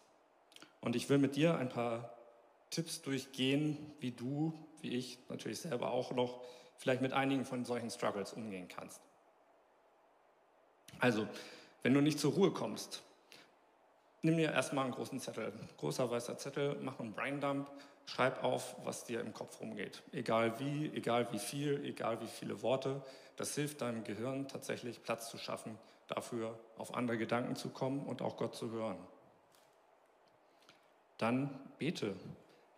Und 0.82 0.96
ich 0.96 1.10
will 1.10 1.18
mit 1.18 1.36
dir 1.36 1.58
ein 1.58 1.70
paar 1.70 2.14
Tipps 2.70 3.02
durchgehen, 3.02 3.94
wie 4.00 4.12
du, 4.12 4.54
wie 4.82 4.96
ich 4.96 5.20
natürlich 5.30 5.60
selber 5.60 5.92
auch 5.92 6.12
noch, 6.12 6.42
vielleicht 6.78 7.02
mit 7.02 7.14
einigen 7.14 7.44
von 7.44 7.66
solchen 7.66 7.90
Struggles 7.90 8.34
umgehen 8.34 8.68
kannst. 8.68 9.02
Also, 11.00 11.28
wenn 11.84 11.94
du 11.94 12.02
nicht 12.02 12.20
zur 12.20 12.34
Ruhe 12.34 12.52
kommst, 12.52 13.04
nimm 14.22 14.38
dir 14.38 14.52
erstmal 14.52 14.86
einen 14.86 14.94
großen 14.94 15.20
Zettel, 15.20 15.54
großer 15.78 16.10
weißer 16.10 16.38
Zettel, 16.38 16.78
mach 16.82 17.00
einen 17.00 17.14
Braindump, 17.14 17.70
schreib 18.10 18.44
auf, 18.44 18.76
was 18.84 19.06
dir 19.06 19.22
im 19.22 19.34
Kopf 19.34 19.62
rumgeht. 19.62 20.02
Egal 20.12 20.60
wie, 20.60 20.92
egal 20.94 21.32
wie 21.32 21.40
viel, 21.40 21.84
egal 21.86 22.20
wie 22.22 22.28
viele 22.28 22.62
Worte. 22.62 23.02
Das 23.36 23.56
hilft 23.56 23.82
deinem 23.82 24.04
Gehirn 24.04 24.48
tatsächlich 24.48 25.04
Platz 25.04 25.30
zu 25.30 25.38
schaffen, 25.38 25.78
dafür 26.08 26.60
auf 26.78 26.96
andere 26.96 27.18
Gedanken 27.18 27.56
zu 27.56 27.70
kommen 27.70 28.06
und 28.06 28.22
auch 28.22 28.36
Gott 28.38 28.56
zu 28.56 28.72
hören. 28.72 28.98
Dann 31.18 31.60
bete. 31.78 32.16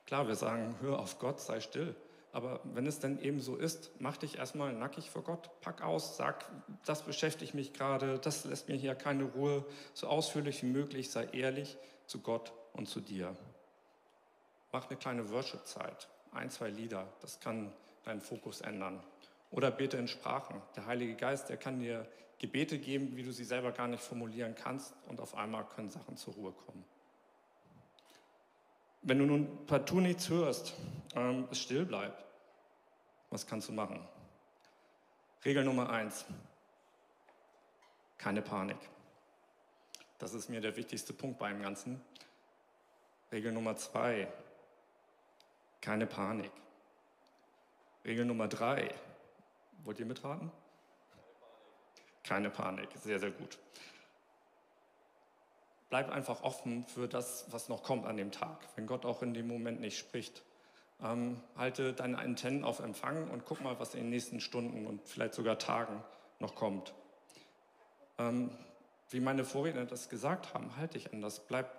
Klar, 0.06 0.28
wir 0.28 0.36
sagen, 0.36 0.76
hör 0.82 1.00
auf 1.00 1.20
Gott, 1.20 1.40
sei 1.40 1.62
still. 1.62 1.96
Aber 2.34 2.62
wenn 2.64 2.86
es 2.86 3.00
denn 3.00 3.20
eben 3.20 3.40
so 3.40 3.56
ist, 3.56 3.92
mach 4.00 4.18
dich 4.18 4.38
erstmal 4.38 4.74
nackig 4.74 5.10
vor 5.10 5.24
Gott, 5.24 5.50
pack 5.62 5.82
aus, 5.82 6.16
sag, 6.16 6.46
das 6.86 7.04
beschäftigt 7.04 7.54
mich 7.54 7.74
gerade, 7.74 8.20
das 8.20 8.46
lässt 8.46 8.70
mir 8.70 8.76
hier 8.76 8.96
keine 8.96 9.26
Ruhe, 9.26 9.66
so 9.94 10.08
ausführlich 10.08 10.64
wie 10.64 10.68
möglich, 10.68 11.12
sei 11.12 11.26
ehrlich 11.34 11.78
zu 12.08 12.20
Gott 12.22 12.54
und 12.74 12.88
zu 12.88 13.02
dir. 13.02 13.36
Mach 14.72 14.90
eine 14.90 14.98
kleine 14.98 15.30
Worship-Zeit, 15.30 16.08
ein, 16.32 16.50
zwei 16.50 16.70
Lieder, 16.70 17.08
das 17.22 17.40
kann 17.40 17.74
deinen 18.04 18.22
Fokus 18.22 18.62
ändern. 18.62 19.04
Oder 19.52 19.70
bete 19.70 19.98
in 19.98 20.08
Sprachen. 20.08 20.62
Der 20.76 20.86
Heilige 20.86 21.16
Geist, 21.16 21.50
der 21.50 21.58
kann 21.58 21.80
dir 21.80 22.08
Gebete 22.40 22.80
geben, 22.80 23.16
wie 23.16 23.24
du 23.24 23.32
sie 23.32 23.44
selber 23.44 23.72
gar 23.72 23.88
nicht 23.88 24.02
formulieren 24.02 24.56
kannst 24.56 24.96
und 25.08 25.20
auf 25.20 25.36
einmal 25.36 25.66
können 25.68 25.90
Sachen 25.90 26.18
zur 26.18 26.34
Ruhe 26.34 26.52
kommen. 26.54 26.84
Wenn 29.04 29.20
du 29.20 29.26
nun 29.26 29.66
partout 29.68 30.00
nichts 30.00 30.30
hörst, 30.30 30.74
ähm, 31.16 31.48
es 31.52 31.60
still 31.60 31.86
bleibt, 31.86 32.24
was 33.30 33.46
kannst 33.46 33.68
du 33.68 33.74
machen? 33.74 34.08
Regel 35.44 35.64
Nummer 35.64 35.90
eins, 35.90 36.26
keine 38.18 38.42
Panik. 38.42 38.78
Das 40.18 40.34
ist 40.34 40.50
mir 40.50 40.62
der 40.62 40.76
wichtigste 40.76 41.14
Punkt 41.14 41.40
beim 41.40 41.62
Ganzen. 41.62 42.00
Regel 43.32 43.52
Nummer 43.52 43.76
zwei, 43.76 44.32
keine 45.82 46.06
Panik. 46.06 46.52
Regel 48.06 48.26
Nummer 48.26 48.48
drei, 48.48 48.94
wollt 49.84 50.00
ihr 50.00 50.06
mitraten? 50.06 50.52
Keine 52.24 52.50
Panik, 52.50 52.90
sehr, 52.96 53.20
sehr 53.20 53.32
gut. 53.32 53.58
Bleib 55.90 56.10
einfach 56.10 56.44
offen 56.44 56.86
für 56.86 57.08
das, 57.08 57.46
was 57.52 57.68
noch 57.68 57.84
kommt 57.84 58.06
an 58.06 58.16
dem 58.16 58.32
Tag, 58.32 58.60
wenn 58.76 58.88
Gott 58.88 59.06
auch 59.06 59.22
in 59.22 59.34
dem 59.34 59.48
Moment 59.48 59.82
nicht 59.82 59.98
spricht. 59.98 60.44
Ähm, 61.04 61.42
halte 61.58 61.94
deine 61.94 62.20
Antennen 62.20 62.64
auf 62.64 62.80
Empfang 62.80 63.30
und 63.30 63.46
guck 63.46 63.62
mal, 63.62 63.80
was 63.80 63.96
in 63.96 64.02
den 64.02 64.10
nächsten 64.12 64.40
Stunden 64.40 64.86
und 64.86 65.08
vielleicht 65.08 65.34
sogar 65.34 65.58
Tagen 65.58 66.04
noch 66.40 66.56
kommt. 66.56 66.94
Ähm, 68.20 68.52
wie 69.10 69.20
meine 69.20 69.44
Vorredner 69.44 69.86
das 69.86 70.10
gesagt 70.10 70.54
haben, 70.54 70.78
halte 70.78 70.94
dich 70.94 71.12
an 71.12 71.22
das. 71.22 71.40
Bleib 71.42 71.70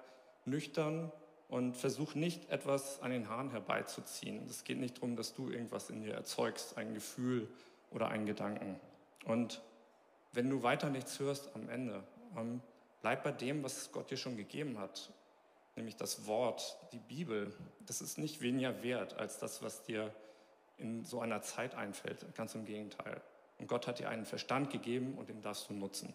nüchtern 0.44 1.12
und 1.52 1.76
versuch 1.76 2.14
nicht, 2.14 2.48
etwas 2.48 3.02
an 3.02 3.10
den 3.10 3.28
Haaren 3.28 3.50
herbeizuziehen. 3.50 4.46
Es 4.48 4.64
geht 4.64 4.78
nicht 4.78 4.96
darum, 4.96 5.16
dass 5.16 5.34
du 5.34 5.50
irgendwas 5.50 5.90
in 5.90 6.00
dir 6.00 6.14
erzeugst, 6.14 6.78
ein 6.78 6.94
Gefühl 6.94 7.46
oder 7.90 8.08
einen 8.08 8.24
Gedanken. 8.24 8.80
Und 9.26 9.60
wenn 10.32 10.48
du 10.48 10.62
weiter 10.62 10.88
nichts 10.88 11.20
hörst 11.20 11.54
am 11.54 11.68
Ende, 11.68 12.02
ähm, 12.38 12.62
bleib 13.02 13.22
bei 13.22 13.32
dem, 13.32 13.62
was 13.62 13.92
Gott 13.92 14.10
dir 14.10 14.16
schon 14.16 14.38
gegeben 14.38 14.78
hat, 14.78 15.12
nämlich 15.76 15.94
das 15.96 16.26
Wort, 16.26 16.78
die 16.90 17.00
Bibel. 17.00 17.54
Das 17.84 18.00
ist 18.00 18.16
nicht 18.16 18.40
weniger 18.40 18.82
wert 18.82 19.18
als 19.18 19.38
das, 19.38 19.62
was 19.62 19.82
dir 19.82 20.10
in 20.78 21.04
so 21.04 21.20
einer 21.20 21.42
Zeit 21.42 21.74
einfällt. 21.74 22.24
Ganz 22.34 22.54
im 22.54 22.64
Gegenteil. 22.64 23.20
Und 23.58 23.66
Gott 23.66 23.86
hat 23.86 23.98
dir 23.98 24.08
einen 24.08 24.24
Verstand 24.24 24.70
gegeben 24.70 25.18
und 25.18 25.28
den 25.28 25.42
darfst 25.42 25.68
du 25.68 25.74
nutzen. 25.74 26.14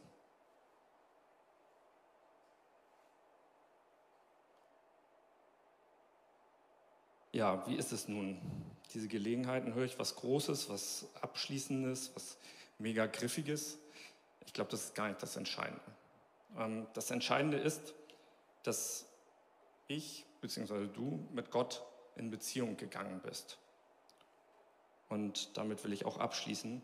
Ja, 7.32 7.68
wie 7.68 7.76
ist 7.76 7.92
es 7.92 8.08
nun? 8.08 8.40
Diese 8.94 9.08
Gelegenheiten 9.08 9.74
höre 9.74 9.86
ich 9.86 10.00
was 10.00 10.16
Großes, 10.16 10.70
was 10.70 11.08
Abschließendes, 11.22 12.12
was 12.16 12.38
mega 12.80 13.06
Griffiges. 13.06 13.78
Ich 14.46 14.54
glaube, 14.54 14.72
das 14.72 14.86
ist 14.86 14.96
gar 14.96 15.10
nicht 15.10 15.22
das 15.22 15.36
Entscheidende. 15.36 15.82
Ähm, 16.58 16.88
das 16.94 17.12
Entscheidende 17.12 17.58
ist, 17.58 17.94
dass 18.64 19.06
ich 19.88 20.26
bzw. 20.42 20.88
du 20.88 21.28
mit 21.34 21.52
Gott 21.52 21.84
in 22.16 22.32
Beziehung 22.32 22.78
gegangen 22.78 23.22
bist. 23.22 23.58
Und 25.10 25.56
damit 25.58 25.84
will 25.84 25.94
ich 25.94 26.06
auch 26.06 26.18
abschließen. 26.18 26.82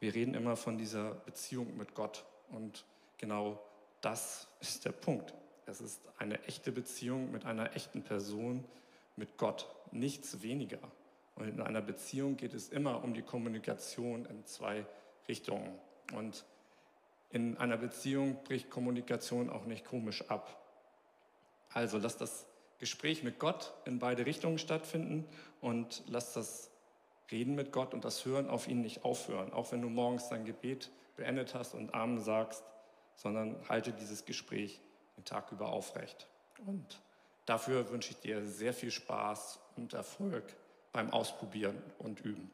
Wir 0.00 0.14
reden 0.14 0.34
immer 0.34 0.56
von 0.56 0.78
dieser 0.78 1.14
Beziehung 1.14 1.76
mit 1.76 1.94
Gott 1.94 2.24
und 2.50 2.84
genau 3.18 3.60
das 4.00 4.48
ist 4.60 4.84
der 4.84 4.92
Punkt. 4.92 5.32
Es 5.66 5.80
ist 5.80 6.08
eine 6.18 6.42
echte 6.44 6.72
Beziehung 6.72 7.30
mit 7.30 7.44
einer 7.44 7.74
echten 7.76 8.02
Person, 8.02 8.64
mit 9.16 9.36
Gott, 9.36 9.66
nichts 9.90 10.42
weniger. 10.42 10.78
Und 11.36 11.48
in 11.48 11.60
einer 11.60 11.80
Beziehung 11.80 12.36
geht 12.36 12.54
es 12.54 12.68
immer 12.68 13.02
um 13.04 13.14
die 13.14 13.22
Kommunikation 13.22 14.26
in 14.26 14.44
zwei 14.44 14.84
Richtungen. 15.28 15.78
Und 16.12 16.44
in 17.30 17.56
einer 17.56 17.76
Beziehung 17.76 18.42
bricht 18.44 18.70
Kommunikation 18.70 19.48
auch 19.48 19.64
nicht 19.64 19.84
komisch 19.84 20.28
ab. 20.28 20.58
Also 21.70 21.98
lass 21.98 22.16
das 22.16 22.46
Gespräch 22.78 23.22
mit 23.22 23.38
Gott 23.38 23.72
in 23.86 23.98
beide 23.98 24.26
Richtungen 24.26 24.58
stattfinden 24.58 25.26
und 25.60 26.02
lass 26.06 26.34
das 26.34 26.70
Reden 27.30 27.54
mit 27.54 27.72
Gott 27.72 27.94
und 27.94 28.04
das 28.04 28.24
Hören 28.26 28.50
auf 28.50 28.68
ihn 28.68 28.82
nicht 28.82 29.04
aufhören, 29.04 29.52
auch 29.52 29.72
wenn 29.72 29.80
du 29.80 29.88
morgens 29.88 30.28
dein 30.28 30.44
Gebet 30.44 30.90
beendet 31.16 31.54
hast 31.54 31.74
und 31.74 31.94
Amen 31.94 32.20
sagst, 32.20 32.62
sondern 33.14 33.56
halte 33.68 33.92
dieses 33.92 34.26
Gespräch 34.26 34.80
den 35.22 35.24
Tag 35.24 35.52
über 35.52 35.68
aufrecht. 35.68 36.26
Und 36.66 37.00
dafür 37.46 37.90
wünsche 37.90 38.10
ich 38.10 38.18
dir 38.18 38.44
sehr 38.44 38.74
viel 38.74 38.90
Spaß 38.90 39.58
und 39.76 39.94
Erfolg 39.94 40.44
beim 40.92 41.12
Ausprobieren 41.12 41.80
und 41.98 42.20
Üben. 42.20 42.50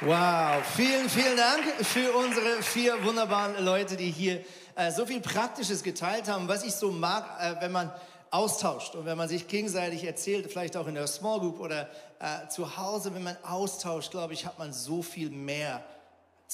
Wow, 0.00 0.62
vielen, 0.76 1.08
vielen 1.08 1.36
Dank 1.36 1.64
für 1.86 2.12
unsere 2.12 2.62
vier 2.62 3.02
wunderbaren 3.04 3.64
Leute, 3.64 3.96
die 3.96 4.10
hier 4.10 4.44
äh, 4.76 4.90
so 4.90 5.06
viel 5.06 5.20
Praktisches 5.20 5.82
geteilt 5.82 6.28
haben. 6.28 6.48
Was 6.48 6.64
ich 6.64 6.74
so 6.74 6.90
mag, 6.90 7.24
äh, 7.40 7.62
wenn 7.62 7.72
man 7.72 7.92
austauscht 8.30 8.96
und 8.96 9.06
wenn 9.06 9.16
man 9.16 9.28
sich 9.28 9.46
gegenseitig 9.46 10.04
erzählt, 10.04 10.50
vielleicht 10.50 10.76
auch 10.76 10.88
in 10.88 10.94
der 10.94 11.06
Small 11.06 11.40
Group 11.40 11.60
oder 11.60 11.88
äh, 12.18 12.48
zu 12.48 12.76
Hause, 12.76 13.14
wenn 13.14 13.22
man 13.22 13.36
austauscht, 13.44 14.10
glaube 14.10 14.34
ich, 14.34 14.44
hat 14.44 14.58
man 14.58 14.72
so 14.72 15.02
viel 15.02 15.30
mehr 15.30 15.84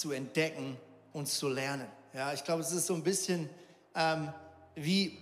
zu 0.01 0.12
entdecken 0.12 0.78
und 1.12 1.28
zu 1.28 1.48
lernen. 1.48 1.86
Ja, 2.14 2.32
ich 2.32 2.42
glaube, 2.42 2.62
es 2.62 2.72
ist 2.72 2.86
so 2.86 2.94
ein 2.94 3.03
bisschen 3.03 3.51
ähm, 3.94 4.32
wie, 4.74 5.18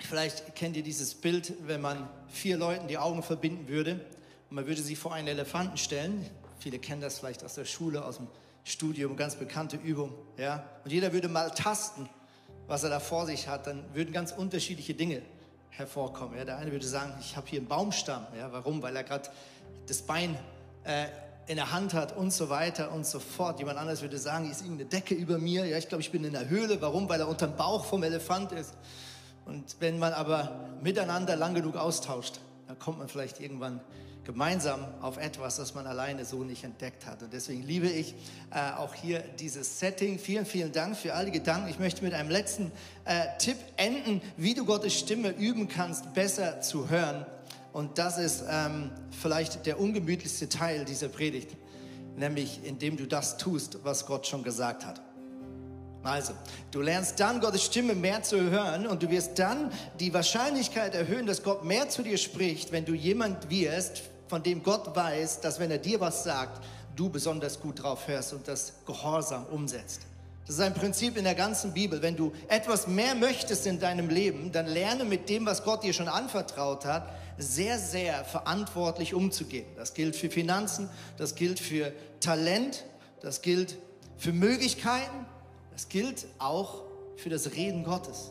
vielleicht 0.00 0.56
kennt 0.56 0.76
ihr 0.76 0.82
dieses 0.82 1.14
Bild, 1.14 1.52
wenn 1.68 1.80
man 1.80 2.08
vier 2.26 2.56
Leuten 2.56 2.88
die 2.88 2.98
Augen 2.98 3.22
verbinden 3.22 3.68
würde 3.68 4.04
und 4.50 4.56
man 4.56 4.66
würde 4.66 4.82
sie 4.82 4.96
vor 4.96 5.14
einen 5.14 5.28
Elefanten 5.28 5.76
stellen. 5.76 6.28
Viele 6.58 6.80
kennen 6.80 7.00
das 7.00 7.20
vielleicht 7.20 7.44
aus 7.44 7.54
der 7.54 7.64
Schule, 7.64 8.04
aus 8.04 8.16
dem 8.16 8.26
Studium, 8.64 9.16
ganz 9.16 9.36
bekannte 9.36 9.76
Übung. 9.76 10.12
Ja? 10.36 10.64
Und 10.82 10.90
jeder 10.90 11.12
würde 11.12 11.28
mal 11.28 11.50
tasten, 11.50 12.08
was 12.66 12.82
er 12.82 12.90
da 12.90 12.98
vor 12.98 13.26
sich 13.26 13.46
hat. 13.46 13.68
Dann 13.68 13.84
würden 13.94 14.12
ganz 14.12 14.32
unterschiedliche 14.32 14.94
Dinge 14.94 15.22
hervorkommen. 15.70 16.36
Ja? 16.36 16.44
Der 16.44 16.58
eine 16.58 16.72
würde 16.72 16.86
sagen, 16.86 17.14
ich 17.20 17.36
habe 17.36 17.46
hier 17.46 17.60
einen 17.60 17.68
Baumstamm. 17.68 18.26
Ja? 18.36 18.50
Warum? 18.50 18.82
Weil 18.82 18.96
er 18.96 19.04
gerade 19.04 19.28
das 19.86 20.02
Bein 20.02 20.36
äh, 20.84 21.06
in 21.46 21.56
der 21.56 21.72
Hand 21.72 21.94
hat 21.94 22.16
und 22.16 22.32
so 22.32 22.48
weiter 22.48 22.92
und 22.92 23.06
so 23.06 23.18
fort. 23.18 23.58
Jemand 23.58 23.78
anderes 23.78 24.02
würde 24.02 24.18
sagen, 24.18 24.50
ist 24.50 24.62
irgendeine 24.62 24.88
Decke 24.88 25.14
über 25.14 25.38
mir. 25.38 25.66
Ja, 25.66 25.78
ich 25.78 25.88
glaube, 25.88 26.02
ich 26.02 26.12
bin 26.12 26.24
in 26.24 26.32
der 26.32 26.48
Höhle. 26.48 26.80
Warum? 26.80 27.08
Weil 27.08 27.20
er 27.20 27.28
unter 27.28 27.46
dem 27.46 27.56
Bauch 27.56 27.84
vom 27.84 28.02
Elefant 28.02 28.52
ist. 28.52 28.74
Und 29.44 29.76
wenn 29.80 29.98
man 29.98 30.12
aber 30.12 30.70
miteinander 30.82 31.36
lang 31.36 31.54
genug 31.54 31.76
austauscht, 31.76 32.38
dann 32.68 32.78
kommt 32.78 32.98
man 32.98 33.08
vielleicht 33.08 33.40
irgendwann 33.40 33.80
gemeinsam 34.24 34.86
auf 35.00 35.16
etwas, 35.16 35.56
das 35.56 35.74
man 35.74 35.86
alleine 35.86 36.24
so 36.24 36.44
nicht 36.44 36.62
entdeckt 36.62 37.06
hat. 37.06 37.22
Und 37.22 37.32
deswegen 37.32 37.62
liebe 37.62 37.88
ich 37.88 38.14
äh, 38.50 38.70
auch 38.76 38.94
hier 38.94 39.20
dieses 39.40 39.80
Setting. 39.80 40.18
Vielen, 40.18 40.46
vielen 40.46 40.72
Dank 40.72 40.96
für 40.96 41.14
all 41.14 41.24
die 41.24 41.32
Gedanken. 41.32 41.68
Ich 41.68 41.78
möchte 41.78 42.04
mit 42.04 42.14
einem 42.14 42.30
letzten 42.30 42.70
äh, 43.04 43.24
Tipp 43.38 43.56
enden, 43.76 44.22
wie 44.36 44.54
du 44.54 44.64
Gottes 44.64 44.96
Stimme 44.96 45.30
üben 45.30 45.68
kannst, 45.68 46.14
besser 46.14 46.60
zu 46.60 46.88
hören. 46.88 47.26
Und 47.72 47.98
das 47.98 48.18
ist 48.18 48.44
ähm, 48.48 48.90
vielleicht 49.22 49.66
der 49.66 49.80
ungemütlichste 49.80 50.48
Teil 50.48 50.84
dieser 50.84 51.08
Predigt, 51.08 51.56
nämlich 52.16 52.60
indem 52.64 52.96
du 52.96 53.06
das 53.06 53.38
tust, 53.38 53.78
was 53.82 54.06
Gott 54.06 54.26
schon 54.26 54.42
gesagt 54.42 54.84
hat. 54.84 55.00
Also, 56.04 56.32
du 56.72 56.80
lernst 56.80 57.20
dann 57.20 57.40
Gottes 57.40 57.62
Stimme 57.64 57.94
mehr 57.94 58.22
zu 58.22 58.50
hören 58.50 58.86
und 58.86 59.02
du 59.02 59.10
wirst 59.10 59.38
dann 59.38 59.72
die 60.00 60.12
Wahrscheinlichkeit 60.12 60.94
erhöhen, 60.94 61.26
dass 61.26 61.44
Gott 61.44 61.64
mehr 61.64 61.88
zu 61.88 62.02
dir 62.02 62.18
spricht, 62.18 62.72
wenn 62.72 62.84
du 62.84 62.92
jemand 62.92 63.48
wirst, 63.48 64.02
von 64.26 64.42
dem 64.42 64.62
Gott 64.62 64.96
weiß, 64.96 65.40
dass 65.40 65.60
wenn 65.60 65.70
er 65.70 65.78
dir 65.78 66.00
was 66.00 66.24
sagt, 66.24 66.64
du 66.96 67.08
besonders 67.08 67.60
gut 67.60 67.82
drauf 67.82 68.08
hörst 68.08 68.32
und 68.32 68.48
das 68.48 68.72
gehorsam 68.84 69.46
umsetzt. 69.46 70.00
Das 70.46 70.56
ist 70.56 70.60
ein 70.60 70.74
Prinzip 70.74 71.16
in 71.16 71.24
der 71.24 71.36
ganzen 71.36 71.72
Bibel. 71.72 72.02
Wenn 72.02 72.16
du 72.16 72.32
etwas 72.48 72.88
mehr 72.88 73.14
möchtest 73.14 73.66
in 73.66 73.78
deinem 73.78 74.08
Leben, 74.08 74.50
dann 74.50 74.66
lerne 74.66 75.04
mit 75.04 75.28
dem, 75.28 75.46
was 75.46 75.62
Gott 75.62 75.84
dir 75.84 75.92
schon 75.92 76.08
anvertraut 76.08 76.84
hat, 76.84 77.08
sehr, 77.38 77.78
sehr 77.78 78.24
verantwortlich 78.24 79.14
umzugehen. 79.14 79.66
Das 79.76 79.94
gilt 79.94 80.16
für 80.16 80.30
Finanzen, 80.30 80.88
das 81.16 81.34
gilt 81.34 81.60
für 81.60 81.92
Talent, 82.20 82.84
das 83.20 83.42
gilt 83.42 83.76
für 84.16 84.32
Möglichkeiten, 84.32 85.26
das 85.72 85.88
gilt 85.88 86.26
auch 86.38 86.82
für 87.16 87.30
das 87.30 87.52
Reden 87.52 87.84
Gottes. 87.84 88.30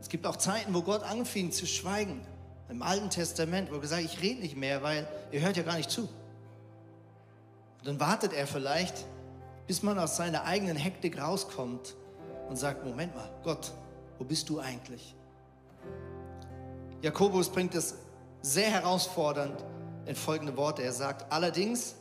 Es 0.00 0.08
gibt 0.08 0.26
auch 0.26 0.36
Zeiten, 0.36 0.74
wo 0.74 0.82
Gott 0.82 1.02
anfing 1.02 1.50
zu 1.50 1.66
schweigen. 1.66 2.20
Im 2.68 2.82
Alten 2.82 3.10
Testament, 3.10 3.70
wo 3.70 3.76
er 3.76 3.80
gesagt 3.80 4.02
ich 4.02 4.20
rede 4.20 4.40
nicht 4.40 4.56
mehr, 4.56 4.82
weil 4.82 5.08
ihr 5.32 5.40
hört 5.40 5.56
ja 5.56 5.62
gar 5.62 5.76
nicht 5.76 5.90
zu. 5.90 6.02
Und 6.02 7.86
dann 7.86 8.00
wartet 8.00 8.32
er 8.32 8.46
vielleicht, 8.46 9.06
bis 9.66 9.82
man 9.82 9.98
aus 9.98 10.16
seiner 10.16 10.44
eigenen 10.44 10.76
Hektik 10.76 11.20
rauskommt 11.20 11.94
und 12.48 12.56
sagt, 12.56 12.84
Moment 12.84 13.14
mal, 13.14 13.30
Gott, 13.42 13.72
wo 14.18 14.24
bist 14.24 14.48
du 14.48 14.60
eigentlich? 14.60 15.14
Jakobus 17.04 17.50
bringt 17.50 17.74
es 17.74 17.96
sehr 18.40 18.70
herausfordernd 18.70 19.62
in 20.06 20.16
folgende 20.16 20.56
Worte. 20.56 20.82
Er 20.82 20.94
sagt, 20.94 21.30
allerdings 21.30 21.96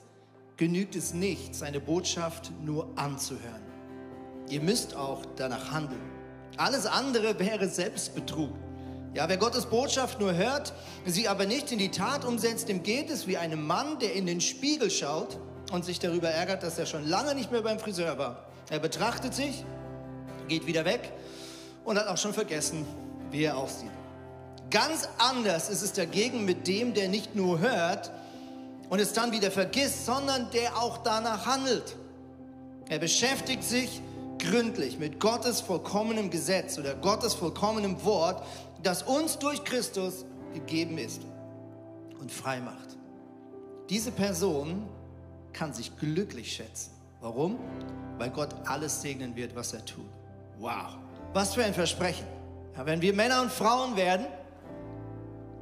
genügt 0.56 0.96
es 0.96 1.14
nicht, 1.14 1.56
seine 1.56 1.82
Botschaft 1.82 2.54
nur 2.64 2.88
anzuhören. 2.96 3.64
Ihr 4.48 4.62
müsst 4.62 4.96
auch 4.96 5.26
danach 5.36 5.74
handeln. 5.74 6.00
Alles 6.56 6.86
andere 6.86 7.38
wäre 7.38 7.68
Selbstbetrug. 7.68 8.52
Ja, 9.14 9.28
wer 9.28 9.36
Gottes 9.36 9.66
Botschaft 9.66 10.22
nur 10.22 10.36
hört, 10.36 10.72
sie 11.06 11.28
aber 11.28 11.48
nicht 11.48 11.74
in 11.74 11.80
die 11.80 11.92
Tat 11.92 12.24
umsetzt, 12.24 12.70
dem 12.70 12.82
geht 12.82 13.10
es 13.10 13.28
wie 13.28 13.36
einem 13.36 13.68
Mann, 13.68 14.00
der 14.00 14.14
in 14.14 14.26
den 14.26 14.40
Spiegel 14.40 14.90
schaut 14.90 15.38
und 15.74 15.84
sich 15.84 16.00
darüber 16.00 16.30
ärgert, 16.30 16.64
dass 16.64 16.80
er 16.80 16.86
schon 16.86 17.06
lange 17.10 17.36
nicht 17.36 17.52
mehr 17.52 17.62
beim 17.62 17.78
Friseur 17.78 18.18
war. 18.18 18.46
Er 18.70 18.80
betrachtet 18.80 19.34
sich, 19.34 19.66
geht 20.48 20.66
wieder 20.66 20.86
weg 20.86 21.12
und 21.84 22.00
hat 22.00 22.08
auch 22.08 22.18
schon 22.18 22.34
vergessen, 22.34 22.88
wie 23.32 23.44
er 23.44 23.58
aussieht. 23.58 23.92
Ganz 24.74 25.08
anders 25.20 25.70
ist 25.70 25.84
es 25.84 25.94
dagegen 25.94 26.46
mit 26.46 26.66
dem, 26.66 26.96
der 26.96 27.08
nicht 27.08 27.36
nur 27.36 27.60
hört 27.60 28.10
und 28.90 28.98
es 29.00 29.14
dann 29.14 29.32
wieder 29.32 29.52
vergisst, 29.52 30.08
sondern 30.08 30.50
der 30.50 30.76
auch 30.76 30.98
danach 31.04 31.46
handelt. 31.46 31.96
Er 32.90 32.98
beschäftigt 32.98 33.64
sich 33.64 34.02
gründlich 34.40 34.98
mit 34.98 35.20
Gottes 35.20 35.62
vollkommenem 35.62 36.32
Gesetz 36.32 36.80
oder 36.80 36.96
Gottes 36.96 37.36
vollkommenem 37.36 38.04
Wort, 38.04 38.44
das 38.82 39.04
uns 39.04 39.38
durch 39.38 39.64
Christus 39.64 40.26
gegeben 40.56 40.98
ist. 40.98 41.22
und 42.20 42.32
frei 42.32 42.60
macht. 42.62 42.98
Diese 43.90 44.10
Person 44.10 44.88
kann 45.52 45.74
sich 45.74 45.96
glücklich 45.98 46.54
schätzen. 46.54 46.92
Warum? 47.20 47.60
Weil 48.18 48.30
Gott 48.30 48.56
alles 48.66 49.02
segnen 49.02 49.36
wird, 49.36 49.56
was 49.56 49.74
er 49.74 49.84
tut. 49.86 50.10
Wow, 50.58 50.96
was 51.34 51.54
für 51.54 51.64
ein 51.64 51.74
Versprechen. 51.74 52.26
Ja, 52.78 52.86
wenn 52.86 53.02
wir 53.02 53.14
Männer 53.14 53.42
und 53.42 53.52
Frauen 53.52 53.98
werden, 53.98 54.26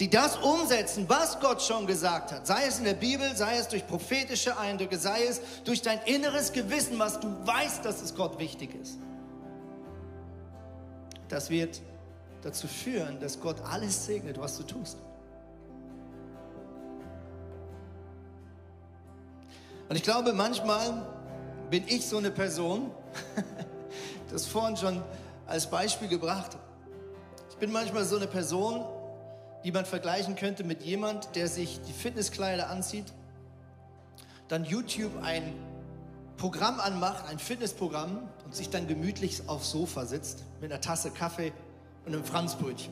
die 0.01 0.09
das 0.09 0.35
umsetzen, 0.37 1.07
was 1.07 1.39
Gott 1.39 1.61
schon 1.61 1.85
gesagt 1.85 2.31
hat, 2.31 2.47
sei 2.47 2.65
es 2.65 2.79
in 2.79 2.85
der 2.85 2.95
Bibel, 2.95 3.35
sei 3.35 3.57
es 3.57 3.67
durch 3.67 3.85
prophetische 3.85 4.57
Eindrücke, 4.57 4.97
sei 4.97 5.25
es 5.25 5.39
durch 5.63 5.83
dein 5.83 5.99
inneres 6.05 6.51
Gewissen, 6.51 6.97
was 6.97 7.19
du 7.19 7.27
weißt, 7.45 7.85
dass 7.85 8.01
es 8.01 8.15
Gott 8.15 8.39
wichtig 8.39 8.73
ist. 8.73 8.97
Das 11.29 11.51
wird 11.51 11.81
dazu 12.41 12.67
führen, 12.67 13.19
dass 13.19 13.39
Gott 13.39 13.57
alles 13.61 14.07
segnet, 14.07 14.39
was 14.39 14.57
du 14.57 14.63
tust. 14.63 14.97
Und 19.87 19.95
ich 19.95 20.01
glaube, 20.01 20.33
manchmal 20.33 21.05
bin 21.69 21.83
ich 21.87 22.07
so 22.07 22.17
eine 22.17 22.31
Person, 22.31 22.89
das 24.31 24.47
vorhin 24.47 24.75
schon 24.77 25.03
als 25.45 25.69
Beispiel 25.69 26.07
gebracht. 26.07 26.57
Ich 27.51 27.57
bin 27.57 27.71
manchmal 27.71 28.03
so 28.03 28.15
eine 28.15 28.25
Person, 28.25 28.83
die 29.63 29.71
man 29.71 29.85
vergleichen 29.85 30.35
könnte 30.35 30.63
mit 30.63 30.81
jemand, 30.81 31.35
der 31.35 31.47
sich 31.47 31.81
die 31.81 31.93
Fitnesskleider 31.93 32.69
anzieht, 32.69 33.05
dann 34.47 34.65
YouTube 34.65 35.11
ein 35.23 35.53
Programm 36.37 36.79
anmacht, 36.79 37.29
ein 37.29 37.39
Fitnessprogramm 37.39 38.27
und 38.43 38.55
sich 38.55 38.69
dann 38.69 38.87
gemütlich 38.87 39.43
aufs 39.47 39.71
Sofa 39.71 40.05
sitzt 40.05 40.43
mit 40.59 40.71
einer 40.71 40.81
Tasse 40.81 41.11
Kaffee 41.11 41.53
und 42.05 42.13
einem 42.13 42.25
Franzbrötchen. 42.25 42.91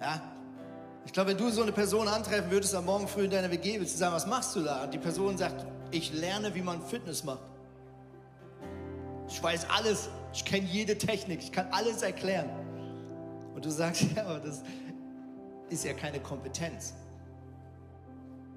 Ja? 0.00 0.22
Ich 1.04 1.12
glaube, 1.12 1.30
wenn 1.30 1.36
du 1.36 1.50
so 1.50 1.62
eine 1.62 1.72
Person 1.72 2.06
antreffen 2.06 2.50
würdest 2.50 2.74
am 2.74 2.84
Morgen 2.84 3.08
früh 3.08 3.24
in 3.24 3.30
deiner 3.30 3.50
WG, 3.50 3.74
würdest 3.74 3.96
du 3.96 3.98
sagen, 3.98 4.14
was 4.14 4.26
machst 4.26 4.54
du 4.54 4.60
da? 4.60 4.84
Und 4.84 4.94
die 4.94 4.98
Person 4.98 5.36
sagt, 5.36 5.66
ich 5.90 6.12
lerne, 6.12 6.54
wie 6.54 6.62
man 6.62 6.80
Fitness 6.80 7.24
macht. 7.24 7.42
Ich 9.28 9.42
weiß 9.42 9.66
alles, 9.68 10.08
ich 10.32 10.44
kenne 10.44 10.66
jede 10.66 10.96
Technik, 10.96 11.42
ich 11.42 11.52
kann 11.52 11.66
alles 11.72 12.02
erklären. 12.02 12.48
Und 13.54 13.64
du 13.64 13.70
sagst, 13.70 14.04
ja, 14.16 14.24
aber 14.26 14.40
das 14.40 14.62
ist 15.72 15.84
ja 15.84 15.94
keine 15.94 16.20
Kompetenz. 16.20 16.94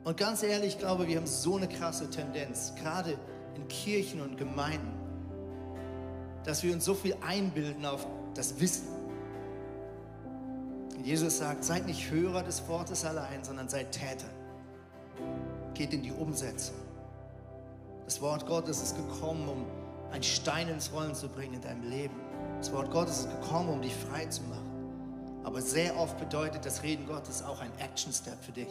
Und 0.03 0.17
ganz 0.17 0.43
ehrlich, 0.43 0.75
ich 0.75 0.79
glaube, 0.79 1.07
wir 1.07 1.17
haben 1.17 1.25
so 1.25 1.55
eine 1.55 1.67
krasse 1.67 2.09
Tendenz, 2.09 2.73
gerade 2.75 3.17
in 3.55 3.67
Kirchen 3.67 4.21
und 4.21 4.37
Gemeinden, 4.37 4.93
dass 6.43 6.61
wir 6.61 6.73
uns 6.73 6.85
so 6.85 6.93
viel 6.93 7.15
einbilden 7.25 7.85
auf 7.85 8.05
das 8.35 8.59
Wissen. 8.59 8.87
Jesus 11.03 11.37
sagt, 11.37 11.63
seid 11.63 11.85
nicht 11.85 12.09
Hörer 12.09 12.43
des 12.43 12.67
Wortes 12.67 13.05
allein, 13.05 13.43
sondern 13.43 13.69
seid 13.69 13.91
Täter. 13.91 14.29
Geht 15.73 15.93
in 15.93 16.03
die 16.03 16.11
Umsetzung. 16.11 16.75
Das 18.05 18.21
Wort 18.21 18.45
Gottes 18.45 18.81
ist 18.81 18.95
gekommen, 18.95 19.47
um 19.47 19.65
einen 20.11 20.23
Stein 20.23 20.67
ins 20.67 20.91
Rollen 20.93 21.15
zu 21.15 21.27
bringen 21.27 21.55
in 21.55 21.61
deinem 21.61 21.89
Leben. 21.89 22.15
Das 22.59 22.71
Wort 22.71 22.91
Gottes 22.91 23.19
ist 23.19 23.41
gekommen, 23.41 23.69
um 23.69 23.81
dich 23.81 23.93
frei 23.95 24.25
zu 24.25 24.41
machen. 24.43 24.64
Aber 25.45 25.61
sehr 25.61 25.95
oft 25.97 26.17
bedeutet 26.17 26.65
das 26.65 26.81
Reden 26.81 27.05
Gottes 27.05 27.43
auch 27.43 27.61
ein 27.61 27.71
Action-Step 27.79 28.43
für 28.43 28.51
dich. 28.51 28.67